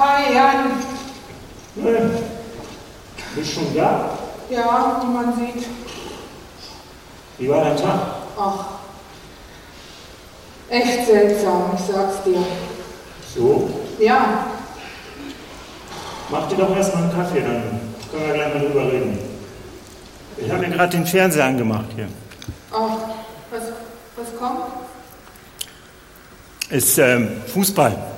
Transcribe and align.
Hi 0.00 0.32
Jan. 0.32 0.70
Äh, 1.76 2.08
bist 3.36 3.52
schon 3.52 3.74
da? 3.76 4.18
Ja, 4.48 5.02
wie 5.02 5.12
man 5.12 5.34
sieht. 5.36 5.66
Wie 7.36 7.48
war 7.50 7.64
dein 7.64 7.76
Tag? 7.76 8.00
Ach, 8.38 8.64
echt 10.70 11.06
seltsam, 11.06 11.72
ich 11.74 11.84
sag's 11.84 12.22
dir. 12.24 12.42
So, 13.34 13.68
Ja, 13.98 14.46
mach 16.30 16.48
dir 16.48 16.56
doch 16.56 16.74
erstmal 16.74 17.02
einen 17.02 17.12
Kaffee, 17.12 17.40
dann 17.42 17.80
können 18.10 18.26
wir 18.26 18.32
gleich 18.32 18.54
mal 18.54 18.60
drüber 18.60 18.86
reden. 18.90 19.18
Ich 20.38 20.50
habe 20.50 20.66
mir 20.66 20.70
gerade 20.70 20.96
den 20.96 21.06
Fernseher 21.06 21.44
angemacht 21.44 21.84
hier. 21.94 22.08
ach, 22.72 22.96
was, 23.50 23.62
was 24.16 24.38
kommt? 24.38 24.60
Ist 26.70 26.96
ähm, 26.96 27.42
Fußball. 27.52 28.09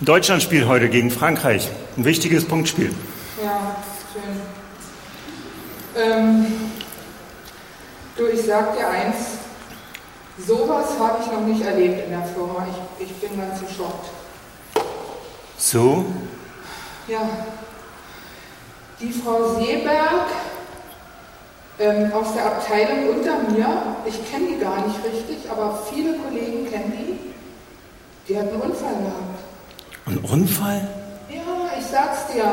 Deutschland 0.00 0.42
spielt 0.42 0.68
heute 0.68 0.90
gegen 0.90 1.10
Frankreich. 1.10 1.70
Ein 1.96 2.04
wichtiges 2.04 2.44
Punktspiel. 2.44 2.94
Ja, 3.42 3.76
schön. 4.12 4.42
Ähm, 6.02 6.46
du, 8.14 8.26
ich 8.26 8.44
sag 8.44 8.76
dir 8.76 8.88
eins, 8.88 9.16
sowas 10.46 10.88
habe 10.98 11.22
ich 11.22 11.32
noch 11.32 11.40
nicht 11.40 11.62
erlebt 11.64 12.04
in 12.04 12.10
der 12.10 12.24
Firma. 12.24 12.66
Ich, 12.98 13.06
ich 13.06 13.14
bin 13.14 13.40
ganz 13.40 13.58
geschockt. 13.60 14.10
So? 15.56 16.04
Ja, 17.08 17.22
die 19.00 19.12
Frau 19.12 19.54
Seeberg 19.54 20.26
ähm, 21.78 22.12
aus 22.12 22.34
der 22.34 22.44
Abteilung 22.44 23.16
unter 23.16 23.38
mir, 23.50 23.96
ich 24.04 24.30
kenne 24.30 24.48
die 24.48 24.58
gar 24.58 24.86
nicht 24.86 24.98
richtig, 25.02 25.50
aber 25.50 25.82
viele 25.90 26.18
Kollegen 26.18 26.70
kennen 26.70 26.92
die, 26.98 27.18
die 28.28 28.38
hat 28.38 28.48
einen 28.48 28.60
Unfall 28.60 28.96
gehabt. 28.96 29.45
Ein 30.06 30.18
Unfall? 30.18 30.86
Ja, 31.28 31.78
ich 31.78 31.84
sag's 31.84 32.32
dir. 32.32 32.44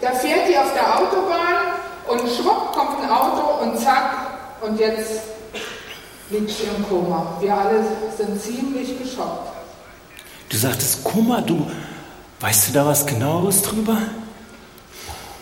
Da 0.00 0.10
fährt 0.10 0.48
die 0.48 0.58
auf 0.58 0.72
der 0.74 0.98
Autobahn 0.98 1.74
und 2.08 2.20
schwupp 2.28 2.72
kommt 2.72 3.02
ein 3.02 3.10
Auto 3.10 3.62
und 3.62 3.78
zack, 3.78 4.26
und 4.60 4.78
jetzt 4.78 5.22
liegt 6.30 6.50
sie 6.50 6.64
im 6.64 6.86
Koma. 6.88 7.36
Wir 7.40 7.56
alle 7.56 7.84
sind 8.16 8.40
ziemlich 8.40 8.98
geschockt. 8.98 9.52
Du 10.48 10.56
sagtest 10.56 11.04
Kummer, 11.04 11.42
du. 11.42 11.70
Weißt 12.40 12.68
du 12.68 12.72
da 12.72 12.86
was 12.86 13.06
genaueres 13.06 13.62
drüber? 13.62 13.96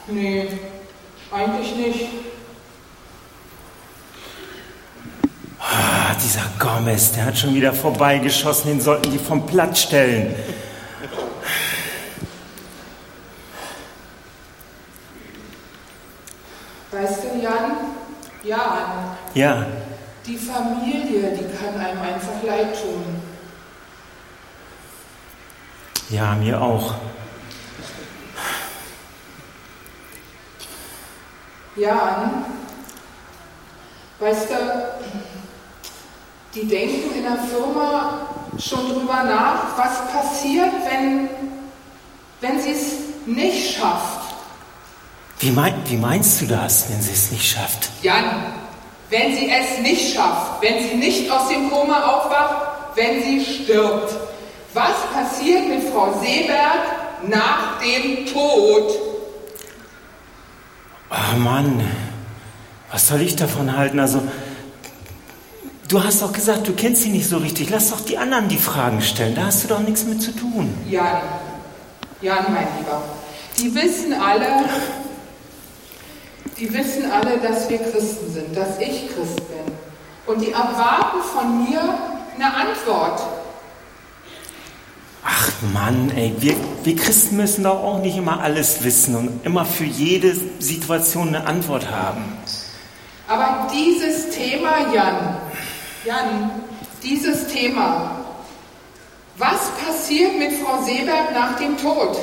Nee, 0.06 0.48
eigentlich 1.32 1.76
nicht. 1.76 2.08
Ah, 5.58 6.14
dieser 6.22 6.42
Gomez, 6.58 7.12
der 7.12 7.26
hat 7.26 7.38
schon 7.38 7.54
wieder 7.54 7.72
vorbeigeschossen, 7.72 8.70
den 8.70 8.80
sollten 8.80 9.10
die 9.10 9.18
vom 9.18 9.46
Platz 9.46 9.80
stellen. 9.80 10.34
Weißt 16.92 17.24
du, 17.24 17.42
Jan? 17.42 17.72
Jan, 18.44 19.16
Ja, 19.34 19.66
die 20.26 20.38
Familie, 20.38 21.36
die 21.36 21.44
kann 21.56 21.78
einem 21.78 22.00
einfach 22.00 22.42
leid 22.46 22.74
tun. 22.80 23.04
ja, 26.08 26.34
mir 26.34 26.60
auch. 26.60 26.94
Jan, 31.76 32.44
weißt 34.20 34.50
du, 34.50 34.54
die 36.54 36.68
denken 36.68 37.16
in 37.16 37.22
der 37.24 37.38
Firma 37.38 38.28
schon 38.58 38.88
drüber 38.90 39.24
nach, 39.24 39.76
was 39.76 40.12
passiert, 40.12 40.72
wenn, 40.88 41.28
wenn 42.40 42.60
sie 42.62 42.70
es 42.70 43.26
nicht 43.26 43.76
schafft. 43.76 44.34
Wie, 45.40 45.50
mein, 45.50 45.74
wie 45.86 45.96
meinst 45.96 46.40
du 46.40 46.46
das, 46.46 46.88
wenn 46.88 47.02
sie 47.02 47.12
es 47.12 47.32
nicht 47.32 47.50
schafft? 47.50 47.90
Jan, 48.02 48.63
wenn 49.14 49.36
sie 49.36 49.48
es 49.48 49.78
nicht 49.78 50.12
schafft, 50.12 50.60
wenn 50.60 50.82
sie 50.82 50.96
nicht 50.96 51.30
aus 51.30 51.48
dem 51.48 51.70
Koma 51.70 52.02
aufwacht, 52.02 52.96
wenn 52.96 53.22
sie 53.22 53.44
stirbt. 53.44 54.12
Was 54.72 54.96
passiert 55.12 55.68
mit 55.68 55.84
Frau 55.84 56.12
Seeberg 56.20 56.80
nach 57.28 57.78
dem 57.80 58.26
Tod? 58.26 58.90
Oh 61.10 61.38
Mann, 61.38 61.80
was 62.90 63.06
soll 63.06 63.20
ich 63.20 63.36
davon 63.36 63.76
halten? 63.76 64.00
Also, 64.00 64.20
du 65.86 66.02
hast 66.02 66.20
doch 66.20 66.32
gesagt, 66.32 66.66
du 66.66 66.72
kennst 66.72 67.02
sie 67.02 67.10
nicht 67.10 67.28
so 67.28 67.36
richtig. 67.36 67.70
Lass 67.70 67.90
doch 67.90 68.00
die 68.00 68.18
anderen 68.18 68.48
die 68.48 68.58
Fragen 68.58 69.00
stellen. 69.00 69.36
Da 69.36 69.46
hast 69.46 69.62
du 69.62 69.68
doch 69.68 69.78
nichts 69.78 70.02
mit 70.02 70.22
zu 70.22 70.32
tun. 70.32 70.76
Jan, 70.90 71.22
Jan, 72.20 72.52
mein 72.52 72.66
Lieber, 72.78 73.00
die 73.60 73.72
wissen 73.76 74.12
alle, 74.12 74.64
die 76.58 76.72
wissen 76.72 77.10
alle, 77.10 77.38
dass 77.38 77.68
wir 77.68 77.78
Christen 77.78 78.32
sind, 78.32 78.56
dass 78.56 78.78
ich 78.78 79.08
Christ 79.08 79.36
bin. 79.36 79.74
Und 80.26 80.40
die 80.40 80.52
erwarten 80.52 81.20
von 81.22 81.64
mir 81.64 81.80
eine 82.34 82.54
Antwort. 82.54 83.20
Ach 85.24 85.50
Mann, 85.72 86.12
ey, 86.16 86.34
wir, 86.38 86.54
wir 86.82 86.96
Christen 86.96 87.36
müssen 87.36 87.64
doch 87.64 87.82
auch 87.82 88.00
nicht 88.00 88.16
immer 88.16 88.40
alles 88.42 88.84
wissen 88.84 89.16
und 89.16 89.44
immer 89.44 89.64
für 89.64 89.84
jede 89.84 90.34
Situation 90.58 91.28
eine 91.28 91.46
Antwort 91.46 91.90
haben. 91.90 92.24
Aber 93.26 93.68
dieses 93.72 94.30
Thema, 94.30 94.92
Jan, 94.92 95.36
Jan, 96.04 96.50
dieses 97.02 97.46
Thema, 97.46 98.10
was 99.38 99.70
passiert 99.84 100.38
mit 100.38 100.52
Frau 100.52 100.82
Seeberg 100.82 101.32
nach 101.32 101.58
dem 101.58 101.76
Tod? 101.78 102.18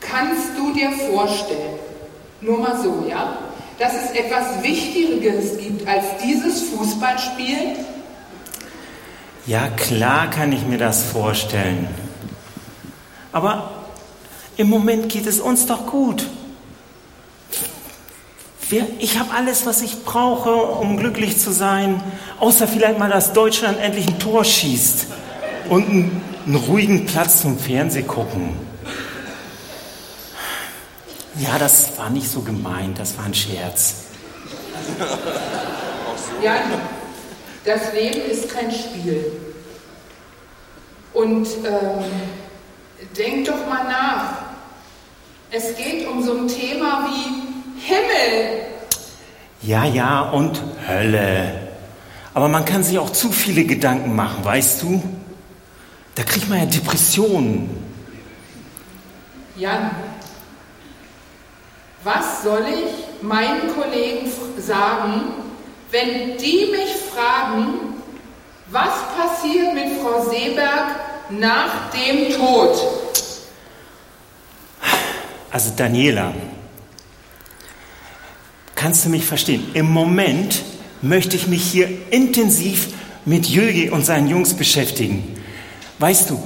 Kannst 0.00 0.50
du 0.56 0.72
dir 0.74 0.92
vorstellen, 0.92 1.78
nur 2.40 2.58
mal 2.58 2.80
so, 2.82 3.06
ja, 3.08 3.38
dass 3.78 3.92
es 3.92 4.10
etwas 4.12 4.62
Wichtigeres 4.62 5.58
gibt 5.58 5.86
als 5.86 6.04
dieses 6.24 6.62
Fußballspiel? 6.70 7.76
Ja, 9.46 9.68
klar 9.68 10.28
kann 10.30 10.52
ich 10.52 10.66
mir 10.66 10.78
das 10.78 11.04
vorstellen. 11.04 11.88
Aber 13.32 13.70
im 14.56 14.68
Moment 14.68 15.08
geht 15.08 15.26
es 15.26 15.40
uns 15.40 15.66
doch 15.66 15.86
gut. 15.86 16.26
Ich 18.98 19.18
habe 19.18 19.32
alles, 19.32 19.64
was 19.64 19.82
ich 19.82 20.04
brauche, 20.04 20.52
um 20.52 20.96
glücklich 20.96 21.38
zu 21.38 21.52
sein, 21.52 22.02
außer 22.40 22.66
vielleicht 22.66 22.98
mal, 22.98 23.10
dass 23.10 23.32
Deutschland 23.32 23.78
endlich 23.78 24.08
ein 24.08 24.18
Tor 24.18 24.44
schießt 24.44 25.06
und 25.68 25.88
einen, 25.88 26.22
einen 26.46 26.56
ruhigen 26.56 27.06
Platz 27.06 27.42
zum 27.42 27.58
Fernseh 27.58 28.02
gucken. 28.02 28.65
Ja, 31.38 31.58
das 31.58 31.98
war 31.98 32.08
nicht 32.10 32.30
so 32.30 32.40
gemeint, 32.40 32.98
das 32.98 33.16
war 33.18 33.26
ein 33.26 33.34
Scherz. 33.34 34.04
Jan, 36.42 36.56
das 37.64 37.92
Leben 37.92 38.30
ist 38.30 38.48
kein 38.48 38.70
Spiel. 38.70 39.32
Und 41.12 41.46
ähm, 41.64 42.04
denk 43.16 43.46
doch 43.46 43.66
mal 43.68 43.84
nach. 43.84 44.32
Es 45.50 45.76
geht 45.76 46.06
um 46.08 46.22
so 46.22 46.38
ein 46.38 46.48
Thema 46.48 47.06
wie 47.08 47.80
Himmel. 47.80 48.62
Ja, 49.62 49.84
ja, 49.84 50.20
und 50.30 50.62
Hölle. 50.86 51.68
Aber 52.34 52.48
man 52.48 52.64
kann 52.64 52.82
sich 52.82 52.98
auch 52.98 53.10
zu 53.10 53.30
viele 53.32 53.64
Gedanken 53.64 54.14
machen, 54.14 54.44
weißt 54.44 54.82
du? 54.82 55.02
Da 56.14 56.22
kriegt 56.22 56.48
man 56.48 56.58
ja 56.58 56.66
Depressionen. 56.66 57.70
Jan, 59.56 59.90
was 62.06 62.44
soll 62.44 62.64
ich 62.68 63.22
meinen 63.22 63.74
Kollegen 63.74 64.30
sagen, 64.58 65.22
wenn 65.90 66.38
die 66.38 66.68
mich 66.70 66.94
fragen, 67.12 67.94
was 68.70 68.92
passiert 69.16 69.74
mit 69.74 69.98
Frau 70.00 70.30
Seeberg 70.30 71.00
nach 71.30 71.90
dem 71.90 72.32
Tod? 72.32 72.76
Also 75.50 75.72
Daniela, 75.76 76.32
kannst 78.76 79.04
du 79.04 79.08
mich 79.08 79.24
verstehen? 79.24 79.70
Im 79.74 79.90
Moment 79.90 80.62
möchte 81.02 81.34
ich 81.34 81.48
mich 81.48 81.64
hier 81.64 81.88
intensiv 82.10 82.88
mit 83.24 83.46
Jögi 83.46 83.90
und 83.90 84.06
seinen 84.06 84.28
Jungs 84.28 84.54
beschäftigen. 84.54 85.34
Weißt 85.98 86.30
du, 86.30 86.40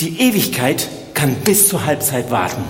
die 0.00 0.20
Ewigkeit 0.20 0.88
kann 1.14 1.34
bis 1.36 1.68
zur 1.68 1.84
Halbzeit 1.84 2.30
warten. 2.30 2.64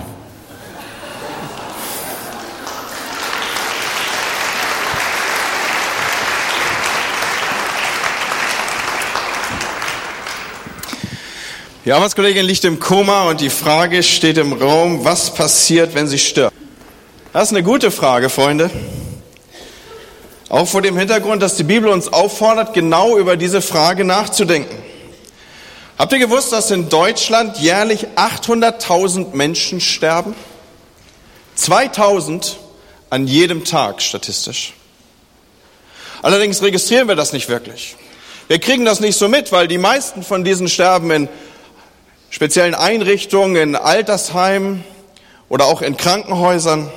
Die 11.87 11.93
Arbeitskollegin 11.93 12.45
liegt 12.45 12.65
im 12.65 12.81
Koma 12.81 13.29
und 13.29 13.39
die 13.39 13.49
Frage 13.49 14.03
steht 14.03 14.37
im 14.37 14.51
Raum, 14.51 15.05
was 15.05 15.33
passiert, 15.33 15.95
wenn 15.95 16.05
sie 16.05 16.19
stirbt? 16.19 16.53
Das 17.31 17.43
ist 17.43 17.51
eine 17.51 17.63
gute 17.63 17.91
Frage, 17.91 18.29
Freunde. 18.29 18.69
Auch 20.49 20.67
vor 20.67 20.81
dem 20.81 20.97
Hintergrund, 20.97 21.41
dass 21.41 21.55
die 21.55 21.63
Bibel 21.63 21.89
uns 21.89 22.11
auffordert, 22.11 22.73
genau 22.73 23.17
über 23.17 23.37
diese 23.37 23.61
Frage 23.61 24.03
nachzudenken. 24.03 24.77
Habt 25.97 26.11
ihr 26.11 26.19
gewusst, 26.19 26.51
dass 26.51 26.71
in 26.71 26.89
Deutschland 26.89 27.57
jährlich 27.59 28.07
800.000 28.17 29.33
Menschen 29.33 29.79
sterben? 29.79 30.35
2000 31.55 32.57
an 33.09 33.27
jedem 33.27 33.63
Tag 33.63 34.01
statistisch. 34.01 34.73
Allerdings 36.21 36.61
registrieren 36.61 37.07
wir 37.07 37.15
das 37.15 37.31
nicht 37.31 37.47
wirklich. 37.47 37.95
Wir 38.49 38.59
kriegen 38.59 38.83
das 38.83 38.99
nicht 38.99 39.17
so 39.17 39.29
mit, 39.29 39.53
weil 39.53 39.69
die 39.69 39.77
meisten 39.77 40.21
von 40.21 40.43
diesen 40.43 40.67
sterben 40.67 41.11
in 41.11 41.29
speziellen 42.37 42.75
Einrichtungen, 42.75 43.55
in 43.55 43.75
Altersheimen 43.75 44.83
oder 45.49 45.65
auch 45.65 45.81
in 45.81 45.97
Krankenhäusern. 45.97 46.91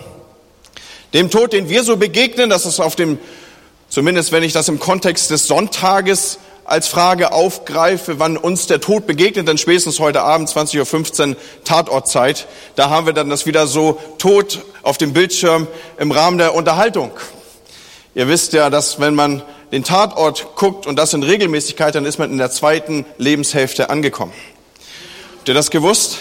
Dem 1.14 1.30
Tod, 1.30 1.54
den 1.54 1.70
wir 1.70 1.82
so 1.82 1.96
begegnen, 1.96 2.50
das 2.50 2.66
ist 2.66 2.78
auf 2.78 2.94
dem, 2.94 3.18
zumindest 3.88 4.32
wenn 4.32 4.42
ich 4.42 4.52
das 4.52 4.68
im 4.68 4.78
Kontext 4.78 5.30
des 5.30 5.46
Sonntages 5.46 6.40
als 6.66 6.88
Frage 6.88 7.32
aufgreife, 7.32 8.18
wann 8.18 8.36
uns 8.36 8.66
der 8.66 8.82
Tod 8.82 9.06
begegnet, 9.06 9.48
dann 9.48 9.56
spätestens 9.56 9.98
heute 9.98 10.20
Abend 10.20 10.50
20.15 10.50 11.30
Uhr 11.30 11.36
Tatortzeit. 11.64 12.46
Da 12.74 12.90
haben 12.90 13.06
wir 13.06 13.14
dann 13.14 13.30
das 13.30 13.46
wieder 13.46 13.66
so 13.66 13.98
Tod 14.18 14.62
auf 14.82 14.98
dem 14.98 15.14
Bildschirm 15.14 15.68
im 15.96 16.12
Rahmen 16.12 16.36
der 16.36 16.54
Unterhaltung. 16.54 17.12
Ihr 18.14 18.28
wisst 18.28 18.52
ja, 18.52 18.68
dass 18.68 19.00
wenn 19.00 19.14
man 19.14 19.42
den 19.72 19.84
Tatort 19.84 20.54
guckt 20.56 20.86
und 20.86 20.96
das 20.96 21.14
in 21.14 21.22
Regelmäßigkeit, 21.22 21.94
dann 21.94 22.04
ist 22.04 22.18
man 22.18 22.30
in 22.30 22.36
der 22.36 22.50
zweiten 22.50 23.06
Lebenshälfte 23.16 23.88
angekommen. 23.88 24.34
Habt 25.40 25.48
ihr 25.48 25.54
das 25.54 25.70
gewusst? 25.70 26.18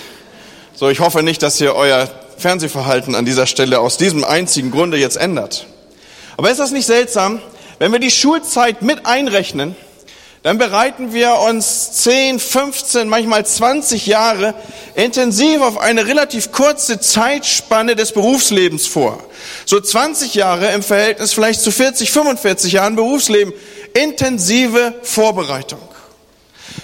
So, 0.74 0.88
ich 0.88 1.02
hoffe 1.02 1.24
nicht, 1.24 1.44
dass 1.44 1.60
ihr 1.60 1.76
euer 1.76 2.10
Fernsehverhalten 2.38 3.16
an 3.16 3.26
dieser 3.26 3.48
Stelle 3.48 3.82
aus 3.82 3.98
diesem 3.98 4.24
einzigen 4.24 4.72
Grunde 4.72 4.96
jetzt 4.96 5.18
ändert. 5.18 5.68
Aber 6.38 6.50
ist 6.50 6.62
das 6.62 6.72
nicht 6.72 6.86
seltsam, 6.86 7.42
wenn 7.80 7.92
wir 7.92 8.00
die 8.00 8.12
Schulzeit 8.12 8.82
mit 8.82 9.06
einrechnen, 9.06 9.76
dann 10.42 10.58
bereiten 10.58 11.12
wir 11.12 11.34
uns 11.34 11.92
10, 12.04 12.40
15, 12.40 13.10
manchmal 13.10 13.46
20 13.46 14.06
Jahre 14.06 14.54
intensiv 14.96 15.60
auf 15.64 15.78
eine 15.78 16.08
relativ 16.08 16.54
kurze 16.54 17.02
Zeitspanne 17.02 17.98
des 17.98 18.14
Berufslebens 18.14 18.88
vor. 18.88 19.22
So 19.66 19.82
20 19.82 20.34
Jahre 20.34 20.72
im 20.72 20.82
Verhältnis 20.82 21.34
vielleicht 21.34 21.60
zu 21.60 21.74
40, 21.74 22.10
45 22.10 22.72
Jahren 22.72 22.96
Berufsleben. 22.96 23.54
Intensive 24.02 24.96
Vorbereitung. 25.04 25.82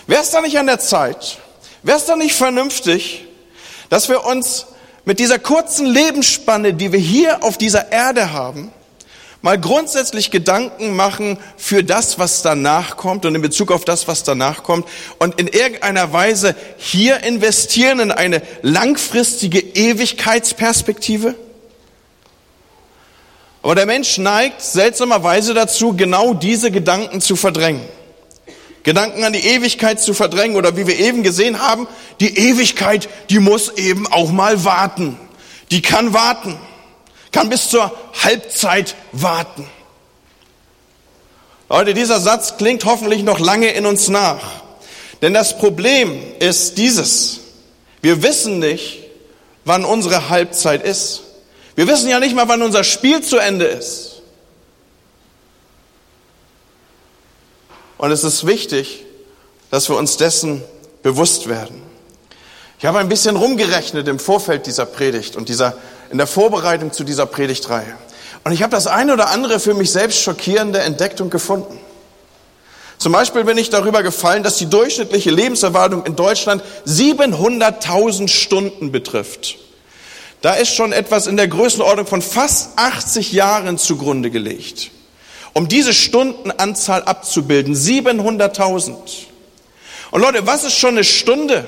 Wäre 0.05 0.21
es 0.21 0.31
da 0.31 0.41
nicht 0.41 0.59
an 0.59 0.67
der 0.67 0.79
Zeit, 0.79 1.37
wäre 1.85 1.97
es 1.97 2.05
da 2.05 2.15
nicht 2.15 2.35
vernünftig, 2.35 3.25
dass 3.89 4.09
wir 4.09 4.25
uns 4.25 4.65
mit 5.05 5.19
dieser 5.19 5.37
kurzen 5.37 5.85
Lebensspanne, 5.85 6.73
die 6.73 6.91
wir 6.91 6.99
hier 6.99 7.43
auf 7.43 7.57
dieser 7.57 7.91
Erde 7.91 8.33
haben, 8.33 8.71
mal 9.43 9.61
grundsätzlich 9.61 10.31
Gedanken 10.31 10.95
machen 10.95 11.37
für 11.55 11.83
das, 11.83 12.17
was 12.17 12.41
danach 12.41 12.97
kommt 12.97 13.27
und 13.27 13.35
in 13.35 13.41
Bezug 13.43 13.71
auf 13.71 13.85
das, 13.85 14.07
was 14.07 14.23
danach 14.23 14.63
kommt 14.63 14.87
und 15.19 15.39
in 15.39 15.47
irgendeiner 15.47 16.11
Weise 16.11 16.55
hier 16.77 17.23
investieren 17.23 17.99
in 17.99 18.11
eine 18.11 18.41
langfristige 18.63 19.59
Ewigkeitsperspektive? 19.59 21.35
Aber 23.61 23.75
der 23.75 23.85
Mensch 23.85 24.17
neigt 24.17 24.61
seltsamerweise 24.61 25.53
dazu, 25.53 25.93
genau 25.93 26.33
diese 26.33 26.71
Gedanken 26.71 27.21
zu 27.21 27.35
verdrängen. 27.35 27.81
Gedanken 28.85 29.25
an 29.25 29.33
die 29.33 29.45
Ewigkeit 29.45 29.99
zu 29.99 30.13
verdrängen 30.13 30.55
oder 30.55 30.77
wie 30.77 30.87
wir 30.87 30.97
eben 30.97 31.23
gesehen 31.23 31.59
haben, 31.59 31.87
die 32.21 32.37
Ewigkeit, 32.37 33.09
die 33.29 33.39
muss 33.39 33.69
eben 33.77 34.07
auch 34.07 34.31
mal 34.31 34.63
warten. 34.63 35.19
Die 35.71 35.81
kann 35.81 36.13
warten 36.13 36.57
kann 37.35 37.49
bis 37.49 37.67
zur 37.67 37.91
Halbzeit 38.23 38.95
warten. 39.11 39.67
Leute, 41.67 41.93
dieser 41.93 42.21
Satz 42.21 42.55
klingt 42.55 42.85
hoffentlich 42.85 43.23
noch 43.23 43.39
lange 43.39 43.71
in 43.71 43.85
uns 43.85 44.07
nach. 44.07 44.41
Denn 45.21 45.33
das 45.33 45.57
Problem 45.57 46.17
ist 46.39 46.77
dieses. 46.77 47.41
Wir 48.01 48.23
wissen 48.23 48.59
nicht, 48.59 48.99
wann 49.65 49.83
unsere 49.83 50.29
Halbzeit 50.29 50.81
ist. 50.85 51.23
Wir 51.75 51.87
wissen 51.87 52.07
ja 52.07 52.21
nicht 52.21 52.35
mal, 52.35 52.47
wann 52.47 52.61
unser 52.61 52.85
Spiel 52.85 53.21
zu 53.21 53.37
Ende 53.37 53.65
ist. 53.65 54.14
Und 57.97 58.11
es 58.11 58.23
ist 58.23 58.45
wichtig, 58.45 59.05
dass 59.71 59.89
wir 59.89 59.97
uns 59.97 60.17
dessen 60.17 60.63
bewusst 61.03 61.47
werden. 61.47 61.81
Ich 62.79 62.85
habe 62.85 62.99
ein 62.99 63.09
bisschen 63.09 63.35
rumgerechnet 63.35 64.07
im 64.07 64.19
Vorfeld 64.19 64.65
dieser 64.65 64.85
Predigt 64.85 65.35
und 65.35 65.49
dieser 65.49 65.77
in 66.11 66.17
der 66.17 66.27
Vorbereitung 66.27 66.91
zu 66.91 67.03
dieser 67.03 67.25
Predigtreihe. 67.25 67.95
Und 68.43 68.51
ich 68.51 68.61
habe 68.61 68.71
das 68.71 68.85
eine 68.85 69.13
oder 69.13 69.29
andere 69.29 69.59
für 69.59 69.73
mich 69.73 69.91
selbst 69.91 70.21
schockierende 70.21 70.79
entdeckt 70.79 71.19
und 71.19 71.31
gefunden. 71.31 71.79
Zum 72.97 73.11
Beispiel 73.11 73.43
bin 73.43 73.57
ich 73.57 73.69
darüber 73.69 74.03
gefallen, 74.03 74.43
dass 74.43 74.57
die 74.57 74.69
durchschnittliche 74.69 75.31
Lebenserwartung 75.31 76.05
in 76.05 76.15
Deutschland 76.15 76.63
700.000 76.85 78.27
Stunden 78.27 78.91
betrifft. 78.91 79.57
Da 80.41 80.53
ist 80.53 80.73
schon 80.73 80.91
etwas 80.93 81.27
in 81.27 81.37
der 81.37 81.47
Größenordnung 81.47 82.05
von 82.05 82.21
fast 82.21 82.77
80 82.77 83.31
Jahren 83.31 83.77
zugrunde 83.77 84.29
gelegt. 84.29 84.91
Um 85.57 85.69
diese 85.69 85.93
Stundenanzahl 85.93 87.03
abzubilden, 87.03 87.75
700.000. 87.75 88.91
Und 90.11 90.21
Leute, 90.21 90.45
was 90.45 90.65
ist 90.65 90.77
schon 90.77 90.95
eine 90.95 91.05
Stunde? 91.05 91.65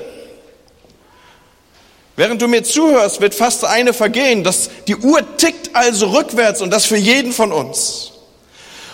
Während 2.14 2.42
du 2.42 2.48
mir 2.48 2.62
zuhörst, 2.64 3.22
wird 3.22 3.34
fast 3.34 3.64
eine 3.64 3.94
vergehen. 3.94 4.44
Das, 4.44 4.68
die 4.88 4.96
Uhr 4.96 5.20
tickt 5.38 5.74
also 5.74 6.08
rückwärts 6.08 6.60
und 6.60 6.70
das 6.70 6.84
für 6.84 6.98
jeden 6.98 7.32
von 7.32 7.50
uns. 7.50 8.12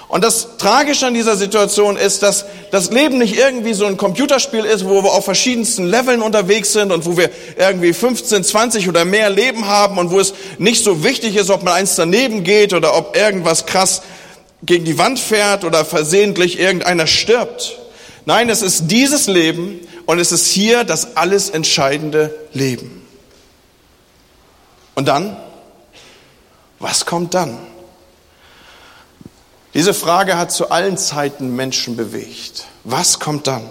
Und 0.07 0.23
das 0.23 0.59
Tragische 0.59 1.09
an 1.09 1.15
dieser 1.15 1.35
Situation 1.35 1.97
ist, 1.97 2.23
dass 2.23 2.45
das 2.71 2.93
Leben 2.93 3.19
nicht 3.19 3.37
irgendwie 3.37 3.75
so 3.75 3.87
ein 3.87 3.97
Computerspiel 3.97 4.65
ist, 4.65 4.85
wo 4.85 5.03
wir 5.03 5.11
auf 5.11 5.25
verschiedensten 5.25 5.87
Leveln 5.87 6.23
unterwegs 6.23 6.73
sind 6.73 6.93
und 6.93 7.05
wo 7.05 7.17
wir 7.17 7.31
irgendwie 7.57 7.93
15, 7.93 8.45
20 8.45 8.89
oder 8.89 9.05
mehr 9.05 9.29
Leben 9.29 9.67
haben 9.67 9.99
und 9.99 10.13
wo 10.13 10.21
es 10.21 10.35
nicht 10.59 10.85
so 10.85 11.03
wichtig 11.03 11.35
ist, 11.35 11.51
ob 11.51 11.65
man 11.65 11.75
eins 11.75 11.97
daneben 11.97 12.45
geht 12.45 12.75
oder 12.75 12.97
ob 12.97 13.17
irgendwas 13.17 13.67
krass 13.67 14.03
gegen 14.63 14.85
die 14.85 14.99
Wand 14.99 15.19
fährt 15.19 15.65
oder 15.65 15.85
versehentlich 15.85 16.59
irgendeiner 16.59 17.07
stirbt. 17.07 17.79
Nein, 18.27 18.49
es 18.49 18.63
ist 18.63 18.89
dieses 18.89 19.27
Leben 19.27 19.81
und 20.07 20.19
es 20.19 20.33
ist 20.33 20.47
hier 20.47 20.85
das 20.85 21.17
alles 21.17 21.51
entscheidende 21.51 22.35
Leben. 22.53 23.03
Und 24.95 25.09
dann? 25.09 25.37
Was 26.79 27.07
kommt 27.07 27.35
dann? 27.35 27.59
Diese 29.75 29.93
Frage 29.93 30.39
hat 30.39 30.53
zu 30.53 30.71
allen 30.71 30.97
Zeiten 30.97 31.57
Menschen 31.57 31.97
bewegt. 31.97 32.67
Was 32.85 33.19
kommt 33.19 33.47
dann? 33.47 33.69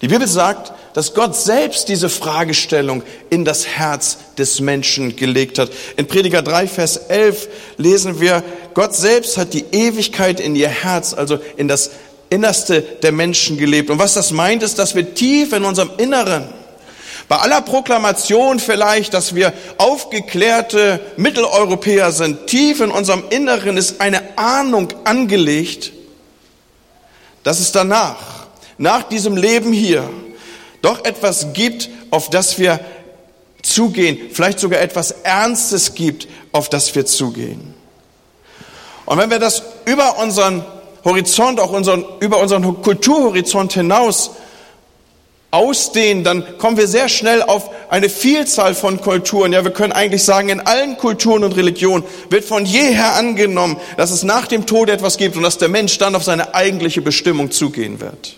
Die 0.00 0.08
Bibel 0.08 0.28
sagt, 0.28 0.72
dass 0.94 1.14
Gott 1.14 1.36
selbst 1.36 1.88
diese 1.88 2.08
Fragestellung 2.08 3.02
in 3.30 3.44
das 3.44 3.66
Herz 3.66 4.18
des 4.36 4.60
Menschen 4.60 5.16
gelegt 5.16 5.58
hat. 5.58 5.70
In 5.96 6.06
Prediger 6.06 6.42
3, 6.42 6.68
Vers 6.68 6.96
11 6.96 7.48
lesen 7.78 8.20
wir, 8.20 8.42
Gott 8.74 8.94
selbst 8.94 9.36
hat 9.38 9.54
die 9.54 9.64
Ewigkeit 9.72 10.38
in 10.40 10.54
ihr 10.54 10.68
Herz, 10.68 11.14
also 11.14 11.38
in 11.56 11.66
das 11.66 11.90
Innerste 12.30 12.82
der 12.82 13.12
Menschen 13.12 13.58
gelebt. 13.58 13.90
Und 13.90 13.98
was 13.98 14.14
das 14.14 14.30
meint, 14.30 14.62
ist, 14.62 14.78
dass 14.78 14.94
wir 14.94 15.14
tief 15.14 15.52
in 15.52 15.64
unserem 15.64 15.90
Inneren 15.98 16.48
bei 17.28 17.36
aller 17.36 17.60
Proklamation 17.60 18.58
vielleicht, 18.58 19.12
dass 19.12 19.34
wir 19.34 19.52
aufgeklärte 19.76 20.98
Mitteleuropäer 21.18 22.10
sind, 22.10 22.46
tief 22.46 22.80
in 22.80 22.90
unserem 22.90 23.22
Inneren 23.28 23.76
ist 23.76 24.00
eine 24.00 24.38
Ahnung 24.38 24.88
angelegt, 25.04 25.92
dass 27.42 27.60
es 27.60 27.70
danach, 27.70 28.37
nach 28.78 29.02
diesem 29.02 29.36
Leben 29.36 29.72
hier, 29.72 30.08
doch 30.80 31.04
etwas 31.04 31.52
gibt, 31.52 31.90
auf 32.10 32.30
das 32.30 32.58
wir 32.58 32.80
zugehen, 33.62 34.18
vielleicht 34.32 34.60
sogar 34.60 34.80
etwas 34.80 35.10
Ernstes 35.10 35.94
gibt, 35.94 36.28
auf 36.52 36.68
das 36.68 36.94
wir 36.94 37.04
zugehen. 37.06 37.74
Und 39.04 39.18
wenn 39.18 39.30
wir 39.30 39.38
das 39.38 39.62
über 39.84 40.18
unseren 40.18 40.64
Horizont, 41.04 41.60
auch 41.60 41.72
unseren, 41.72 42.04
über 42.20 42.38
unseren 42.38 42.82
Kulturhorizont 42.82 43.72
hinaus 43.72 44.30
ausdehnen, 45.50 46.24
dann 46.24 46.58
kommen 46.58 46.76
wir 46.76 46.86
sehr 46.86 47.08
schnell 47.08 47.42
auf 47.42 47.70
eine 47.88 48.10
Vielzahl 48.10 48.74
von 48.74 49.00
Kulturen. 49.00 49.52
Ja, 49.52 49.64
wir 49.64 49.70
können 49.70 49.92
eigentlich 49.92 50.22
sagen, 50.22 50.50
in 50.50 50.60
allen 50.60 50.98
Kulturen 50.98 51.42
und 51.42 51.56
Religionen 51.56 52.04
wird 52.28 52.44
von 52.44 52.66
jeher 52.66 53.14
angenommen, 53.14 53.78
dass 53.96 54.10
es 54.10 54.24
nach 54.24 54.46
dem 54.46 54.66
Tod 54.66 54.90
etwas 54.90 55.16
gibt 55.16 55.36
und 55.36 55.42
dass 55.42 55.56
der 55.56 55.68
Mensch 55.68 55.96
dann 55.96 56.14
auf 56.14 56.24
seine 56.24 56.54
eigentliche 56.54 57.00
Bestimmung 57.00 57.50
zugehen 57.50 58.00
wird. 58.00 58.36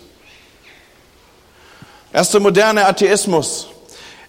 Erst 2.13 2.33
der 2.33 2.41
moderne 2.41 2.85
Atheismus, 2.85 3.67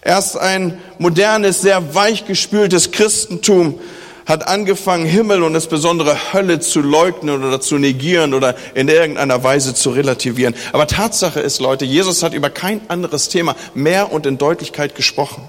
erst 0.01 0.37
ein 0.37 0.81
modernes, 0.99 1.61
sehr 1.61 1.95
weichgespültes 1.95 2.91
Christentum, 2.91 3.79
hat 4.25 4.47
angefangen, 4.47 5.05
Himmel 5.05 5.43
und 5.43 5.53
insbesondere 5.53 6.33
Hölle 6.33 6.59
zu 6.59 6.81
leugnen 6.81 7.43
oder 7.43 7.59
zu 7.59 7.77
negieren 7.77 8.33
oder 8.33 8.55
in 8.73 8.87
irgendeiner 8.87 9.43
Weise 9.43 9.75
zu 9.75 9.89
relativieren. 9.89 10.55
Aber 10.71 10.87
Tatsache 10.87 11.41
ist, 11.41 11.59
Leute, 11.59 11.83
Jesus 11.85 12.23
hat 12.23 12.33
über 12.33 12.49
kein 12.49 12.81
anderes 12.89 13.27
Thema 13.29 13.55
mehr 13.73 14.13
und 14.13 14.25
in 14.25 14.37
Deutlichkeit 14.37 14.95
gesprochen. 14.95 15.43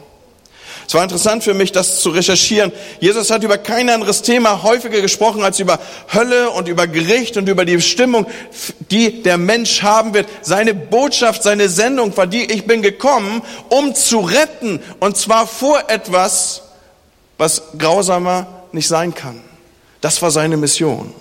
Es 0.87 0.95
war 0.95 1.03
interessant 1.03 1.45
für 1.45 1.55
mich, 1.55 1.73
das 1.73 2.01
zu 2.01 2.11
recherchieren. 2.11 2.73
Jesus 3.01 3.31
hat 3.31 3.43
über 3.43 3.59
kein 3.59 3.89
anderes 3.89 4.23
Thema 4.23 4.63
häufiger 4.63 5.01
gesprochen 5.01 5.43
als 5.43 5.59
über 5.59 5.79
Hölle 6.13 6.51
und 6.51 6.69
über 6.69 6.87
Gericht 6.87 7.37
und 7.37 7.49
über 7.49 7.65
die 7.65 7.77
Bestimmung, 7.77 8.27
die 8.91 9.23
der 9.23 9.39
Mensch 9.39 9.83
haben 9.83 10.15
wird. 10.15 10.29
Seine 10.43 10.75
Botschaft, 10.75 11.43
seine 11.43 11.69
Sendung 11.69 12.17
war 12.17 12.27
die, 12.27 12.45
ich 12.45 12.67
bin 12.67 12.83
gekommen, 12.83 13.43
um 13.71 13.95
zu 13.95 14.21
retten. 14.21 14.83
Und 15.01 15.17
zwar 15.17 15.47
vor 15.47 15.85
etwas, 15.89 16.63
was 17.39 17.63
grausamer 17.79 18.47
nicht 18.73 18.89
sein 18.89 19.15
kann. 19.15 19.41
Das 20.01 20.21
war 20.21 20.31
seine 20.31 20.57
Mission. 20.57 21.15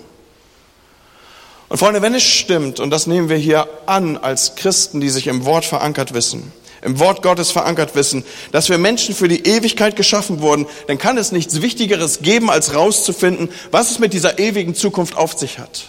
Und 1.68 1.78
Freunde, 1.78 2.02
wenn 2.02 2.14
es 2.14 2.22
stimmt, 2.22 2.80
und 2.80 2.90
das 2.90 3.06
nehmen 3.06 3.28
wir 3.30 3.36
hier 3.36 3.66
an 3.86 4.18
als 4.18 4.56
Christen, 4.56 5.00
die 5.00 5.08
sich 5.08 5.26
im 5.26 5.44
Wort 5.46 5.64
verankert 5.64 6.12
wissen, 6.12 6.52
im 6.84 6.98
Wort 6.98 7.22
Gottes 7.22 7.50
verankert 7.50 7.94
wissen, 7.96 8.24
dass 8.52 8.68
wir 8.68 8.78
Menschen 8.78 9.14
für 9.14 9.26
die 9.26 9.46
Ewigkeit 9.46 9.96
geschaffen 9.96 10.40
wurden, 10.40 10.66
dann 10.86 10.98
kann 10.98 11.16
es 11.16 11.32
nichts 11.32 11.62
Wichtigeres 11.62 12.20
geben, 12.20 12.50
als 12.50 12.74
rauszufinden, 12.74 13.48
was 13.70 13.90
es 13.90 13.98
mit 13.98 14.12
dieser 14.12 14.38
ewigen 14.38 14.74
Zukunft 14.74 15.16
auf 15.16 15.32
sich 15.32 15.58
hat. 15.58 15.86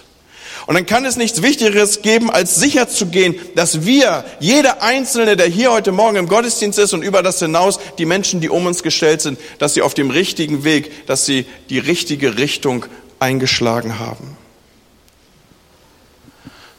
Und 0.67 0.73
dann 0.75 0.85
kann 0.85 1.05
es 1.05 1.17
nichts 1.17 1.43
Wichtigeres 1.43 2.01
geben, 2.01 2.31
als 2.31 2.55
sicher 2.55 2.87
zu 2.87 3.07
gehen, 3.07 3.35
dass 3.53 3.85
wir, 3.85 4.25
jeder 4.39 4.81
Einzelne, 4.81 5.35
der 5.35 5.47
hier 5.47 5.71
heute 5.71 5.91
Morgen 5.91 6.15
im 6.15 6.27
Gottesdienst 6.27 6.79
ist 6.79 6.93
und 6.93 7.03
über 7.03 7.21
das 7.21 7.39
hinaus, 7.39 7.77
die 7.99 8.05
Menschen, 8.05 8.41
die 8.41 8.49
um 8.49 8.65
uns 8.65 8.81
gestellt 8.81 9.21
sind, 9.21 9.37
dass 9.59 9.75
sie 9.75 9.83
auf 9.83 9.93
dem 9.93 10.09
richtigen 10.09 10.63
Weg, 10.63 11.05
dass 11.07 11.25
sie 11.25 11.45
die 11.69 11.77
richtige 11.77 12.37
Richtung 12.37 12.85
eingeschlagen 13.19 13.99
haben. 13.99 14.37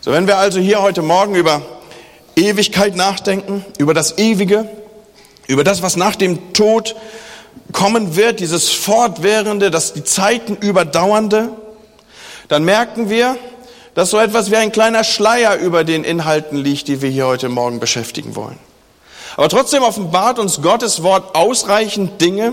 So, 0.00 0.11
wenn 0.11 0.26
wir 0.26 0.38
also 0.38 0.58
hier 0.58 0.82
heute 0.82 1.02
Morgen 1.02 1.35
über 1.35 1.75
Ewigkeit 2.37 2.95
nachdenken, 2.95 3.64
über 3.78 3.95
das 3.95 4.19
Ewige, 4.19 4.69
über 5.47 5.64
das, 5.64 5.83
was 5.83 5.97
nach 5.97 6.16
dem 6.16 6.52
Tod 6.52 6.95
kommen 7.73 8.14
wird, 8.16 8.40
dieses 8.40 8.71
Fortwährende, 8.71 9.71
das 9.71 9.95
die 9.95 10.05
Zeiten 10.05 10.57
überdauernde, 10.57 11.49
dann 12.49 12.64
merken 12.64 13.11
wir, 13.11 13.37
dass 13.95 14.11
so 14.11 14.19
etwas 14.19 14.50
wie 14.50 14.57
ein 14.57 14.73
kleiner 14.73 15.05
Schleier 15.05 15.57
über 15.57 15.83
den 15.83 16.05
Inhalten 16.05 16.59
liegt, 16.59 16.88
die 16.88 17.00
wir 17.00 17.09
hier 17.09 17.26
heute 17.26 17.49
Morgen 17.49 17.81
beschäftigen 17.81 18.37
wollen. 18.37 18.59
Aber 19.37 19.49
trotzdem 19.49 19.83
offenbart 19.83 20.38
uns 20.38 20.61
Gottes 20.61 21.02
Wort 21.02 21.35
ausreichend 21.35 22.21
Dinge, 22.21 22.52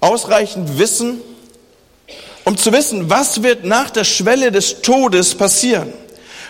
ausreichend 0.00 0.78
Wissen, 0.78 1.20
um 2.44 2.56
zu 2.56 2.72
wissen, 2.72 3.10
was 3.10 3.42
wird 3.42 3.64
nach 3.64 3.90
der 3.90 4.04
Schwelle 4.04 4.52
des 4.52 4.82
Todes 4.82 5.34
passieren. 5.34 5.92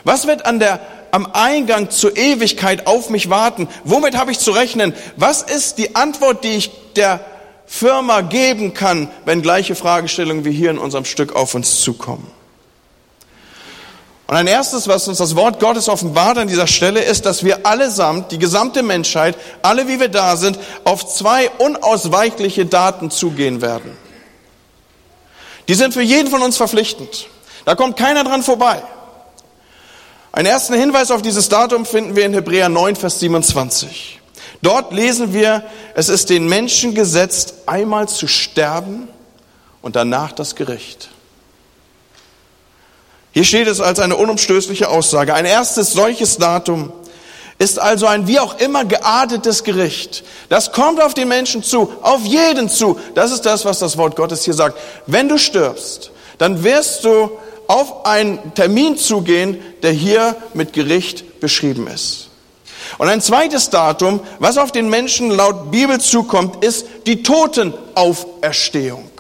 Was 0.05 0.27
wird 0.27 0.45
an 0.45 0.59
der 0.59 0.81
am 1.17 1.29
Eingang 1.33 1.89
zur 1.89 2.15
Ewigkeit 2.15 2.87
auf 2.87 3.09
mich 3.09 3.31
warten? 3.31 3.69
Womit 3.85 4.19
habe 4.19 4.33
ich 4.33 4.39
zu 4.39 4.51
rechnen? 4.51 4.93
Was 5.17 5.41
ist 5.41 5.79
die 5.79 5.97
Antwort, 5.97 6.45
die 6.45 6.51
ich 6.51 6.71
der 6.95 7.21
Firma 7.67 8.21
geben 8.21 8.75
kann, 8.75 9.09
wenn 9.25 9.41
gleiche 9.41 9.75
Fragestellungen 9.75 10.45
wie 10.45 10.53
hier 10.53 10.71
in 10.71 10.77
unserem 10.77 11.07
Stück 11.07 11.35
auf 11.35 11.55
uns 11.55 11.81
zukommen? 11.81 12.31
Und 14.27 14.37
ein 14.37 14.47
erstes, 14.47 14.89
was 14.89 15.09
uns 15.09 15.17
das 15.17 15.37
Wort 15.37 15.59
Gottes 15.59 15.89
offenbart 15.89 16.37
an 16.37 16.49
dieser 16.49 16.67
Stelle, 16.67 17.01
ist, 17.01 17.25
dass 17.25 17.43
wir 17.45 17.65
allesamt, 17.65 18.31
die 18.31 18.39
gesamte 18.39 18.83
Menschheit, 18.83 19.39
alle 19.63 19.89
wie 19.89 19.99
wir 19.99 20.09
da 20.09 20.37
sind, 20.37 20.59
auf 20.85 21.07
zwei 21.07 21.49
unausweichliche 21.49 22.67
Daten 22.67 23.11
zugehen 23.11 23.63
werden. 23.63 23.97
Die 25.67 25.75
sind 25.75 25.95
für 25.95 26.03
jeden 26.03 26.29
von 26.29 26.43
uns 26.43 26.59
verpflichtend. 26.59 27.29
Da 27.65 27.75
kommt 27.75 27.97
keiner 27.97 28.23
dran 28.23 28.43
vorbei. 28.43 28.83
Einen 30.37 30.49
ersten 30.49 30.75
Hinweis 30.75 31.11
auf 31.11 31.23
dieses 31.23 31.49
Datum 31.49 31.87
finden 31.87 32.15
wir 32.15 32.27
in 32.27 32.35
Hebräer 32.35 32.69
9, 32.69 32.95
Vers 32.95 33.21
27. 33.21 34.21
Dort 34.61 34.93
lesen 34.93 35.33
wir, 35.33 35.65
es 35.95 36.11
ist 36.11 36.29
den 36.29 36.47
Menschen 36.47 36.95
gesetzt, 36.95 37.55
einmal 37.65 38.07
zu 38.07 38.29
sterben 38.29 39.09
und 39.81 39.97
danach 39.97 40.33
das 40.33 40.55
Gericht. 40.55 41.09
Hier 43.33 43.45
steht 43.45 43.67
es 43.67 43.81
als 43.81 43.99
eine 43.99 44.15
unumstößliche 44.17 44.91
Aussage. 44.91 45.33
Ein 45.33 45.47
erstes 45.47 45.95
solches 45.95 46.37
Datum 46.37 46.93
ist 47.59 47.79
also 47.79 48.07
ein 48.07 48.27
wie 48.27 48.39
auch 48.39 48.59
immer 48.59 48.85
geartetes 48.85 49.65
Gericht. 49.65 50.23
Das 50.51 50.71
kommt 50.71 51.03
auf 51.03 51.15
den 51.15 51.29
Menschen 51.29 51.63
zu, 51.63 51.91
auf 52.03 52.23
jeden 52.27 52.69
zu. 52.69 53.01
Das 53.15 53.33
ist 53.33 53.47
das, 53.47 53.65
was 53.65 53.79
das 53.79 53.97
Wort 53.97 54.17
Gottes 54.17 54.45
hier 54.45 54.53
sagt. 54.53 54.77
Wenn 55.07 55.31
du 55.31 55.39
stirbst, 55.39 56.11
dann 56.37 56.63
wirst 56.63 57.05
du 57.07 57.31
auf 57.69 58.07
einen 58.07 58.55
Termin 58.55 58.97
zugehen, 58.97 59.61
der 59.83 59.93
hier 59.93 60.37
mit 60.55 60.73
Gericht 60.73 61.41
beschrieben 61.41 61.87
ist. 61.87 62.31
Und 62.99 63.09
ein 63.09 63.21
zweites 63.21 63.71
Datum, 63.71 64.21
was 64.39 64.59
auf 64.59 64.73
den 64.73 64.89
Menschen 64.89 65.31
laut 65.31 65.71
Bibel 65.71 66.01
zukommt, 66.01 66.65
ist 66.65 66.87
die 67.07 67.23
Totenauferstehung. 67.23 69.11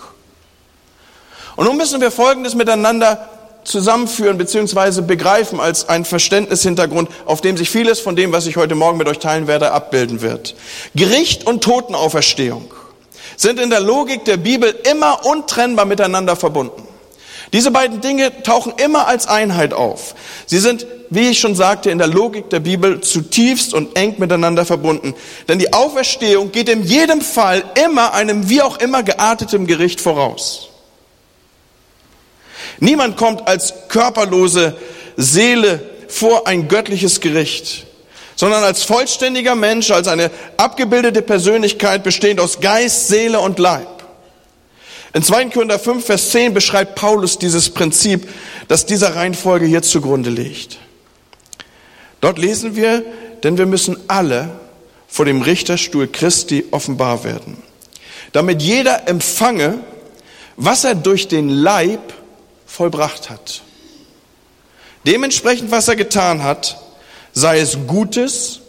Und 1.56 1.66
nun 1.66 1.76
müssen 1.76 2.00
wir 2.00 2.10
Folgendes 2.10 2.54
miteinander 2.54 3.28
zusammenführen 3.64 4.38
bzw. 4.38 5.02
begreifen 5.02 5.60
als 5.60 5.88
ein 5.88 6.04
Verständnishintergrund, 6.04 7.10
auf 7.24 7.40
dem 7.40 7.56
sich 7.56 7.68
vieles 7.68 8.00
von 8.00 8.14
dem, 8.14 8.32
was 8.32 8.46
ich 8.46 8.56
heute 8.56 8.74
Morgen 8.74 8.98
mit 8.98 9.08
euch 9.08 9.18
teilen 9.18 9.46
werde, 9.46 9.72
abbilden 9.72 10.20
wird. 10.20 10.54
Gericht 10.94 11.46
und 11.46 11.64
Totenauferstehung 11.64 12.72
sind 13.36 13.60
in 13.60 13.70
der 13.70 13.80
Logik 13.80 14.24
der 14.24 14.36
Bibel 14.36 14.74
immer 14.90 15.26
untrennbar 15.26 15.84
miteinander 15.84 16.36
verbunden. 16.36 16.85
Diese 17.56 17.70
beiden 17.70 18.02
Dinge 18.02 18.42
tauchen 18.42 18.75
immer 18.76 19.08
als 19.08 19.26
Einheit 19.26 19.72
auf. 19.72 20.14
Sie 20.44 20.58
sind, 20.58 20.86
wie 21.08 21.30
ich 21.30 21.40
schon 21.40 21.54
sagte, 21.54 21.90
in 21.90 21.96
der 21.96 22.06
Logik 22.06 22.50
der 22.50 22.60
Bibel 22.60 23.00
zutiefst 23.00 23.72
und 23.72 23.96
eng 23.96 24.16
miteinander 24.18 24.66
verbunden. 24.66 25.14
Denn 25.48 25.58
die 25.58 25.72
Auferstehung 25.72 26.52
geht 26.52 26.68
in 26.68 26.82
jedem 26.84 27.22
Fall 27.22 27.64
immer 27.82 28.12
einem 28.12 28.50
wie 28.50 28.60
auch 28.60 28.76
immer 28.78 29.02
gearteten 29.02 29.66
Gericht 29.66 30.02
voraus. 30.02 30.68
Niemand 32.78 33.16
kommt 33.16 33.48
als 33.48 33.72
körperlose 33.88 34.76
Seele 35.16 35.80
vor 36.08 36.46
ein 36.46 36.68
göttliches 36.68 37.22
Gericht, 37.22 37.86
sondern 38.34 38.64
als 38.64 38.82
vollständiger 38.82 39.54
Mensch, 39.54 39.90
als 39.90 40.08
eine 40.08 40.30
abgebildete 40.58 41.22
Persönlichkeit 41.22 42.02
bestehend 42.02 42.38
aus 42.38 42.60
Geist, 42.60 43.08
Seele 43.08 43.40
und 43.40 43.58
Leib. 43.58 43.95
In 45.16 45.23
2. 45.23 45.46
Korinther 45.46 45.78
5, 45.78 46.04
Vers 46.04 46.28
10 46.32 46.52
beschreibt 46.52 46.94
Paulus 46.94 47.38
dieses 47.38 47.70
Prinzip, 47.70 48.28
das 48.68 48.85
dieser 48.85 49.14
Reihenfolge 49.16 49.64
hier 49.64 49.80
zugrunde 49.80 50.28
liegt. 50.28 50.76
Dort 52.20 52.37
lesen 52.37 52.76
wir, 52.76 53.02
denn 53.42 53.56
wir 53.56 53.64
müssen 53.64 53.96
alle 54.08 54.50
vor 55.08 55.25
dem 55.25 55.40
Richterstuhl 55.40 56.06
Christi 56.06 56.66
offenbar 56.70 57.25
werden, 57.25 57.56
damit 58.32 58.61
jeder 58.61 59.08
empfange, 59.08 59.78
was 60.56 60.85
er 60.85 60.94
durch 60.94 61.28
den 61.28 61.49
Leib 61.49 62.12
vollbracht 62.66 63.30
hat. 63.30 63.62
Dementsprechend, 65.06 65.70
was 65.70 65.88
er 65.88 65.96
getan 65.96 66.42
hat, 66.42 66.78
sei 67.32 67.61
es 67.61 67.78
Gutes 67.87 68.61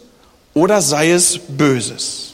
oder 0.54 0.80
sei 0.80 1.10
es 1.10 1.40
Böses. 1.46 2.27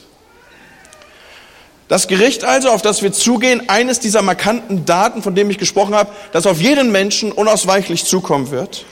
Das 1.88 2.08
Gericht 2.08 2.44
also, 2.44 2.70
auf 2.70 2.82
das 2.82 3.02
wir 3.02 3.12
zugehen, 3.12 3.68
eines 3.68 4.00
dieser 4.00 4.22
markanten 4.22 4.86
Daten, 4.86 5.22
von 5.22 5.34
dem 5.34 5.50
ich 5.50 5.58
gesprochen 5.58 5.94
habe, 5.94 6.10
das 6.32 6.46
auf 6.46 6.60
jeden 6.60 6.92
Menschen 6.92 7.30
unausweichlich 7.30 8.06
zukommen 8.06 8.50
wird, 8.50 8.86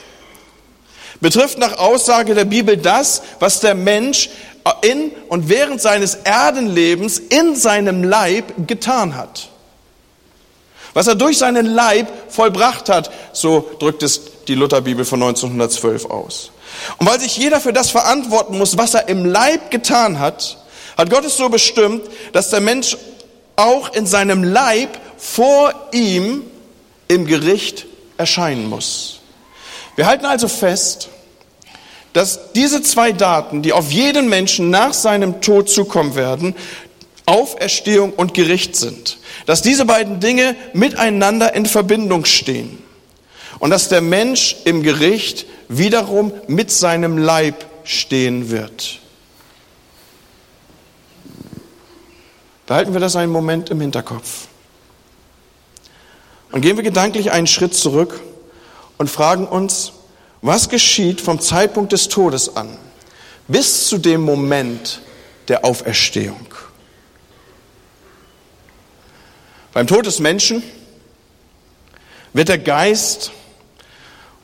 betrifft 1.19 1.57
nach 1.57 1.77
Aussage 1.79 2.35
der 2.35 2.45
Bibel 2.45 2.77
das, 2.77 3.23
was 3.39 3.61
der 3.61 3.73
Mensch 3.73 4.29
in 4.81 5.11
und 5.27 5.49
während 5.49 5.81
seines 5.81 6.15
Erdenlebens 6.15 7.17
in 7.17 7.55
seinem 7.55 8.03
Leib 8.03 8.67
getan 8.67 9.15
hat. 9.15 9.49
Was 10.93 11.07
er 11.07 11.15
durch 11.15 11.39
seinen 11.39 11.65
Leib 11.65 12.07
vollbracht 12.29 12.89
hat, 12.89 13.09
so 13.31 13.67
drückt 13.79 14.03
es 14.03 14.21
die 14.47 14.53
Lutherbibel 14.53 15.05
von 15.05 15.23
1912 15.23 16.05
aus. 16.05 16.51
Und 16.97 17.07
weil 17.07 17.19
sich 17.19 17.35
jeder 17.35 17.59
für 17.59 17.73
das 17.73 17.89
verantworten 17.89 18.57
muss, 18.57 18.77
was 18.77 18.93
er 18.93 19.07
im 19.07 19.25
Leib 19.25 19.71
getan 19.71 20.19
hat, 20.19 20.62
hat 20.97 21.09
Gott 21.09 21.25
es 21.25 21.37
so 21.37 21.49
bestimmt, 21.49 22.03
dass 22.31 22.49
der 22.49 22.61
Mensch 22.61 22.97
auch 23.55 23.93
in 23.93 24.05
seinem 24.05 24.43
Leib 24.43 24.97
vor 25.17 25.73
ihm 25.91 26.43
im 27.07 27.25
Gericht 27.25 27.85
erscheinen 28.17 28.69
muss. 28.69 29.19
Wir 29.95 30.07
halten 30.07 30.25
also 30.25 30.47
fest, 30.47 31.09
dass 32.13 32.53
diese 32.53 32.81
zwei 32.83 33.11
Daten, 33.11 33.61
die 33.61 33.73
auf 33.73 33.91
jeden 33.91 34.29
Menschen 34.29 34.69
nach 34.69 34.93
seinem 34.93 35.41
Tod 35.41 35.69
zukommen 35.69 36.15
werden, 36.15 36.55
Auferstehung 37.25 38.13
und 38.13 38.33
Gericht 38.33 38.75
sind. 38.75 39.17
Dass 39.45 39.61
diese 39.61 39.85
beiden 39.85 40.19
Dinge 40.19 40.55
miteinander 40.73 41.53
in 41.55 41.65
Verbindung 41.65 42.25
stehen. 42.25 42.77
Und 43.59 43.71
dass 43.71 43.89
der 43.89 44.01
Mensch 44.01 44.57
im 44.65 44.83
Gericht 44.83 45.45
wiederum 45.69 46.33
mit 46.47 46.69
seinem 46.69 47.17
Leib 47.17 47.65
stehen 47.83 48.51
wird. 48.51 48.99
Behalten 52.73 52.93
wir 52.93 52.99
das 52.99 53.15
einen 53.15 53.31
Moment 53.31 53.69
im 53.69 53.79
Hinterkopf. 53.81 54.47
Und 56.51 56.61
gehen 56.61 56.75
wir 56.75 56.83
gedanklich 56.83 57.29
einen 57.29 57.45
Schritt 57.45 57.75
zurück 57.75 58.19
und 58.97 59.11
fragen 59.11 59.45
uns, 59.45 59.93
was 60.41 60.69
geschieht 60.69 61.21
vom 61.21 61.39
Zeitpunkt 61.39 61.91
des 61.91 62.09
Todes 62.09 62.55
an 62.55 62.75
bis 63.47 63.87
zu 63.87 63.99
dem 63.99 64.21
Moment 64.21 65.01
der 65.49 65.65
Auferstehung? 65.65 66.47
Beim 69.71 69.85
Tod 69.85 70.07
des 70.07 70.17
Menschen 70.17 70.63
wird 72.33 72.49
der 72.49 72.57
Geist, 72.57 73.33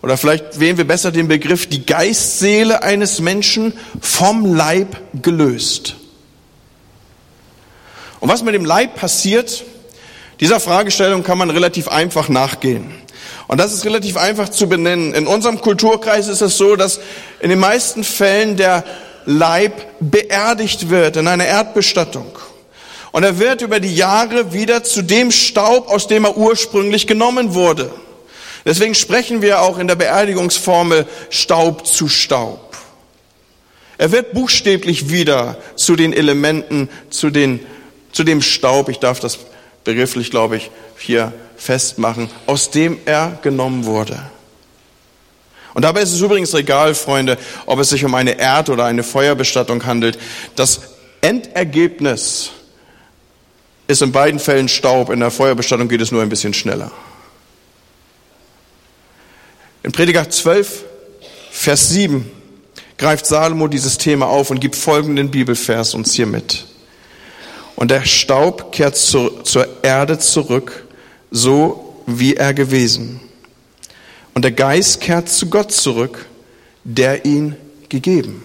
oder 0.04 0.18
vielleicht 0.18 0.60
wählen 0.60 0.78
wir 0.78 0.86
besser 0.86 1.12
den 1.12 1.28
Begriff, 1.28 1.66
die 1.66 1.84
Geistseele 1.84 2.84
eines 2.84 3.22
Menschen 3.22 3.74
vom 4.00 4.54
Leib 4.54 5.02
gelöst. 5.20 5.96
Und 8.20 8.30
was 8.30 8.44
mit 8.44 8.54
dem 8.54 8.66
Leib 8.66 8.96
passiert, 8.96 9.64
dieser 10.40 10.60
Fragestellung 10.60 11.24
kann 11.24 11.38
man 11.38 11.50
relativ 11.50 11.88
einfach 11.88 12.30
nachgehen. 12.30 12.92
Und 13.48 13.60
das 13.60 13.74
ist 13.74 13.86
relativ 13.86 14.18
einfach 14.18 14.50
zu 14.50 14.70
benennen. 14.70 15.14
In 15.14 15.28
unserem 15.28 15.60
Kulturkreis 15.60 16.28
ist 16.28 16.42
es 16.42 16.58
so, 16.58 16.76
dass 16.76 17.00
in 17.40 17.50
den 17.50 17.60
meisten 17.60 18.04
Fällen 18.04 18.58
der 18.58 18.84
Leib 19.26 19.74
beerdigt 20.00 20.90
wird 20.90 21.18
in 21.18 21.28
einer 21.28 21.46
Erdbestattung. 21.46 22.38
Und 23.12 23.24
er 23.24 23.40
wird 23.40 23.62
über 23.62 23.80
die 23.80 23.96
Jahre 23.96 24.54
wieder 24.54 24.84
zu 24.84 25.02
dem 25.02 25.32
Staub, 25.32 25.90
aus 25.90 26.08
dem 26.08 26.26
er 26.26 26.38
ursprünglich 26.38 27.08
genommen 27.08 27.54
wurde. 27.54 27.92
Deswegen 28.66 28.94
sprechen 28.94 29.42
wir 29.42 29.62
auch 29.62 29.80
in 29.80 29.88
der 29.88 29.96
Beerdigungsformel 29.96 31.08
Staub 31.30 31.88
zu 31.88 32.08
Staub. 32.08 32.78
Er 33.98 34.12
wird 34.12 34.34
buchstäblich 34.34 35.10
wieder 35.10 35.58
zu 35.76 35.96
den 35.96 36.14
Elementen, 36.14 36.90
zu, 37.10 37.30
den, 37.30 37.60
zu 38.12 38.24
dem 38.24 38.42
Staub, 38.42 38.90
ich 38.90 39.00
darf 39.00 39.20
das 39.20 39.40
begrifflich, 39.84 40.32
glaube 40.32 40.58
ich, 40.58 40.72
hier 40.98 41.34
festmachen, 41.58 42.30
aus 42.46 42.72
dem 42.72 42.98
er 43.06 43.38
genommen 43.42 43.86
wurde. 43.86 44.20
Und 45.74 45.84
dabei 45.84 46.02
ist 46.02 46.12
es 46.12 46.22
übrigens 46.22 46.54
egal, 46.54 46.96
Freunde, 46.96 47.38
ob 47.66 47.80
es 47.80 47.90
sich 47.90 48.04
um 48.04 48.16
eine 48.16 48.40
Erd- 48.40 48.70
oder 48.70 48.86
eine 48.86 49.04
Feuerbestattung 49.04 49.86
handelt. 49.86 50.18
Das 50.56 50.82
Endergebnis 51.22 52.52
ist 53.88 54.02
in 54.02 54.12
beiden 54.12 54.40
Fällen 54.40 54.68
Staub. 54.68 55.10
In 55.10 55.20
der 55.20 55.32
Feuerbestattung 55.32 55.88
geht 55.88 56.02
es 56.02 56.12
nur 56.12 56.22
ein 56.22 56.30
bisschen 56.30 56.54
schneller. 56.54 56.92
In 59.84 59.92
Prediger 59.92 60.30
12, 60.30 60.84
Vers 61.52 61.90
7 61.90 62.30
greift 62.98 63.26
Salomo 63.26 63.68
dieses 63.68 63.98
Thema 63.98 64.28
auf 64.28 64.52
und 64.52 64.60
gibt 64.60 64.76
folgenden 64.76 65.32
Bibelvers 65.32 65.94
uns 65.94 66.14
hier 66.14 66.28
mit. 66.28 66.66
Und 67.80 67.92
der 67.92 68.04
Staub 68.04 68.74
kehrt 68.74 68.98
zur, 68.98 69.46
zur 69.46 69.66
Erde 69.84 70.20
zurück, 70.20 70.86
so 71.32 71.96
wie 72.06 72.36
er 72.36 72.54
gewesen. 72.54 73.22
Und 74.34 74.44
der 74.44 74.52
Geist 74.52 75.00
kehrt 75.00 75.30
zu 75.30 75.50
Gott 75.50 75.72
zurück, 75.72 76.26
der 76.84 77.24
ihn 77.24 77.56
gegeben. 77.88 78.44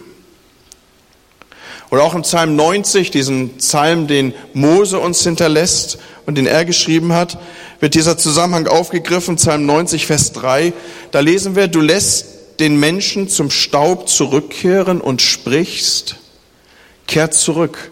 Oder 1.90 2.04
auch 2.04 2.14
im 2.14 2.22
Psalm 2.22 2.54
90, 2.54 3.10
diesen 3.10 3.56
Psalm, 3.56 4.06
den 4.06 4.34
Mose 4.52 5.00
uns 5.00 5.24
hinterlässt 5.24 5.98
und 6.26 6.38
den 6.38 6.46
er 6.46 6.64
geschrieben 6.64 7.12
hat, 7.12 7.36
wird 7.80 7.94
dieser 7.94 8.16
Zusammenhang 8.16 8.68
aufgegriffen, 8.68 9.34
Psalm 9.34 9.66
90, 9.66 10.06
Vers 10.06 10.30
3. 10.30 10.72
Da 11.10 11.18
lesen 11.18 11.56
wir, 11.56 11.66
du 11.66 11.80
lässt 11.80 12.26
den 12.60 12.78
Menschen 12.78 13.28
zum 13.28 13.50
Staub 13.50 14.08
zurückkehren 14.08 15.00
und 15.00 15.22
sprichst, 15.22 16.18
kehrt 17.08 17.34
zurück, 17.34 17.90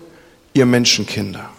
ihr 0.55 0.67
Menschenkinder. 0.67 1.51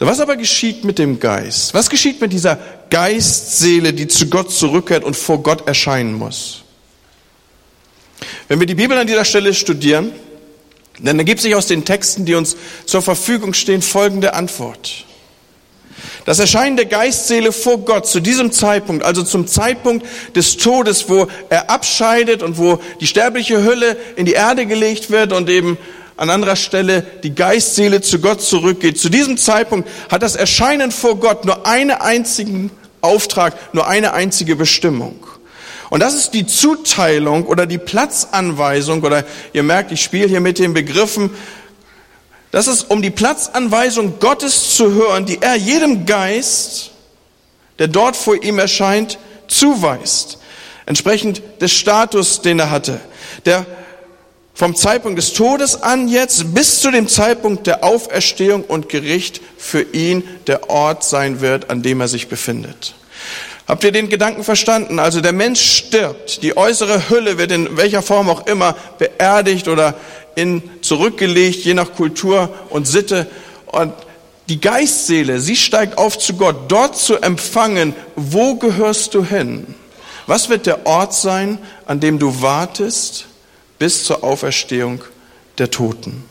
Was 0.00 0.20
aber 0.20 0.36
geschieht 0.36 0.84
mit 0.84 0.98
dem 0.98 1.18
Geist? 1.18 1.74
Was 1.74 1.90
geschieht 1.90 2.20
mit 2.20 2.32
dieser 2.32 2.58
Geistseele, 2.88 3.92
die 3.92 4.06
zu 4.06 4.28
Gott 4.28 4.52
zurückkehrt 4.52 5.02
und 5.02 5.16
vor 5.16 5.42
Gott 5.42 5.66
erscheinen 5.66 6.14
muss? 6.14 6.62
Wenn 8.46 8.60
wir 8.60 8.66
die 8.66 8.76
Bibel 8.76 8.96
an 8.96 9.06
dieser 9.06 9.24
Stelle 9.24 9.54
studieren, 9.54 10.12
dann 11.00 11.18
ergibt 11.18 11.40
sich 11.40 11.54
aus 11.54 11.66
den 11.66 11.84
Texten, 11.84 12.24
die 12.24 12.34
uns 12.34 12.56
zur 12.86 13.02
Verfügung 13.02 13.54
stehen, 13.54 13.82
folgende 13.82 14.34
Antwort. 14.34 15.04
Das 16.24 16.38
Erscheinen 16.38 16.76
der 16.76 16.86
Geistseele 16.86 17.52
vor 17.52 17.78
Gott 17.78 18.06
zu 18.06 18.20
diesem 18.20 18.52
Zeitpunkt, 18.52 19.04
also 19.04 19.22
zum 19.22 19.46
Zeitpunkt 19.46 20.06
des 20.36 20.56
Todes, 20.58 21.08
wo 21.08 21.26
er 21.48 21.70
abscheidet 21.70 22.42
und 22.42 22.58
wo 22.58 22.80
die 23.00 23.06
sterbliche 23.06 23.64
Hülle 23.64 23.96
in 24.16 24.26
die 24.26 24.32
Erde 24.32 24.66
gelegt 24.66 25.10
wird 25.10 25.32
und 25.32 25.48
eben 25.48 25.78
an 26.18 26.30
anderer 26.30 26.56
Stelle 26.56 27.02
die 27.22 27.34
Geistseele 27.34 28.00
zu 28.02 28.18
Gott 28.18 28.42
zurückgeht. 28.42 28.98
Zu 28.98 29.08
diesem 29.08 29.38
Zeitpunkt 29.38 29.88
hat 30.10 30.22
das 30.22 30.34
Erscheinen 30.34 30.90
vor 30.90 31.16
Gott 31.20 31.44
nur 31.44 31.64
einen 31.64 31.92
einzigen 31.92 32.72
Auftrag, 33.00 33.54
nur 33.72 33.86
eine 33.86 34.12
einzige 34.12 34.56
Bestimmung. 34.56 35.24
Und 35.90 36.00
das 36.00 36.14
ist 36.14 36.34
die 36.34 36.44
Zuteilung 36.44 37.46
oder 37.46 37.66
die 37.66 37.78
Platzanweisung, 37.78 39.02
oder 39.02 39.24
ihr 39.52 39.62
merkt, 39.62 39.92
ich 39.92 40.02
spiele 40.02 40.26
hier 40.26 40.40
mit 40.40 40.58
den 40.58 40.74
Begriffen, 40.74 41.30
das 42.50 42.66
ist 42.66 42.90
um 42.90 43.00
die 43.00 43.10
Platzanweisung 43.10 44.18
Gottes 44.18 44.74
zu 44.74 44.92
hören, 44.92 45.24
die 45.24 45.40
er 45.40 45.54
jedem 45.54 46.04
Geist, 46.04 46.90
der 47.78 47.86
dort 47.86 48.16
vor 48.16 48.42
ihm 48.42 48.58
erscheint, 48.58 49.18
zuweist. 49.46 50.38
Entsprechend 50.84 51.42
des 51.60 51.70
Status, 51.72 52.42
den 52.42 52.58
er 52.58 52.70
hatte. 52.70 53.00
Der 53.46 53.66
vom 54.58 54.74
Zeitpunkt 54.74 55.18
des 55.18 55.34
Todes 55.34 55.84
an 55.84 56.08
jetzt 56.08 56.52
bis 56.52 56.80
zu 56.80 56.90
dem 56.90 57.06
Zeitpunkt 57.06 57.68
der 57.68 57.84
Auferstehung 57.84 58.64
und 58.64 58.88
Gericht 58.88 59.40
für 59.56 59.82
ihn 59.82 60.24
der 60.48 60.68
Ort 60.68 61.04
sein 61.04 61.40
wird, 61.40 61.70
an 61.70 61.82
dem 61.82 62.00
er 62.00 62.08
sich 62.08 62.26
befindet. 62.26 62.96
Habt 63.68 63.84
ihr 63.84 63.92
den 63.92 64.08
Gedanken 64.08 64.42
verstanden? 64.42 64.98
Also 64.98 65.20
der 65.20 65.32
Mensch 65.32 65.60
stirbt, 65.60 66.42
die 66.42 66.56
äußere 66.56 67.08
Hülle 67.08 67.38
wird 67.38 67.52
in 67.52 67.76
welcher 67.76 68.02
Form 68.02 68.28
auch 68.28 68.48
immer 68.48 68.74
beerdigt 68.98 69.68
oder 69.68 69.94
in, 70.34 70.60
zurückgelegt, 70.82 71.64
je 71.64 71.74
nach 71.74 71.92
Kultur 71.92 72.52
und 72.68 72.88
Sitte. 72.88 73.28
Und 73.66 73.92
die 74.48 74.60
Geistseele, 74.60 75.38
sie 75.38 75.54
steigt 75.54 75.98
auf 75.98 76.18
zu 76.18 76.34
Gott, 76.34 76.56
dort 76.66 76.96
zu 76.96 77.14
empfangen, 77.18 77.94
wo 78.16 78.56
gehörst 78.56 79.14
du 79.14 79.24
hin? 79.24 79.72
Was 80.26 80.48
wird 80.48 80.66
der 80.66 80.84
Ort 80.84 81.14
sein, 81.14 81.58
an 81.86 82.00
dem 82.00 82.18
du 82.18 82.42
wartest? 82.42 83.27
Bis 83.78 84.04
zur 84.04 84.24
Auferstehung 84.24 85.02
der 85.58 85.70
Toten. 85.70 86.24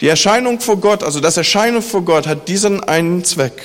Die 0.00 0.08
Erscheinung 0.08 0.60
vor 0.60 0.78
Gott, 0.78 1.02
also 1.02 1.20
das 1.20 1.36
Erscheinen 1.36 1.82
vor 1.82 2.02
Gott 2.02 2.26
hat 2.26 2.48
diesen 2.48 2.82
einen 2.82 3.24
Zweck. 3.24 3.60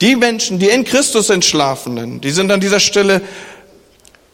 Die 0.00 0.16
Menschen, 0.16 0.58
die 0.58 0.68
in 0.68 0.84
Christus 0.84 1.30
entschlafenen, 1.30 2.20
die 2.20 2.30
sind 2.30 2.50
an 2.50 2.60
dieser 2.60 2.80
Stelle, 2.80 3.20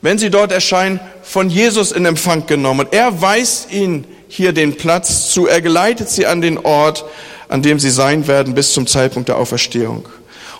wenn 0.00 0.18
sie 0.18 0.30
dort 0.30 0.52
erscheinen, 0.52 1.00
von 1.22 1.50
Jesus 1.50 1.92
in 1.92 2.06
Empfang 2.06 2.46
genommen. 2.46 2.86
Und 2.86 2.94
er 2.94 3.20
weist 3.20 3.72
ihnen 3.72 4.06
hier 4.28 4.52
den 4.52 4.76
Platz 4.76 5.30
zu, 5.30 5.46
er 5.46 5.60
geleitet 5.60 6.08
sie 6.08 6.26
an 6.26 6.40
den 6.40 6.58
Ort, 6.58 7.04
an 7.48 7.62
dem 7.62 7.80
sie 7.80 7.90
sein 7.90 8.26
werden 8.26 8.54
bis 8.54 8.72
zum 8.72 8.86
Zeitpunkt 8.86 9.28
der 9.28 9.36
Auferstehung. 9.36 10.08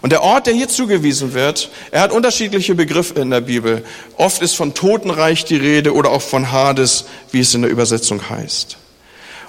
Und 0.01 0.13
der 0.13 0.23
Ort, 0.23 0.47
der 0.47 0.55
hier 0.55 0.69
zugewiesen 0.69 1.35
wird, 1.35 1.71
er 1.91 2.03
hat 2.03 2.13
unterschiedliche 2.13 2.75
Begriffe 2.75 3.21
in 3.21 3.31
der 3.31 3.41
Bibel. 3.41 3.85
Oft 4.17 4.43
ist 4.43 4.55
von 4.55 4.75
Totenreich 4.75 5.45
die 5.45 5.57
Rede 5.57 5.93
oder 5.93 6.11
auch 6.11 6.23
von 6.23 6.53
Hades, 6.53 7.07
wie 7.33 7.41
es 7.41 7.55
in 7.55 7.63
der 7.63 7.71
Übersetzung 7.71 8.31
heißt. 8.31 8.77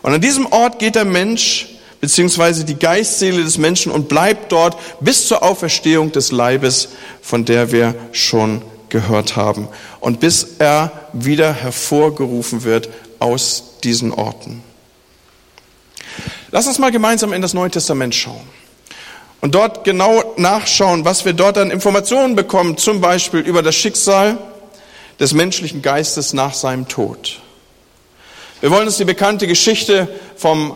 Und 0.01 0.13
an 0.13 0.21
diesem 0.21 0.47
Ort 0.47 0.79
geht 0.79 0.95
der 0.95 1.05
Mensch 1.05 1.67
beziehungsweise 2.01 2.63
die 2.63 2.79
Geistseele 2.79 3.43
des 3.43 3.57
Menschen 3.57 3.91
und 3.91 4.07
bleibt 4.07 4.51
dort 4.51 4.77
bis 5.01 5.27
zur 5.27 5.43
Auferstehung 5.43 6.12
des 6.12 6.31
Leibes, 6.31 6.89
von 7.21 7.45
der 7.45 7.71
wir 7.71 7.93
schon 8.13 8.62
gehört 8.88 9.35
haben. 9.35 9.67
Und 9.99 10.19
bis 10.19 10.55
er 10.59 11.09
wieder 11.13 11.53
hervorgerufen 11.53 12.63
wird 12.63 12.89
aus 13.19 13.75
diesen 13.83 14.13
Orten. 14.13 14.63
Lass 16.51 16.65
uns 16.65 16.79
mal 16.79 16.91
gemeinsam 16.91 17.33
in 17.33 17.41
das 17.41 17.53
Neue 17.53 17.69
Testament 17.69 18.15
schauen 18.15 18.59
und 19.41 19.56
dort 19.56 19.84
genau 19.84 20.34
nachschauen, 20.38 21.06
was 21.06 21.25
wir 21.25 21.34
dort 21.34 21.58
an 21.58 21.71
Informationen 21.71 22.36
bekommen, 22.36 22.78
zum 22.78 23.02
Beispiel 23.02 23.39
über 23.39 23.62
das 23.62 23.75
Schicksal 23.75 24.38
des 25.19 25.34
menschlichen 25.34 25.82
Geistes 25.82 26.34
nach 26.34 26.54
seinem 26.54 26.88
Tod. 26.88 27.39
Wir 28.62 28.71
wollen 28.71 28.88
uns 28.88 28.97
die 28.97 29.06
bekannte 29.06 29.47
Geschichte 29.47 30.10
vom 30.36 30.75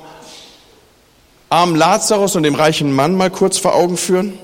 armen 1.49 1.75
Lazarus 1.75 2.35
und 2.35 2.43
dem 2.43 2.55
reichen 2.55 2.93
Mann 2.93 3.15
mal 3.15 3.29
kurz 3.29 3.57
vor 3.57 3.75
Augen 3.75 3.97
führen. 3.97 4.39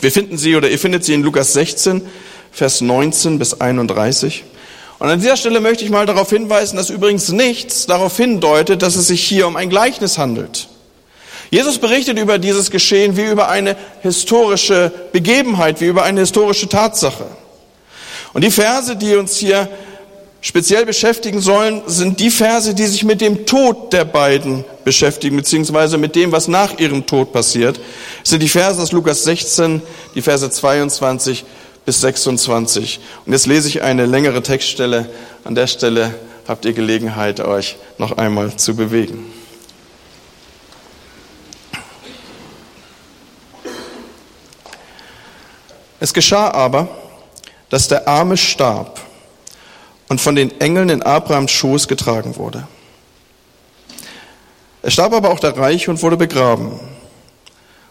Wir 0.00 0.12
finden 0.12 0.38
sie 0.38 0.56
oder 0.56 0.70
ihr 0.70 0.78
findet 0.78 1.04
sie 1.04 1.14
in 1.14 1.22
Lukas 1.22 1.52
16, 1.52 2.02
Vers 2.50 2.80
19 2.80 3.38
bis 3.38 3.60
31. 3.60 4.44
Und 4.98 5.08
an 5.08 5.20
dieser 5.20 5.36
Stelle 5.36 5.60
möchte 5.60 5.84
ich 5.84 5.90
mal 5.90 6.06
darauf 6.06 6.30
hinweisen, 6.30 6.76
dass 6.76 6.88
übrigens 6.88 7.30
nichts 7.30 7.86
darauf 7.86 8.16
hindeutet, 8.16 8.82
dass 8.82 8.94
es 8.94 9.08
sich 9.08 9.22
hier 9.22 9.48
um 9.48 9.56
ein 9.56 9.68
Gleichnis 9.68 10.16
handelt. 10.16 10.68
Jesus 11.52 11.76
berichtet 11.76 12.18
über 12.18 12.38
dieses 12.38 12.70
Geschehen 12.70 13.14
wie 13.18 13.26
über 13.26 13.50
eine 13.50 13.76
historische 14.00 14.90
Begebenheit, 15.12 15.82
wie 15.82 15.86
über 15.88 16.02
eine 16.02 16.20
historische 16.20 16.66
Tatsache. 16.66 17.26
Und 18.32 18.42
die 18.42 18.50
Verse, 18.50 18.96
die 18.96 19.16
uns 19.16 19.36
hier 19.36 19.68
speziell 20.40 20.86
beschäftigen 20.86 21.42
sollen, 21.42 21.82
sind 21.84 22.20
die 22.20 22.30
Verse, 22.30 22.72
die 22.72 22.86
sich 22.86 23.04
mit 23.04 23.20
dem 23.20 23.44
Tod 23.44 23.92
der 23.92 24.06
beiden 24.06 24.64
beschäftigen, 24.82 25.36
beziehungsweise 25.36 25.98
mit 25.98 26.16
dem, 26.16 26.32
was 26.32 26.48
nach 26.48 26.78
ihrem 26.78 27.04
Tod 27.04 27.34
passiert. 27.34 27.78
Das 28.22 28.30
sind 28.30 28.42
die 28.42 28.48
Verse 28.48 28.80
aus 28.80 28.92
Lukas 28.92 29.22
16, 29.24 29.82
die 30.14 30.22
Verse 30.22 30.50
22 30.50 31.44
bis 31.84 32.00
26. 32.00 32.98
Und 33.26 33.32
jetzt 33.34 33.46
lese 33.46 33.68
ich 33.68 33.82
eine 33.82 34.06
längere 34.06 34.42
Textstelle. 34.42 35.10
An 35.44 35.54
der 35.54 35.66
Stelle 35.66 36.14
habt 36.48 36.64
ihr 36.64 36.72
Gelegenheit, 36.72 37.40
euch 37.40 37.76
noch 37.98 38.16
einmal 38.16 38.56
zu 38.56 38.74
bewegen. 38.74 39.31
Es 46.02 46.12
geschah 46.12 46.50
aber, 46.50 46.88
dass 47.70 47.86
der 47.86 48.08
Arme 48.08 48.36
starb 48.36 48.98
und 50.08 50.20
von 50.20 50.34
den 50.34 50.60
Engeln 50.60 50.88
in 50.88 51.00
Abrahams 51.00 51.52
Schoß 51.52 51.86
getragen 51.86 52.34
wurde. 52.34 52.66
Er 54.82 54.90
starb 54.90 55.12
aber 55.12 55.30
auch 55.30 55.38
der 55.38 55.56
Reiche 55.56 55.92
und 55.92 56.02
wurde 56.02 56.16
begraben. 56.16 56.72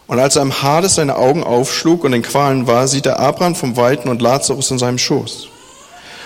Und 0.06 0.18
als 0.18 0.36
er 0.36 0.42
im 0.42 0.62
Hades 0.62 0.96
seine 0.96 1.16
Augen 1.16 1.42
aufschlug 1.42 2.04
und 2.04 2.12
in 2.12 2.20
Qualen 2.20 2.66
war, 2.66 2.86
sieht 2.86 3.06
er 3.06 3.18
Abraham 3.18 3.54
vom 3.54 3.78
Weiten 3.78 4.10
und 4.10 4.20
Lazarus 4.20 4.70
in 4.70 4.78
seinem 4.78 4.98
Schoß. 4.98 5.48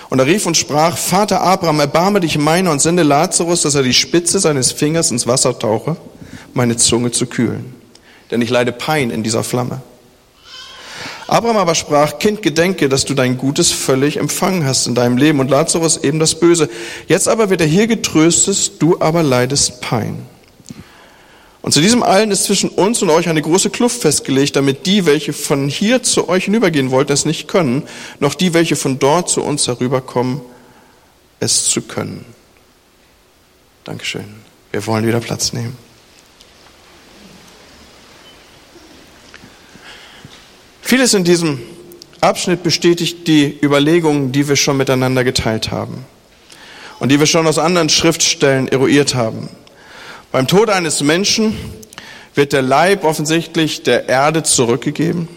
Und 0.09 0.19
er 0.19 0.25
rief 0.25 0.45
und 0.45 0.57
sprach, 0.57 0.97
Vater 0.97 1.39
Abraham, 1.39 1.79
erbarme 1.79 2.19
dich 2.19 2.37
meiner 2.37 2.71
und 2.71 2.81
sende 2.81 3.03
Lazarus, 3.03 3.61
dass 3.61 3.75
er 3.75 3.83
die 3.83 3.93
Spitze 3.93 4.39
seines 4.39 4.73
Fingers 4.73 5.11
ins 5.11 5.25
Wasser 5.25 5.57
tauche, 5.57 5.95
meine 6.53 6.75
Zunge 6.75 7.11
zu 7.11 7.27
kühlen. 7.27 7.73
Denn 8.29 8.41
ich 8.41 8.49
leide 8.49 8.73
Pein 8.73 9.09
in 9.09 9.23
dieser 9.23 9.45
Flamme. 9.45 9.81
Abraham 11.27 11.57
aber 11.57 11.75
sprach, 11.75 12.19
Kind, 12.19 12.41
gedenke, 12.41 12.87
dass 12.87 13.03
du 13.03 13.13
dein 13.13 13.37
Gutes 13.37 13.71
völlig 13.71 14.17
empfangen 14.17 14.65
hast 14.65 14.87
in 14.87 14.95
deinem 14.95 15.17
Leben 15.17 15.39
und 15.39 15.49
Lazarus 15.49 15.97
eben 15.97 16.19
das 16.19 16.39
Böse. 16.39 16.69
Jetzt 17.07 17.27
aber 17.27 17.49
wird 17.49 17.61
er 17.61 17.67
hier 17.67 17.87
getröstet, 17.87 18.81
du 18.81 18.99
aber 18.99 19.23
leidest 19.23 19.81
Pein. 19.81 20.25
Und 21.61 21.73
zu 21.73 21.81
diesem 21.81 22.01
allen 22.01 22.31
ist 22.31 22.45
zwischen 22.45 22.69
uns 22.69 23.01
und 23.01 23.09
euch 23.09 23.27
eine 23.27 23.41
große 23.41 23.69
Kluft 23.69 24.01
festgelegt, 24.01 24.55
damit 24.55 24.85
die, 24.85 25.05
welche 25.05 25.33
von 25.33 25.67
hier 25.67 26.01
zu 26.01 26.29
euch 26.29 26.45
hinübergehen 26.45 26.91
wollten, 26.91 27.11
es 27.11 27.25
nicht 27.25 27.49
können, 27.49 27.83
noch 28.19 28.35
die, 28.35 28.53
welche 28.53 28.77
von 28.77 28.99
dort 28.99 29.29
zu 29.29 29.43
uns 29.43 29.67
herüberkommen, 29.67 30.39
es 31.41 31.65
zu 31.65 31.81
können. 31.81 32.23
Dankeschön. 33.83 34.25
Wir 34.71 34.85
wollen 34.87 35.05
wieder 35.05 35.19
Platz 35.19 35.51
nehmen. 35.51 35.86
Vieles 40.87 41.13
in 41.13 41.25
diesem 41.25 41.59
Abschnitt 42.21 42.63
bestätigt 42.63 43.27
die 43.27 43.59
Überlegungen, 43.61 44.31
die 44.31 44.47
wir 44.47 44.55
schon 44.55 44.77
miteinander 44.77 45.25
geteilt 45.25 45.69
haben 45.69 46.05
und 46.99 47.11
die 47.11 47.19
wir 47.19 47.25
schon 47.25 47.45
aus 47.45 47.59
anderen 47.59 47.89
Schriftstellen 47.89 48.69
eruiert 48.69 49.13
haben. 49.13 49.49
Beim 50.31 50.47
Tod 50.47 50.69
eines 50.69 51.01
Menschen 51.03 51.57
wird 52.35 52.53
der 52.53 52.61
Leib 52.61 53.03
offensichtlich 53.03 53.83
der 53.83 54.07
Erde 54.07 54.43
zurückgegeben, 54.43 55.27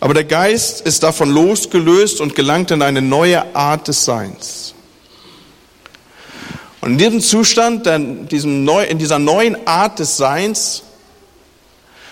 aber 0.00 0.12
der 0.12 0.24
Geist 0.24 0.80
ist 0.80 1.04
davon 1.04 1.30
losgelöst 1.30 2.20
und 2.20 2.34
gelangt 2.34 2.72
in 2.72 2.82
eine 2.82 3.00
neue 3.00 3.54
Art 3.54 3.86
des 3.86 4.04
Seins. 4.04 4.74
Und 6.80 6.94
in 6.94 6.98
diesem 6.98 7.20
Zustand, 7.20 7.86
in, 7.86 8.26
dieser 8.26 9.20
neuen 9.20 9.68
Art 9.68 10.00
des 10.00 10.16
Seins, 10.16 10.82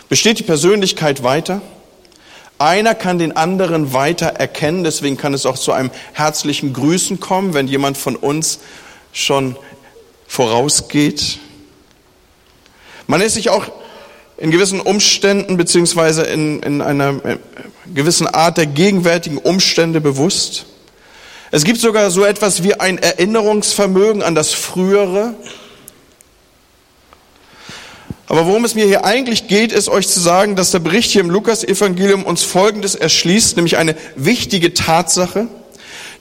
besteht 0.08 0.38
die 0.38 0.44
Persönlichkeit 0.44 1.24
weiter 1.24 1.60
einer 2.58 2.94
kann 2.94 3.18
den 3.18 3.36
anderen 3.36 3.92
weiter 3.92 4.26
erkennen, 4.26 4.84
deswegen 4.84 5.16
kann 5.16 5.34
es 5.34 5.46
auch 5.46 5.58
zu 5.58 5.72
einem 5.72 5.90
herzlichen 6.12 6.72
Grüßen 6.72 7.20
kommen, 7.20 7.54
wenn 7.54 7.68
jemand 7.68 7.96
von 7.96 8.16
uns 8.16 8.60
schon 9.12 9.56
vorausgeht. 10.26 11.38
Man 13.06 13.20
ist 13.20 13.34
sich 13.34 13.50
auch 13.50 13.66
in 14.36 14.50
gewissen 14.50 14.80
Umständen 14.80 15.56
beziehungsweise 15.56 16.22
in, 16.22 16.60
in 16.62 16.80
einer 16.80 17.24
äh, 17.24 17.38
gewissen 17.92 18.26
Art 18.26 18.56
der 18.56 18.66
gegenwärtigen 18.66 19.38
Umstände 19.38 20.00
bewusst. 20.00 20.66
Es 21.50 21.64
gibt 21.64 21.80
sogar 21.80 22.10
so 22.10 22.24
etwas 22.24 22.62
wie 22.62 22.74
ein 22.74 22.98
Erinnerungsvermögen 22.98 24.22
an 24.22 24.34
das 24.34 24.52
Frühere, 24.52 25.34
aber 28.28 28.46
worum 28.46 28.64
es 28.66 28.74
mir 28.74 28.84
hier 28.84 29.06
eigentlich 29.06 29.48
geht, 29.48 29.72
ist 29.72 29.88
euch 29.88 30.06
zu 30.06 30.20
sagen, 30.20 30.54
dass 30.54 30.70
der 30.70 30.80
Bericht 30.80 31.10
hier 31.10 31.22
im 31.22 31.30
Lukas-Evangelium 31.30 32.24
uns 32.24 32.42
Folgendes 32.42 32.94
erschließt, 32.94 33.56
nämlich 33.56 33.78
eine 33.78 33.96
wichtige 34.16 34.74
Tatsache, 34.74 35.48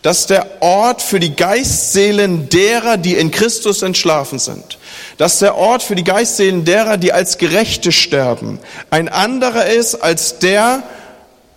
dass 0.04 0.26
der 0.26 0.62
Ort 0.62 1.02
für 1.02 1.20
die 1.20 1.36
Geistseelen 1.36 2.48
derer, 2.48 2.96
die 2.96 3.15
in 3.15 3.30
Christus 3.30 3.82
entschlafen 3.82 4.39
sind, 4.39 4.78
dass 5.17 5.39
der 5.39 5.56
Ort 5.58 5.84
für 5.84 5.96
die 5.96 6.06
Geistseelen 6.06 6.63
derer, 6.63 6.96
die 6.96 7.12
als 7.12 7.38
Gerechte 7.38 7.91
sterben, 7.91 8.60
ein 8.89 9.10
anderer 9.10 9.65
ist 9.65 9.96
als 9.96 10.39
der, 10.39 10.84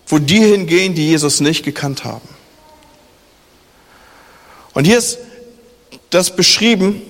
wo 0.07 0.19
die 0.19 0.39
hingehen, 0.39 0.95
die 0.95 1.07
Jesus 1.07 1.39
nicht 1.39 1.63
gekannt 1.63 2.03
haben. 2.03 2.27
Und 4.73 4.83
hier 4.83 4.97
ist 4.97 5.17
das 6.09 6.35
beschrieben, 6.35 7.01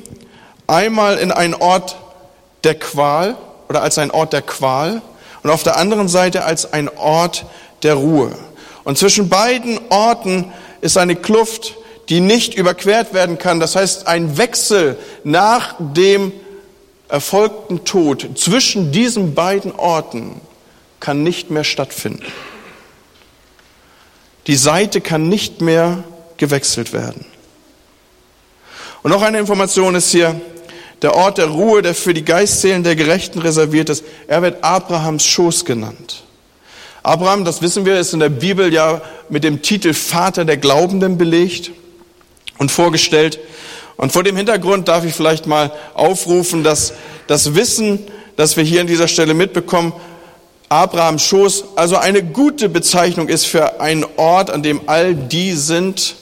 einmal 0.68 1.18
in 1.18 1.32
einen 1.32 1.56
Ort 1.56 1.96
der 2.64 2.76
Qual 2.76 3.36
oder 3.70 3.82
als 3.82 3.98
ein 3.98 4.12
Ort 4.12 4.34
der 4.34 4.42
Qual 4.42 5.02
und 5.44 5.50
auf 5.50 5.64
der 5.64 5.78
anderen 5.78 6.08
Seite 6.08 6.44
als 6.44 6.72
ein 6.74 6.90
Ort 6.98 7.46
der 7.84 7.96
Ruhe. 7.96 8.32
Und 8.84 8.98
zwischen 8.98 9.30
beiden 9.30 9.80
Orten 9.90 10.52
ist 10.82 10.98
eine 10.98 11.16
Kluft, 11.16 11.76
die 12.10 12.20
nicht 12.20 12.54
überquert 12.54 13.14
werden 13.14 13.38
kann. 13.38 13.60
Das 13.60 13.76
heißt, 13.76 14.08
ein 14.08 14.38
Wechsel 14.38 14.98
nach 15.24 15.76
dem 15.80 16.34
erfolgten 17.08 17.86
Tod 17.86 18.28
zwischen 18.36 18.92
diesen 18.92 19.34
beiden 19.36 19.72
Orten 19.74 20.42
kann 21.00 21.24
nicht 21.24 21.50
mehr 21.50 21.64
stattfinden. 21.64 22.26
Die 24.48 24.56
Seite 24.56 25.02
kann 25.02 25.30
nicht 25.30 25.62
mehr 25.62 26.04
gewechselt 26.38 26.94
werden. 26.94 27.26
Und 29.04 29.12
noch 29.12 29.22
eine 29.22 29.40
Information 29.40 29.96
ist 29.96 30.12
hier, 30.12 30.40
der 31.02 31.16
Ort 31.16 31.38
der 31.38 31.48
Ruhe, 31.48 31.82
der 31.82 31.96
für 31.96 32.14
die 32.14 32.26
Geistseelen 32.26 32.84
der 32.84 32.96
Gerechten 32.96 33.40
reserviert 33.40 33.90
ist. 33.90 34.04
Er 34.28 34.42
wird 34.42 34.64
Abrahams 34.64 35.26
Schoß 35.26 35.66
genannt. 35.66 36.24
Abraham, 37.04 37.46
das 37.46 37.62
wissen 37.64 37.86
wir, 37.86 38.00
ist 38.00 38.14
in 38.14 38.20
der 38.20 38.30
Bibel 38.30 38.72
ja 38.72 39.02
mit 39.30 39.44
dem 39.44 39.64
Titel 39.64 39.94
Vater 39.94 40.46
der 40.46 40.58
Glaubenden 40.58 41.18
belegt 41.18 41.72
und 42.60 42.72
vorgestellt. 42.72 43.40
Und 43.98 44.12
vor 44.12 44.24
dem 44.24 44.38
Hintergrund 44.38 44.88
darf 44.88 45.04
ich 45.04 45.14
vielleicht 45.14 45.48
mal 45.48 45.72
aufrufen, 45.96 46.64
dass 46.64 46.94
das 47.26 47.56
Wissen, 47.56 48.00
das 48.36 48.56
wir 48.56 48.64
hier 48.64 48.82
an 48.82 48.88
dieser 48.88 49.08
Stelle 49.08 49.34
mitbekommen, 49.34 49.94
Abrahams 50.70 51.24
Schoß, 51.24 51.66
also 51.76 51.98
eine 51.98 52.24
gute 52.24 52.70
Bezeichnung 52.70 53.28
ist 53.28 53.46
für 53.46 53.82
einen 53.82 54.06
Ort, 54.16 54.50
an 54.50 54.64
dem 54.64 54.82
all 54.88 55.16
die 55.16 55.54
sind, 55.54 56.16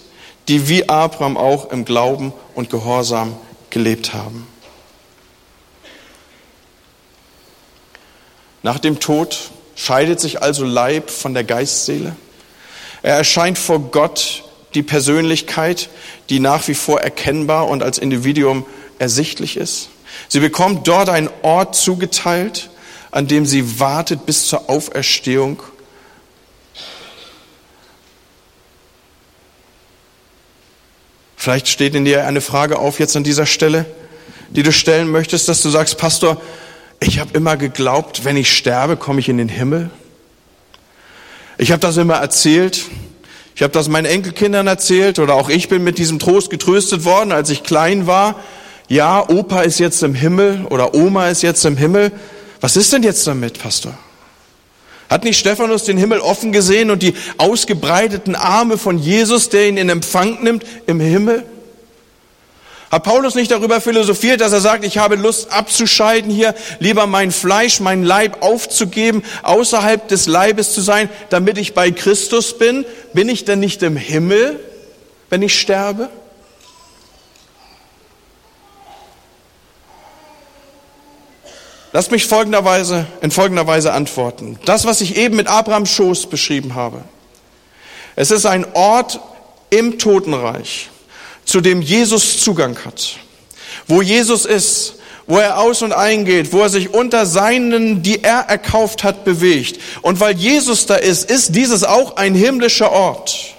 die 0.47 0.67
wie 0.67 0.89
Abraham 0.89 1.37
auch 1.37 1.71
im 1.71 1.85
Glauben 1.85 2.33
und 2.55 2.69
Gehorsam 2.69 3.35
gelebt 3.69 4.13
haben. 4.13 4.47
Nach 8.63 8.80
dem 8.80 9.00
Tod 9.00 9.52
scheidet 9.76 10.19
sich 10.19 10.41
also 10.41 10.65
Leib 10.65 11.10
von 11.10 11.34
der 11.34 11.43
Geistseele. 11.43 12.15
Er 13.02 13.15
erscheint 13.15 13.58
vor 13.58 13.80
Gott 13.80 14.43
die 14.74 14.84
Persönlichkeit, 14.84 15.89
die 16.30 16.39
nach 16.39 16.67
wie 16.67 16.76
vor 16.76 17.02
erkennbar 17.02 17.67
und 17.67 17.82
als 17.82 17.98
Individuum 17.98 18.65
ersichtlich 19.00 19.58
ist. 19.58 19.89
Sie 20.28 20.39
bekommt 20.39 20.88
dort 20.88 21.10
einen 21.10 21.30
Ort 21.41 21.76
zugeteilt, 21.76 22.69
an 23.12 23.28
dem 23.28 23.45
sie 23.45 23.80
wartet 23.80 24.26
bis 24.26 24.45
zur 24.48 24.69
Auferstehung. 24.69 25.63
Vielleicht 31.38 31.69
steht 31.69 31.95
in 31.95 32.04
dir 32.04 32.28
eine 32.28 32.41
Frage 32.41 32.78
auf 32.78 33.00
jetzt 33.00 33.15
an 33.15 33.24
dieser 33.24 33.45
Stelle, 33.45 33.86
die 34.50 34.62
du 34.62 34.74
stellen 34.74 35.10
möchtest, 35.10 35.48
dass 35.48 35.62
du 35.62 35.69
sagst, 35.69 35.98
Pastor, 35.98 36.41
ich 36.99 37.19
habe 37.19 37.31
immer 37.33 37.57
geglaubt, 37.57 38.25
wenn 38.25 38.38
ich 38.38 38.51
sterbe, 38.55 38.97
komme 38.97 39.19
ich 39.19 39.29
in 39.29 39.38
den 39.38 39.49
Himmel. 39.49 39.89
Ich 41.57 41.71
habe 41.71 41.79
das 41.79 41.97
immer 41.97 42.15
erzählt. 42.15 42.85
Ich 43.55 43.63
habe 43.63 43.73
das 43.73 43.89
meinen 43.89 44.05
Enkelkindern 44.05 44.67
erzählt 44.67 45.19
oder 45.19 45.33
auch 45.33 45.49
ich 45.49 45.67
bin 45.67 45.83
mit 45.83 45.97
diesem 45.97 46.19
Trost 46.19 46.49
getröstet 46.49 47.03
worden, 47.03 47.31
als 47.31 47.49
ich 47.49 47.63
klein 47.63 48.07
war. 48.07 48.35
Ja, 48.88 49.27
Opa 49.27 49.62
ist 49.62 49.79
jetzt 49.79 50.01
im 50.01 50.13
Himmel 50.13 50.65
oder 50.69 50.93
Oma 50.93 51.27
ist 51.27 51.41
jetzt 51.41 51.65
im 51.65 51.77
Himmel. 51.77 52.12
Was 52.62 52.75
ist 52.75 52.91
denn 52.93 53.03
jetzt 53.03 53.27
damit, 53.27 53.59
Pastor? 53.59 53.97
Hat 55.09 55.23
nicht 55.23 55.39
Stephanus 55.39 55.83
den 55.83 55.97
Himmel 55.97 56.19
offen 56.19 56.51
gesehen 56.51 56.91
und 56.91 57.03
die 57.03 57.13
ausgebreiteten 57.38 58.35
Arme 58.35 58.77
von 58.77 58.97
Jesus, 58.97 59.49
der 59.49 59.67
ihn 59.67 59.77
in 59.77 59.89
Empfang 59.89 60.43
nimmt, 60.43 60.63
im 60.88 60.99
Himmel? 60.99 61.45
Hat 62.91 63.04
Paulus 63.04 63.36
nicht 63.36 63.52
darüber 63.52 63.82
philosophiert, 63.82 64.41
dass 64.41 64.52
er 64.52 64.62
sagt, 64.62 64.84
ich 64.84 64.97
habe 64.97 65.15
Lust 65.15 65.52
abzuscheiden 65.52 66.32
hier, 66.32 66.56
lieber 66.80 67.06
mein 67.06 67.32
Fleisch, 67.32 67.80
mein 67.80 68.04
Leib 68.04 68.41
aufzugeben, 68.41 69.23
außerhalb 69.43 70.08
des 70.08 70.25
Leibes 70.25 70.73
zu 70.73 70.82
sein, 70.82 71.08
damit 71.30 71.60
ich 71.60 71.75
bei 71.75 71.91
Christus 71.91 72.58
bin? 72.58 72.86
Bin 73.13 73.30
ich 73.30 73.45
denn 73.45 73.60
nicht 73.60 73.84
im 73.84 73.95
Himmel, 73.95 74.60
wenn 75.30 75.43
ich 75.43 75.60
sterbe? 75.60 76.10
Lass 81.91 82.10
mich 82.10 82.25
folgenderweise, 82.25 83.06
in 83.21 83.30
folgender 83.30 83.67
Weise 83.67 83.93
antworten. 83.93 84.60
Das, 84.65 84.86
was 84.86 85.02
ich 85.02 85.15
eben 85.15 85.36
mit 85.36 85.47
Abrahams 85.47 85.91
Schoß 85.91 86.28
beschrieben 86.28 86.73
habe. 86.73 87.04
Es 88.15 88.32
ist 88.32 88.47
ein 88.47 88.65
Ort 88.73 89.19
im 89.69 89.99
Totenreich 89.99 90.89
zu 91.49 91.62
dem 91.62 91.81
Jesus 91.81 92.43
Zugang 92.43 92.77
hat, 92.85 93.17
wo 93.88 94.03
Jesus 94.03 94.45
ist, 94.45 94.95
wo 95.25 95.39
er 95.39 95.59
aus 95.59 95.81
und 95.81 95.93
eingeht, 95.93 96.53
wo 96.53 96.62
er 96.62 96.69
sich 96.69 96.93
unter 96.93 97.25
seinen, 97.25 98.03
die 98.03 98.23
er 98.23 98.41
erkauft 98.41 99.03
hat, 99.03 99.25
bewegt. 99.25 99.79
Und 100.03 100.19
weil 100.19 100.35
Jesus 100.35 100.85
da 100.85 100.95
ist, 100.95 101.29
ist 101.29 101.55
dieses 101.55 101.83
auch 101.83 102.17
ein 102.17 102.35
himmlischer 102.35 102.91
Ort. 102.91 103.55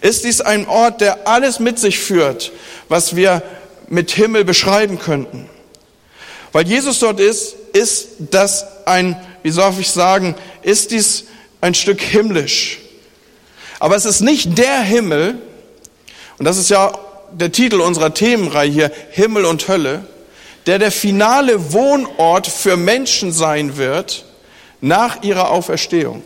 Ist 0.00 0.24
dies 0.24 0.40
ein 0.40 0.66
Ort, 0.66 1.00
der 1.00 1.28
alles 1.28 1.60
mit 1.60 1.78
sich 1.78 2.00
führt, 2.00 2.50
was 2.88 3.14
wir 3.14 3.42
mit 3.88 4.10
Himmel 4.10 4.44
beschreiben 4.44 4.98
könnten. 4.98 5.48
Weil 6.50 6.66
Jesus 6.66 6.98
dort 6.98 7.20
ist, 7.20 7.54
ist 7.72 8.08
das 8.18 8.66
ein, 8.84 9.16
wie 9.44 9.50
soll 9.50 9.74
ich 9.78 9.90
sagen, 9.90 10.34
ist 10.62 10.90
dies 10.90 11.26
ein 11.60 11.74
Stück 11.74 12.00
himmlisch. 12.00 12.78
Aber 13.78 13.94
es 13.94 14.06
ist 14.06 14.22
nicht 14.22 14.58
der 14.58 14.80
Himmel, 14.80 15.40
und 16.38 16.44
das 16.44 16.58
ist 16.58 16.70
ja 16.70 16.92
der 17.32 17.52
Titel 17.52 17.80
unserer 17.80 18.14
Themenreihe 18.14 18.70
hier, 18.70 18.92
Himmel 19.10 19.44
und 19.44 19.68
Hölle, 19.68 20.04
der 20.66 20.78
der 20.78 20.92
finale 20.92 21.72
Wohnort 21.72 22.46
für 22.46 22.76
Menschen 22.76 23.32
sein 23.32 23.76
wird 23.76 24.24
nach 24.80 25.22
ihrer 25.22 25.50
Auferstehung. 25.50 26.22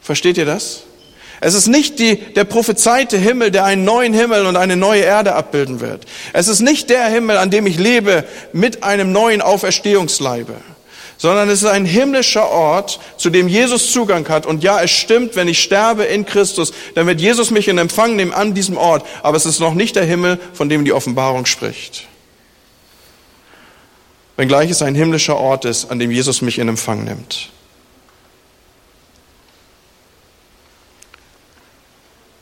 Versteht 0.00 0.38
ihr 0.38 0.46
das? 0.46 0.82
Es 1.44 1.54
ist 1.54 1.66
nicht 1.66 1.98
die, 1.98 2.16
der 2.16 2.44
prophezeite 2.44 3.18
Himmel, 3.18 3.50
der 3.50 3.64
einen 3.64 3.84
neuen 3.84 4.14
Himmel 4.14 4.46
und 4.46 4.56
eine 4.56 4.76
neue 4.76 5.02
Erde 5.02 5.34
abbilden 5.34 5.80
wird. 5.80 6.04
Es 6.32 6.46
ist 6.46 6.60
nicht 6.60 6.88
der 6.88 7.06
Himmel, 7.06 7.36
an 7.36 7.50
dem 7.50 7.66
ich 7.66 7.78
lebe 7.78 8.24
mit 8.52 8.84
einem 8.84 9.10
neuen 9.10 9.42
Auferstehungsleibe, 9.42 10.54
sondern 11.22 11.48
es 11.48 11.62
ist 11.62 11.68
ein 11.68 11.86
himmlischer 11.86 12.48
Ort, 12.48 13.00
zu 13.16 13.30
dem 13.30 13.48
Jesus 13.48 13.92
Zugang 13.92 14.28
hat. 14.28 14.44
Und 14.44 14.62
ja, 14.62 14.82
es 14.82 14.90
stimmt, 14.90 15.36
wenn 15.36 15.48
ich 15.48 15.62
sterbe 15.62 16.04
in 16.04 16.26
Christus, 16.26 16.72
dann 16.94 17.06
wird 17.06 17.20
Jesus 17.20 17.50
mich 17.50 17.68
in 17.68 17.78
Empfang 17.78 18.16
nehmen 18.16 18.32
an 18.32 18.54
diesem 18.54 18.76
Ort. 18.76 19.06
Aber 19.22 19.36
es 19.36 19.46
ist 19.46 19.60
noch 19.60 19.74
nicht 19.74 19.96
der 19.96 20.04
Himmel, 20.04 20.38
von 20.52 20.68
dem 20.68 20.84
die 20.84 20.92
Offenbarung 20.92 21.46
spricht 21.46 22.08
wenngleich 24.36 24.70
es 24.70 24.82
ein 24.82 24.96
himmlischer 24.96 25.36
Ort 25.36 25.64
ist, 25.64 25.90
an 25.92 26.00
dem 26.00 26.10
Jesus 26.10 26.42
mich 26.42 26.58
in 26.58 26.68
Empfang 26.68 27.04
nimmt. 27.04 27.50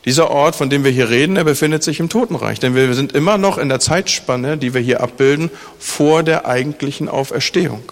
Dieser 0.06 0.30
Ort, 0.30 0.56
von 0.56 0.70
dem 0.70 0.82
wir 0.82 0.90
hier 0.90 1.10
reden, 1.10 1.36
er 1.36 1.44
befindet 1.44 1.82
sich 1.82 2.00
im 2.00 2.08
Totenreich, 2.08 2.58
denn 2.58 2.74
wir 2.74 2.94
sind 2.94 3.12
immer 3.12 3.36
noch 3.36 3.58
in 3.58 3.68
der 3.68 3.80
Zeitspanne, 3.80 4.56
die 4.56 4.72
wir 4.72 4.80
hier 4.80 5.02
abbilden, 5.02 5.50
vor 5.78 6.22
der 6.22 6.46
eigentlichen 6.46 7.10
Auferstehung. 7.10 7.82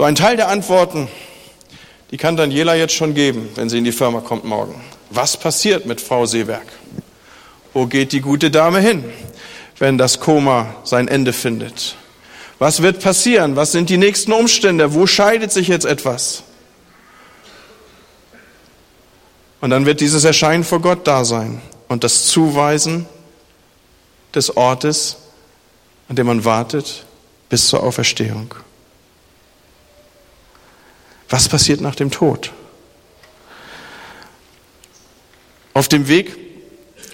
So 0.00 0.04
ein 0.04 0.14
Teil 0.14 0.38
der 0.38 0.48
Antworten, 0.48 1.08
die 2.10 2.16
kann 2.16 2.34
Daniela 2.34 2.74
jetzt 2.74 2.94
schon 2.94 3.12
geben, 3.12 3.50
wenn 3.54 3.68
sie 3.68 3.76
in 3.76 3.84
die 3.84 3.92
Firma 3.92 4.22
kommt 4.22 4.44
morgen. 4.44 4.82
Was 5.10 5.36
passiert 5.36 5.84
mit 5.84 6.00
Frau 6.00 6.24
Seeberg? 6.24 6.64
Wo 7.74 7.84
geht 7.84 8.12
die 8.12 8.22
gute 8.22 8.50
Dame 8.50 8.80
hin? 8.80 9.04
wenn 9.78 9.98
das 9.98 10.18
Koma 10.18 10.74
sein 10.84 11.06
Ende 11.06 11.34
findet? 11.34 11.96
Was 12.58 12.80
wird 12.80 13.02
passieren? 13.02 13.56
Was 13.56 13.72
sind 13.72 13.90
die 13.90 13.98
nächsten 13.98 14.32
Umstände? 14.32 14.94
Wo 14.94 15.06
scheidet 15.06 15.52
sich 15.52 15.68
jetzt 15.68 15.84
etwas? 15.84 16.44
Und 19.60 19.68
dann 19.68 19.84
wird 19.84 20.00
dieses 20.00 20.24
Erscheinen 20.24 20.64
vor 20.64 20.80
Gott 20.80 21.06
da 21.06 21.26
sein 21.26 21.60
und 21.88 22.04
das 22.04 22.24
Zuweisen 22.24 23.04
des 24.34 24.56
Ortes, 24.56 25.18
an 26.08 26.16
dem 26.16 26.26
man 26.26 26.46
wartet, 26.46 27.04
bis 27.50 27.68
zur 27.68 27.82
Auferstehung. 27.82 28.54
Was 31.30 31.48
passiert 31.48 31.80
nach 31.80 31.94
dem 31.94 32.10
Tod? 32.10 32.52
Auf 35.72 35.88
dem 35.88 36.08
Weg 36.08 36.36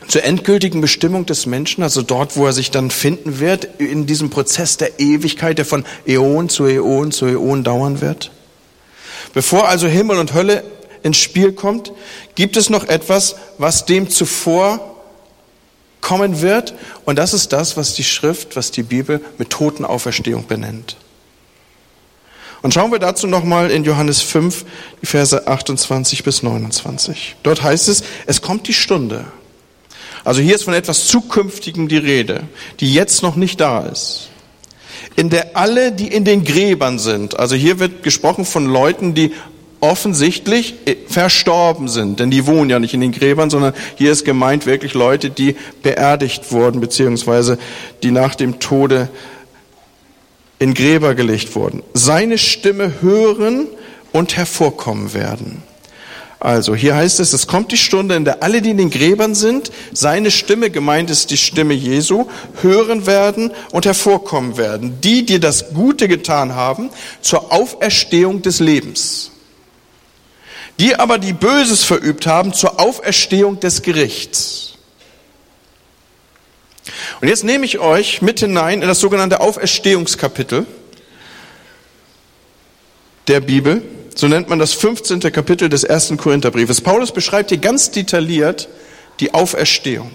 zur 0.08 0.24
endgültigen 0.24 0.80
Bestimmung 0.80 1.26
des 1.26 1.46
Menschen, 1.46 1.82
also 1.82 2.00
dort, 2.00 2.36
wo 2.36 2.46
er 2.46 2.52
sich 2.52 2.70
dann 2.70 2.90
finden 2.90 3.40
wird, 3.40 3.68
in 3.78 4.06
diesem 4.06 4.30
Prozess 4.30 4.76
der 4.76 4.98
Ewigkeit, 4.98 5.58
der 5.58 5.64
von 5.64 5.84
Äon 6.06 6.48
zu 6.48 6.64
Äon 6.64 7.12
zu 7.12 7.26
Äon 7.26 7.64
dauern 7.64 8.00
wird. 8.00 8.30
Bevor 9.34 9.68
also 9.68 9.86
Himmel 9.86 10.18
und 10.18 10.32
Hölle 10.32 10.64
ins 11.02 11.18
Spiel 11.18 11.52
kommt, 11.52 11.92
gibt 12.34 12.56
es 12.56 12.70
noch 12.70 12.84
etwas, 12.88 13.36
was 13.58 13.84
dem 13.84 14.08
zuvor 14.08 14.96
kommen 16.00 16.40
wird. 16.40 16.74
Und 17.04 17.18
das 17.18 17.34
ist 17.34 17.52
das, 17.52 17.76
was 17.76 17.94
die 17.94 18.04
Schrift, 18.04 18.56
was 18.56 18.70
die 18.70 18.84
Bibel 18.84 19.20
mit 19.38 19.50
Totenauferstehung 19.50 20.46
benennt. 20.46 20.96
Und 22.66 22.74
schauen 22.74 22.90
wir 22.90 22.98
dazu 22.98 23.28
nochmal 23.28 23.70
in 23.70 23.84
Johannes 23.84 24.22
5, 24.22 24.64
die 25.00 25.06
Verse 25.06 25.46
28 25.46 26.24
bis 26.24 26.42
29. 26.42 27.36
Dort 27.44 27.62
heißt 27.62 27.88
es, 27.88 28.02
es 28.26 28.42
kommt 28.42 28.66
die 28.66 28.72
Stunde, 28.72 29.24
also 30.24 30.40
hier 30.40 30.56
ist 30.56 30.64
von 30.64 30.74
etwas 30.74 31.06
Zukünftigem 31.06 31.86
die 31.86 31.96
Rede, 31.96 32.42
die 32.80 32.92
jetzt 32.92 33.22
noch 33.22 33.36
nicht 33.36 33.60
da 33.60 33.86
ist. 33.86 34.30
In 35.14 35.30
der 35.30 35.56
alle, 35.56 35.92
die 35.92 36.08
in 36.08 36.24
den 36.24 36.42
Gräbern 36.42 36.98
sind, 36.98 37.38
also 37.38 37.54
hier 37.54 37.78
wird 37.78 38.02
gesprochen 38.02 38.44
von 38.44 38.66
Leuten, 38.66 39.14
die 39.14 39.30
offensichtlich 39.78 40.74
äh, 40.86 40.96
verstorben 41.06 41.86
sind, 41.86 42.18
denn 42.18 42.32
die 42.32 42.48
wohnen 42.48 42.68
ja 42.68 42.80
nicht 42.80 42.94
in 42.94 43.00
den 43.00 43.12
Gräbern, 43.12 43.48
sondern 43.48 43.74
hier 43.94 44.10
ist 44.10 44.24
gemeint 44.24 44.66
wirklich 44.66 44.92
Leute, 44.92 45.30
die 45.30 45.54
beerdigt 45.84 46.50
wurden, 46.50 46.80
beziehungsweise 46.80 47.58
die 48.02 48.10
nach 48.10 48.34
dem 48.34 48.58
Tode 48.58 49.08
in 50.58 50.74
Gräber 50.74 51.14
gelegt 51.14 51.54
wurden. 51.54 51.82
Seine 51.92 52.38
Stimme 52.38 53.00
hören 53.00 53.68
und 54.12 54.36
hervorkommen 54.36 55.12
werden. 55.14 55.62
Also 56.38 56.74
hier 56.74 56.94
heißt 56.94 57.18
es, 57.20 57.32
es 57.32 57.46
kommt 57.46 57.72
die 57.72 57.78
Stunde, 57.78 58.14
in 58.14 58.24
der 58.24 58.42
alle, 58.42 58.60
die 58.60 58.70
in 58.70 58.76
den 58.76 58.90
Gräbern 58.90 59.34
sind, 59.34 59.70
seine 59.92 60.30
Stimme, 60.30 60.70
gemeint 60.70 61.10
ist 61.10 61.30
die 61.30 61.38
Stimme 61.38 61.72
Jesu, 61.72 62.26
hören 62.60 63.06
werden 63.06 63.52
und 63.72 63.86
hervorkommen 63.86 64.58
werden. 64.58 65.00
Die, 65.00 65.24
die 65.24 65.40
das 65.40 65.70
Gute 65.72 66.08
getan 66.08 66.54
haben, 66.54 66.90
zur 67.22 67.52
Auferstehung 67.52 68.42
des 68.42 68.60
Lebens. 68.60 69.30
Die 70.78 70.94
aber, 70.94 71.18
die 71.18 71.32
Böses 71.32 71.84
verübt 71.84 72.26
haben, 72.26 72.52
zur 72.52 72.78
Auferstehung 72.78 73.58
des 73.58 73.80
Gerichts. 73.80 74.75
Und 77.20 77.28
jetzt 77.28 77.44
nehme 77.44 77.64
ich 77.64 77.78
euch 77.78 78.22
mit 78.22 78.40
hinein 78.40 78.82
in 78.82 78.88
das 78.88 79.00
sogenannte 79.00 79.40
Auferstehungskapitel 79.40 80.66
der 83.28 83.40
Bibel. 83.40 83.82
So 84.14 84.28
nennt 84.28 84.48
man 84.48 84.58
das 84.58 84.72
15. 84.72 85.20
Kapitel 85.32 85.68
des 85.68 85.84
ersten 85.84 86.16
Korintherbriefes. 86.16 86.80
Paulus 86.80 87.12
beschreibt 87.12 87.50
hier 87.50 87.58
ganz 87.58 87.90
detailliert 87.90 88.68
die 89.20 89.34
Auferstehung. 89.34 90.12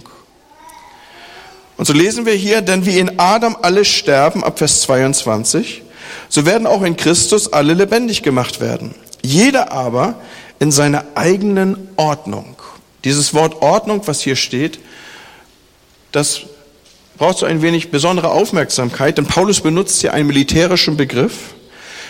Und 1.77 1.85
so 1.85 1.93
lesen 1.93 2.25
wir 2.25 2.33
hier, 2.33 2.61
denn 2.61 2.85
wie 2.85 2.99
in 2.99 3.19
Adam 3.19 3.57
alle 3.61 3.85
sterben, 3.85 4.43
ab 4.43 4.59
Vers 4.59 4.81
22, 4.81 5.81
so 6.29 6.45
werden 6.45 6.67
auch 6.67 6.83
in 6.83 6.95
Christus 6.95 7.51
alle 7.51 7.73
lebendig 7.73 8.23
gemacht 8.23 8.61
werden. 8.61 8.93
Jeder 9.23 9.71
aber 9.71 10.15
in 10.59 10.71
seiner 10.71 11.05
eigenen 11.15 11.89
Ordnung. 11.95 12.55
Dieses 13.03 13.33
Wort 13.33 13.61
Ordnung, 13.61 14.01
was 14.05 14.21
hier 14.21 14.35
steht, 14.35 14.79
das 16.11 16.41
braucht 17.21 17.37
so 17.37 17.45
ein 17.45 17.61
wenig 17.61 17.91
besondere 17.91 18.31
Aufmerksamkeit, 18.31 19.19
denn 19.19 19.27
Paulus 19.27 19.61
benutzt 19.61 20.01
hier 20.01 20.11
einen 20.11 20.25
militärischen 20.25 20.97
Begriff. 20.97 21.53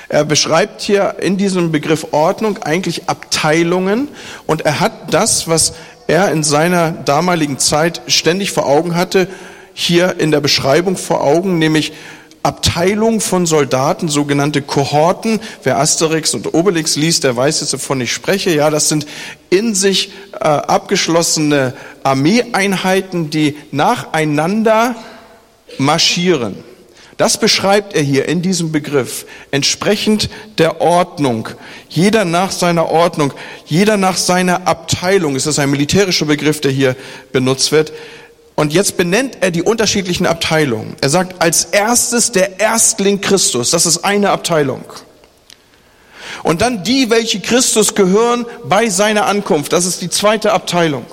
Er 0.07 0.23
beschreibt 0.23 0.79
hier 0.79 1.17
in 1.19 1.35
diesem 1.35 1.69
Begriff 1.73 2.07
Ordnung 2.11 2.59
eigentlich 2.59 3.09
Abteilungen 3.09 4.07
und 4.47 4.61
er 4.61 4.79
hat 4.79 5.13
das, 5.13 5.49
was 5.49 5.73
er 6.07 6.31
in 6.31 6.43
seiner 6.43 6.91
damaligen 6.93 7.59
Zeit 7.59 8.01
ständig 8.07 8.51
vor 8.51 8.65
Augen 8.65 8.95
hatte, 8.95 9.27
hier 9.73 10.17
in 10.17 10.31
der 10.31 10.39
Beschreibung 10.39 10.95
vor 10.95 11.21
Augen, 11.21 11.59
nämlich 11.59 11.91
Abteilung 12.43 13.21
von 13.21 13.45
Soldaten, 13.45 14.09
sogenannte 14.09 14.61
Kohorten. 14.61 15.39
Wer 15.63 15.77
Asterix 15.77 16.33
und 16.33 16.53
Obelix 16.53 16.95
liest, 16.95 17.23
der 17.23 17.35
weiß 17.35 17.61
jetzt, 17.61 17.73
wovon 17.73 18.01
ich 18.01 18.11
spreche. 18.11 18.49
Ja, 18.51 18.69
das 18.69 18.89
sind 18.89 19.05
in 19.49 19.75
sich 19.75 20.11
äh, 20.33 20.45
abgeschlossene 20.45 21.73
Armeeeinheiten, 22.03 23.29
die 23.29 23.57
nacheinander 23.71 24.95
marschieren. 25.77 26.63
Das 27.17 27.37
beschreibt 27.37 27.93
er 27.93 28.01
hier 28.01 28.27
in 28.27 28.41
diesem 28.41 28.71
Begriff, 28.71 29.27
entsprechend 29.51 30.27
der 30.57 30.81
Ordnung. 30.81 31.49
Jeder 31.87 32.25
nach 32.25 32.51
seiner 32.51 32.89
Ordnung, 32.89 33.31
jeder 33.67 33.95
nach 33.95 34.17
seiner 34.17 34.67
Abteilung. 34.67 35.35
Es 35.35 35.45
ist 35.45 35.59
ein 35.59 35.69
militärischer 35.69 36.25
Begriff, 36.25 36.61
der 36.61 36.71
hier 36.71 36.95
benutzt 37.31 37.71
wird. 37.71 37.93
Und 38.55 38.73
jetzt 38.73 38.97
benennt 38.97 39.37
er 39.41 39.51
die 39.51 39.63
unterschiedlichen 39.63 40.27
Abteilungen. 40.27 40.95
Er 41.01 41.09
sagt 41.09 41.41
als 41.41 41.65
erstes 41.65 42.31
der 42.31 42.59
Erstling 42.59 43.21
Christus. 43.21 43.71
Das 43.71 43.85
ist 43.85 44.03
eine 44.03 44.29
Abteilung. 44.29 44.83
Und 46.43 46.61
dann 46.61 46.83
die, 46.83 47.09
welche 47.09 47.39
Christus 47.39 47.95
gehören 47.95 48.45
bei 48.63 48.89
seiner 48.89 49.25
Ankunft. 49.25 49.73
Das 49.73 49.85
ist 49.85 50.01
die 50.01 50.09
zweite 50.09 50.53
Abteilung. 50.53 51.05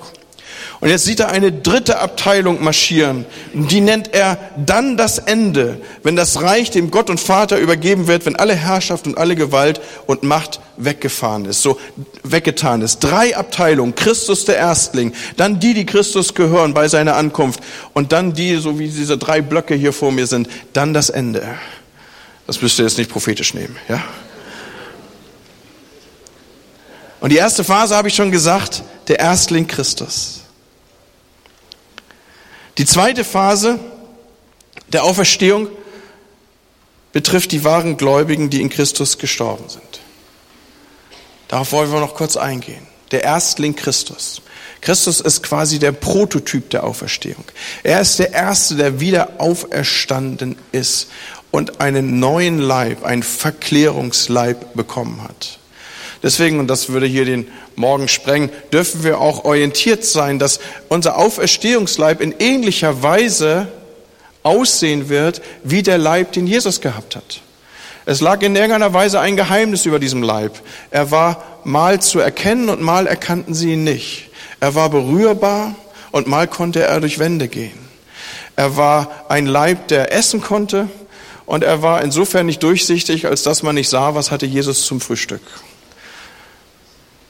Und 0.81 0.91
jetzt 0.91 1.05
sieht 1.05 1.19
er 1.19 1.31
eine 1.31 1.51
dritte 1.51 1.99
Abteilung 1.99 2.62
marschieren. 2.62 3.27
Die 3.53 3.81
nennt 3.81 4.14
er 4.14 4.38
dann 4.64 4.97
das 4.97 5.19
Ende, 5.19 5.81
wenn 6.05 6.14
das 6.14 6.41
Reich 6.41 6.71
dem 6.71 6.93
Gott 6.93 7.11
und 7.11 7.19
Vater 7.19 7.59
übergeben 7.59 8.07
wird, 8.07 8.27
wenn 8.27 8.37
alle 8.37 8.55
Herrschaft 8.55 9.09
und 9.09 9.19
alle 9.19 9.35
Gewalt 9.35 9.81
und 10.07 10.23
Macht 10.23 10.61
weggefahren 10.77 11.47
ist, 11.47 11.62
so 11.62 11.81
weggetan 12.23 12.83
ist. 12.83 13.01
Drei 13.01 13.37
Abteilungen. 13.37 13.97
Christus 13.97 14.45
der 14.45 14.57
Erstling, 14.57 15.12
dann 15.37 15.59
die, 15.59 15.75
die 15.75 15.85
Christus 15.85 16.35
gehören 16.35 16.75
bei 16.75 16.87
seiner 16.87 17.17
Ankunft 17.17 17.61
und 17.93 18.12
dann 18.12 18.33
die, 18.33 18.55
so 18.57 18.79
wie 18.79 18.88
diese 18.88 19.19
drei 19.19 19.41
Blöcke 19.41 19.75
hier 19.75 19.93
vor 19.93 20.12
mir 20.12 20.29
sind, 20.29 20.49
dann 20.75 20.95
das 20.95 21.11
Ende. 21.11 21.43
Das 22.47 22.62
müsst 22.62 22.79
ihr 22.79 22.85
jetzt 22.85 22.99
nicht 22.99 23.11
prophetisch 23.11 23.53
nehmen, 23.53 23.77
ja? 23.88 24.01
Und 27.21 27.31
die 27.31 27.37
erste 27.37 27.64
Phase 27.64 27.97
habe 27.97 28.07
ich 28.07 28.14
schon 28.14 28.31
gesagt, 28.31 28.85
der 29.09 29.19
Erstling 29.19 29.67
Christus. 29.67 30.38
Die 32.79 32.87
zweite 32.87 33.25
Phase 33.25 33.81
der 34.93 35.05
Auferstehung 35.05 35.69
betrifft 37.12 37.53
die 37.53 37.64
wahren 37.64 37.97
Gläubigen, 37.97 38.51
die 38.51 38.62
in 38.62 38.71
Christus 38.71 39.19
gestorben 39.19 39.69
sind. 39.69 40.01
Darauf 41.49 41.73
wollen 41.73 41.93
wir 41.93 42.01
noch 42.01 42.14
kurz 42.14 42.37
eingehen. 42.37 42.87
Der 43.11 43.25
Erstling 43.25 43.75
Christus. 43.75 44.43
Christus 44.81 45.21
ist 45.21 45.43
quasi 45.43 45.79
der 45.79 45.93
Prototyp 45.93 46.71
der 46.71 46.85
Auferstehung. 46.85 47.45
Er 47.83 48.01
ist 48.01 48.19
der 48.19 48.33
Erste, 48.33 48.77
der 48.77 49.01
wieder 49.01 49.33
auferstanden 49.38 50.57
ist 50.71 51.09
und 51.51 51.81
einen 51.81 52.21
neuen 52.21 52.59
Leib, 52.59 53.05
einen 53.05 53.23
Verklärungsleib 53.23 54.75
bekommen 54.75 55.25
hat. 55.25 55.59
Deswegen, 56.22 56.59
und 56.59 56.66
das 56.66 56.88
würde 56.88 57.07
hier 57.07 57.24
den 57.24 57.46
Morgen 57.76 58.09
sprengen, 58.09 58.50
dürfen 58.72 59.04
wir 59.04 59.20
auch 59.20 59.44
orientiert 59.44 60.04
sein, 60.04 60.38
dass 60.38 60.59
unser 60.88 61.16
Auferstehungsleib 61.16 62.20
in 62.20 62.35
ähnlicher 62.38 63.02
Weise 63.02 63.68
aussehen 64.42 65.09
wird, 65.09 65.42
wie 65.62 65.83
der 65.83 65.98
Leib, 65.98 66.33
den 66.33 66.46
Jesus 66.46 66.81
gehabt 66.81 67.16
hat. 67.16 67.40
Es 68.07 68.20
lag 68.20 68.40
in 68.42 68.57
irgendeiner 68.57 68.94
Weise 68.94 69.20
ein 69.20 69.37
Geheimnis 69.37 69.85
über 69.85 69.98
diesem 69.98 70.22
Leib. 70.22 70.59
Er 70.90 71.11
war 71.11 71.44
mal 71.64 72.00
zu 72.00 72.18
erkennen 72.20 72.70
und 72.70 72.81
mal 72.81 73.07
erkannten 73.07 73.54
sie 73.54 73.74
ihn 73.74 73.85
nicht. 73.85 74.31
Er 74.61 74.74
war 74.74 74.88
berührbar 74.88 75.74
und 76.11 76.26
mal 76.26 76.48
konnte 76.48 76.83
er 76.83 77.00
durch 77.00 77.18
Wände 77.18 77.48
gehen. 77.48 77.78
Er 78.57 78.76
war 78.76 79.26
ein 79.28 79.46
Leib, 79.46 79.88
der 79.88 80.12
essen 80.12 80.40
konnte 80.40 80.88
und 81.46 81.62
er 81.62 81.83
war 81.83 82.02
insofern 82.02 82.46
nicht 82.46 82.62
durchsichtig, 82.62 83.26
als 83.26 83.42
dass 83.42 83.62
man 83.62 83.74
nicht 83.74 83.88
sah, 83.88 84.14
was 84.14 84.31
hatte 84.31 84.46
Jesus 84.46 84.87
zum 84.87 85.00
Frühstück. 85.00 85.42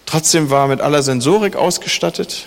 Trotzdem 0.09 0.49
war 0.49 0.65
er 0.65 0.69
mit 0.69 0.81
aller 0.81 1.03
Sensorik 1.03 1.55
ausgestattet. 1.55 2.47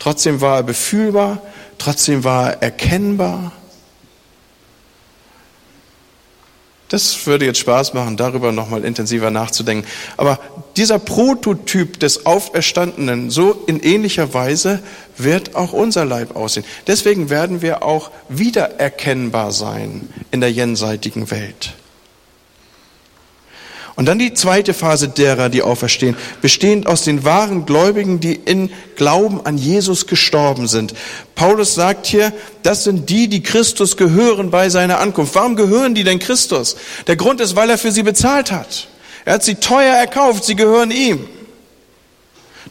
Trotzdem 0.00 0.40
war 0.40 0.56
er 0.56 0.62
befühlbar. 0.64 1.40
Trotzdem 1.78 2.24
war 2.24 2.50
er 2.50 2.62
erkennbar. 2.62 3.52
Das 6.88 7.28
würde 7.28 7.44
jetzt 7.44 7.60
Spaß 7.60 7.94
machen, 7.94 8.16
darüber 8.16 8.50
nochmal 8.50 8.84
intensiver 8.84 9.30
nachzudenken. 9.30 9.86
Aber 10.16 10.40
dieser 10.76 10.98
Prototyp 10.98 12.00
des 12.00 12.26
Auferstandenen, 12.26 13.30
so 13.30 13.52
in 13.68 13.78
ähnlicher 13.78 14.34
Weise 14.34 14.80
wird 15.16 15.54
auch 15.54 15.72
unser 15.72 16.04
Leib 16.04 16.34
aussehen. 16.34 16.66
Deswegen 16.88 17.30
werden 17.30 17.62
wir 17.62 17.84
auch 17.84 18.10
wiedererkennbar 18.28 19.52
sein 19.52 20.08
in 20.32 20.40
der 20.40 20.50
jenseitigen 20.50 21.30
Welt. 21.30 21.74
Und 23.96 24.06
dann 24.06 24.18
die 24.18 24.34
zweite 24.34 24.72
Phase 24.72 25.08
derer, 25.08 25.48
die 25.48 25.62
auferstehen, 25.62 26.16
bestehend 26.40 26.86
aus 26.86 27.02
den 27.02 27.24
wahren 27.24 27.66
Gläubigen, 27.66 28.20
die 28.20 28.34
in 28.34 28.70
Glauben 28.96 29.44
an 29.44 29.58
Jesus 29.58 30.06
gestorben 30.06 30.68
sind. 30.68 30.94
Paulus 31.34 31.74
sagt 31.74 32.06
hier, 32.06 32.32
das 32.62 32.84
sind 32.84 33.10
die, 33.10 33.28
die 33.28 33.42
Christus 33.42 33.96
gehören 33.96 34.50
bei 34.50 34.68
seiner 34.68 35.00
Ankunft. 35.00 35.34
Warum 35.34 35.56
gehören 35.56 35.94
die 35.94 36.04
denn 36.04 36.18
Christus? 36.18 36.76
Der 37.06 37.16
Grund 37.16 37.40
ist, 37.40 37.56
weil 37.56 37.70
er 37.70 37.78
für 37.78 37.92
sie 37.92 38.02
bezahlt 38.02 38.52
hat. 38.52 38.88
Er 39.24 39.34
hat 39.34 39.44
sie 39.44 39.56
teuer 39.56 39.94
erkauft, 39.94 40.44
sie 40.44 40.56
gehören 40.56 40.90
ihm. 40.90 41.28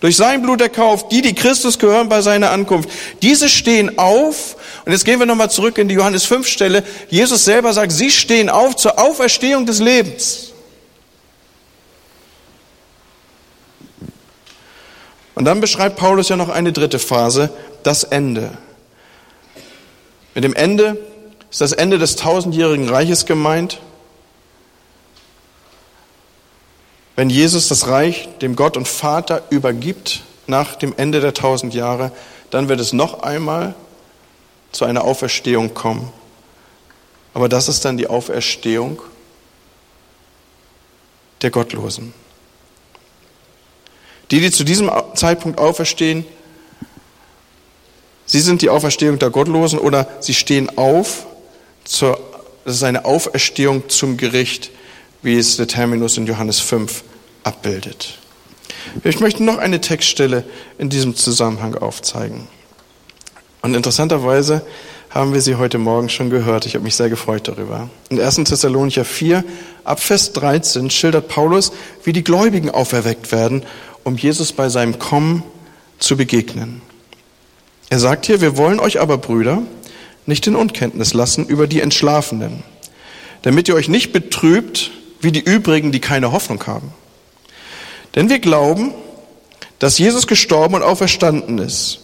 Durch 0.02 0.16
sein 0.16 0.42
Blut 0.42 0.62
erkauft, 0.62 1.12
die, 1.12 1.22
die 1.22 1.36
Christus 1.36 1.78
gehören 1.78 2.08
bei 2.08 2.22
seiner 2.22 2.52
Ankunft. 2.52 2.90
Diese 3.22 3.50
stehen 3.50 3.98
auf, 3.98 4.56
und 4.86 4.94
jetzt 4.94 5.04
gehen 5.04 5.20
wir 5.20 5.26
nochmal 5.26 5.52
zurück 5.52 5.78
in 5.78 5.90
die 5.90 5.96
Johannes 5.96 6.24
5 6.26 6.48
Stelle. 6.48 6.84
Jesus 7.10 7.44
selber 7.44 7.74
sagt, 7.74 7.92
sie 7.92 8.10
stehen 8.10 8.50
auf 8.50 8.78
zur 8.78 8.98
Auferstehung 8.98 9.66
des 9.66 9.80
Lebens. 9.80 10.49
Und 15.40 15.46
dann 15.46 15.62
beschreibt 15.62 15.96
Paulus 15.96 16.28
ja 16.28 16.36
noch 16.36 16.50
eine 16.50 16.74
dritte 16.74 17.00
Phase, 17.00 17.50
das 17.84 18.04
Ende. 18.04 18.58
Mit 20.36 20.44
dem 20.44 20.54
Ende 20.54 20.98
ist 21.50 21.62
das 21.62 21.72
Ende 21.72 21.98
des 21.98 22.18
tausendjährigen 22.18 22.90
Reiches 22.90 23.26
gemeint. 23.26 23.80
Wenn 27.16 27.30
Jesus 27.30 27.70
das 27.70 27.88
Reich 27.88 28.28
dem 28.42 28.58
Gott 28.58 28.76
und 28.76 28.86
Vater 28.86 29.44
übergibt 29.50 30.24
nach 30.48 30.76
dem 30.76 30.94
Ende 30.98 31.22
der 31.22 31.34
tausend 31.34 31.74
Jahre, 31.74 32.12
dann 32.50 32.68
wird 32.68 32.82
es 32.82 32.92
noch 32.92 33.24
einmal 33.24 33.76
zu 34.74 34.84
einer 34.84 35.06
Auferstehung 35.06 35.74
kommen. 35.74 36.12
Aber 37.34 37.48
das 37.48 37.70
ist 37.70 37.86
dann 37.86 37.96
die 37.96 38.08
Auferstehung 38.08 39.02
der 41.42 41.50
Gottlosen. 41.50 42.14
Die, 44.32 44.40
die 44.40 44.52
zu 44.52 44.64
diesem 44.64 44.92
Zeitpunkt 45.16 45.60
auferstehen, 45.60 46.26
sie 48.26 48.40
sind 48.40 48.62
die 48.62 48.70
Auferstehung 48.70 49.18
der 49.18 49.32
Gottlosen 49.32 49.80
oder 49.80 50.08
sie 50.20 50.34
stehen 50.34 50.78
auf, 50.78 51.26
zur, 51.84 52.20
das 52.66 52.76
ist 52.76 52.84
eine 52.84 53.06
Auferstehung 53.06 53.90
zum 53.90 54.18
Gericht, 54.18 54.70
wie 55.24 55.38
es 55.38 55.58
der 55.58 55.68
Terminus 55.68 56.18
in 56.18 56.28
Johannes 56.28 56.60
5 56.60 57.04
abbildet. 57.44 58.20
Ich 59.04 59.20
möchte 59.20 59.44
noch 59.44 59.58
eine 59.58 59.82
Textstelle 59.82 60.44
in 60.78 60.90
diesem 60.90 61.16
Zusammenhang 61.16 61.76
aufzeigen. 61.76 62.48
Und 63.62 63.74
interessanterweise 63.74 64.62
haben 65.10 65.34
wir 65.34 65.42
sie 65.42 65.56
heute 65.56 65.80
Morgen 65.80 66.08
schon 66.08 66.30
gehört. 66.30 66.66
Ich 66.66 66.76
habe 66.76 66.84
mich 66.84 66.96
sehr 66.96 67.10
gefreut 67.10 67.48
darüber. 67.48 67.90
In 68.10 68.22
1. 68.22 68.36
Thessalonicher 68.36 69.04
4, 69.04 69.44
ab 69.84 70.00
Vers 70.00 70.34
13 70.34 70.90
schildert 70.92 71.28
Paulus, 71.28 71.72
wie 72.04 72.14
die 72.14 72.24
Gläubigen 72.24 72.70
auferweckt 72.70 73.32
werden 73.32 73.64
um 74.10 74.18
Jesus 74.18 74.54
bei 74.54 74.70
seinem 74.70 74.98
Kommen 74.98 75.44
zu 76.00 76.18
begegnen. 76.18 76.82
Er 77.92 78.00
sagt 78.00 78.26
hier, 78.26 78.42
wir 78.42 78.58
wollen 78.58 78.80
euch 78.80 79.00
aber, 79.00 79.20
Brüder, 79.20 79.62
nicht 80.26 80.48
in 80.48 80.56
Unkenntnis 80.56 81.14
lassen 81.14 81.46
über 81.46 81.68
die 81.68 81.80
Entschlafenen, 81.80 82.64
damit 83.44 83.68
ihr 83.68 83.76
euch 83.76 83.88
nicht 83.88 84.12
betrübt 84.12 84.90
wie 85.22 85.32
die 85.32 85.42
übrigen, 85.42 85.92
die 85.92 86.00
keine 86.00 86.32
Hoffnung 86.32 86.66
haben. 86.66 86.92
Denn 88.16 88.30
wir 88.30 88.40
glauben, 88.40 88.96
dass 89.78 90.00
Jesus 90.00 90.26
gestorben 90.26 90.74
und 90.74 90.82
auferstanden 90.82 91.60
ist. 91.60 92.00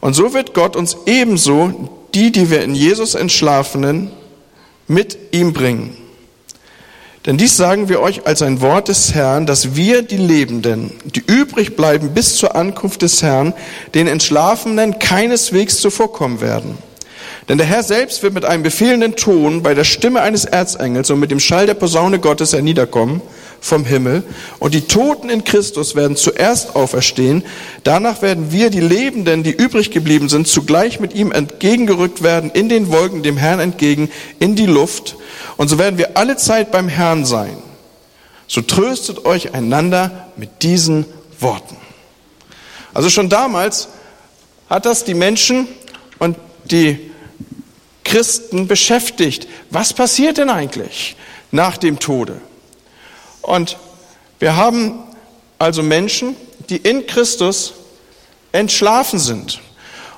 Und 0.00 0.14
so 0.14 0.34
wird 0.34 0.54
Gott 0.54 0.76
uns 0.76 0.96
ebenso 1.06 1.90
die, 2.14 2.30
die 2.30 2.50
wir 2.50 2.62
in 2.62 2.76
Jesus 2.76 3.16
entschlafenen, 3.16 4.12
mit 4.86 5.18
ihm 5.32 5.52
bringen. 5.52 5.96
Denn 7.26 7.36
dies 7.36 7.56
sagen 7.56 7.88
wir 7.88 8.00
euch 8.00 8.26
als 8.26 8.42
ein 8.42 8.60
Wort 8.60 8.88
des 8.88 9.14
Herrn, 9.14 9.46
dass 9.46 9.76
wir, 9.76 10.02
die 10.02 10.16
Lebenden, 10.16 10.92
die 11.04 11.22
übrig 11.24 11.76
bleiben 11.76 12.14
bis 12.14 12.36
zur 12.36 12.56
Ankunft 12.56 13.02
des 13.02 13.22
Herrn, 13.22 13.54
den 13.94 14.08
Entschlafenen 14.08 14.98
keineswegs 14.98 15.80
zuvorkommen 15.80 16.40
werden. 16.40 16.78
Denn 17.48 17.58
der 17.58 17.66
Herr 17.66 17.84
selbst 17.84 18.22
wird 18.22 18.34
mit 18.34 18.44
einem 18.44 18.62
befehlenden 18.62 19.14
Ton 19.14 19.62
bei 19.62 19.74
der 19.74 19.84
Stimme 19.84 20.20
eines 20.20 20.44
Erzengels 20.44 21.10
und 21.10 21.20
mit 21.20 21.30
dem 21.30 21.40
Schall 21.40 21.66
der 21.66 21.74
Posaune 21.74 22.18
Gottes 22.18 22.52
herniederkommen 22.52 23.20
vom 23.62 23.84
Himmel. 23.86 24.24
Und 24.58 24.74
die 24.74 24.82
Toten 24.82 25.30
in 25.30 25.44
Christus 25.44 25.94
werden 25.94 26.16
zuerst 26.16 26.76
auferstehen. 26.76 27.44
Danach 27.84 28.20
werden 28.20 28.52
wir, 28.52 28.68
die 28.68 28.80
Lebenden, 28.80 29.44
die 29.44 29.52
übrig 29.52 29.90
geblieben 29.90 30.28
sind, 30.28 30.48
zugleich 30.48 31.00
mit 31.00 31.14
ihm 31.14 31.32
entgegengerückt 31.32 32.22
werden 32.22 32.50
in 32.50 32.68
den 32.68 32.90
Wolken 32.90 33.22
dem 33.22 33.38
Herrn 33.38 33.60
entgegen 33.60 34.10
in 34.40 34.56
die 34.56 34.66
Luft. 34.66 35.16
Und 35.56 35.68
so 35.68 35.78
werden 35.78 35.96
wir 35.96 36.16
alle 36.18 36.36
Zeit 36.36 36.72
beim 36.72 36.88
Herrn 36.88 37.24
sein. 37.24 37.56
So 38.48 38.60
tröstet 38.60 39.24
euch 39.24 39.54
einander 39.54 40.28
mit 40.36 40.62
diesen 40.62 41.06
Worten. 41.38 41.76
Also 42.92 43.08
schon 43.08 43.28
damals 43.28 43.88
hat 44.68 44.84
das 44.84 45.04
die 45.04 45.14
Menschen 45.14 45.68
und 46.18 46.36
die 46.64 47.12
Christen 48.04 48.66
beschäftigt. 48.66 49.46
Was 49.70 49.92
passiert 49.92 50.36
denn 50.38 50.50
eigentlich 50.50 51.16
nach 51.52 51.76
dem 51.76 52.00
Tode? 52.00 52.40
Und 53.42 53.76
wir 54.38 54.56
haben 54.56 55.04
also 55.58 55.82
Menschen, 55.82 56.36
die 56.68 56.76
in 56.76 57.06
Christus 57.06 57.74
entschlafen 58.52 59.18
sind. 59.18 59.60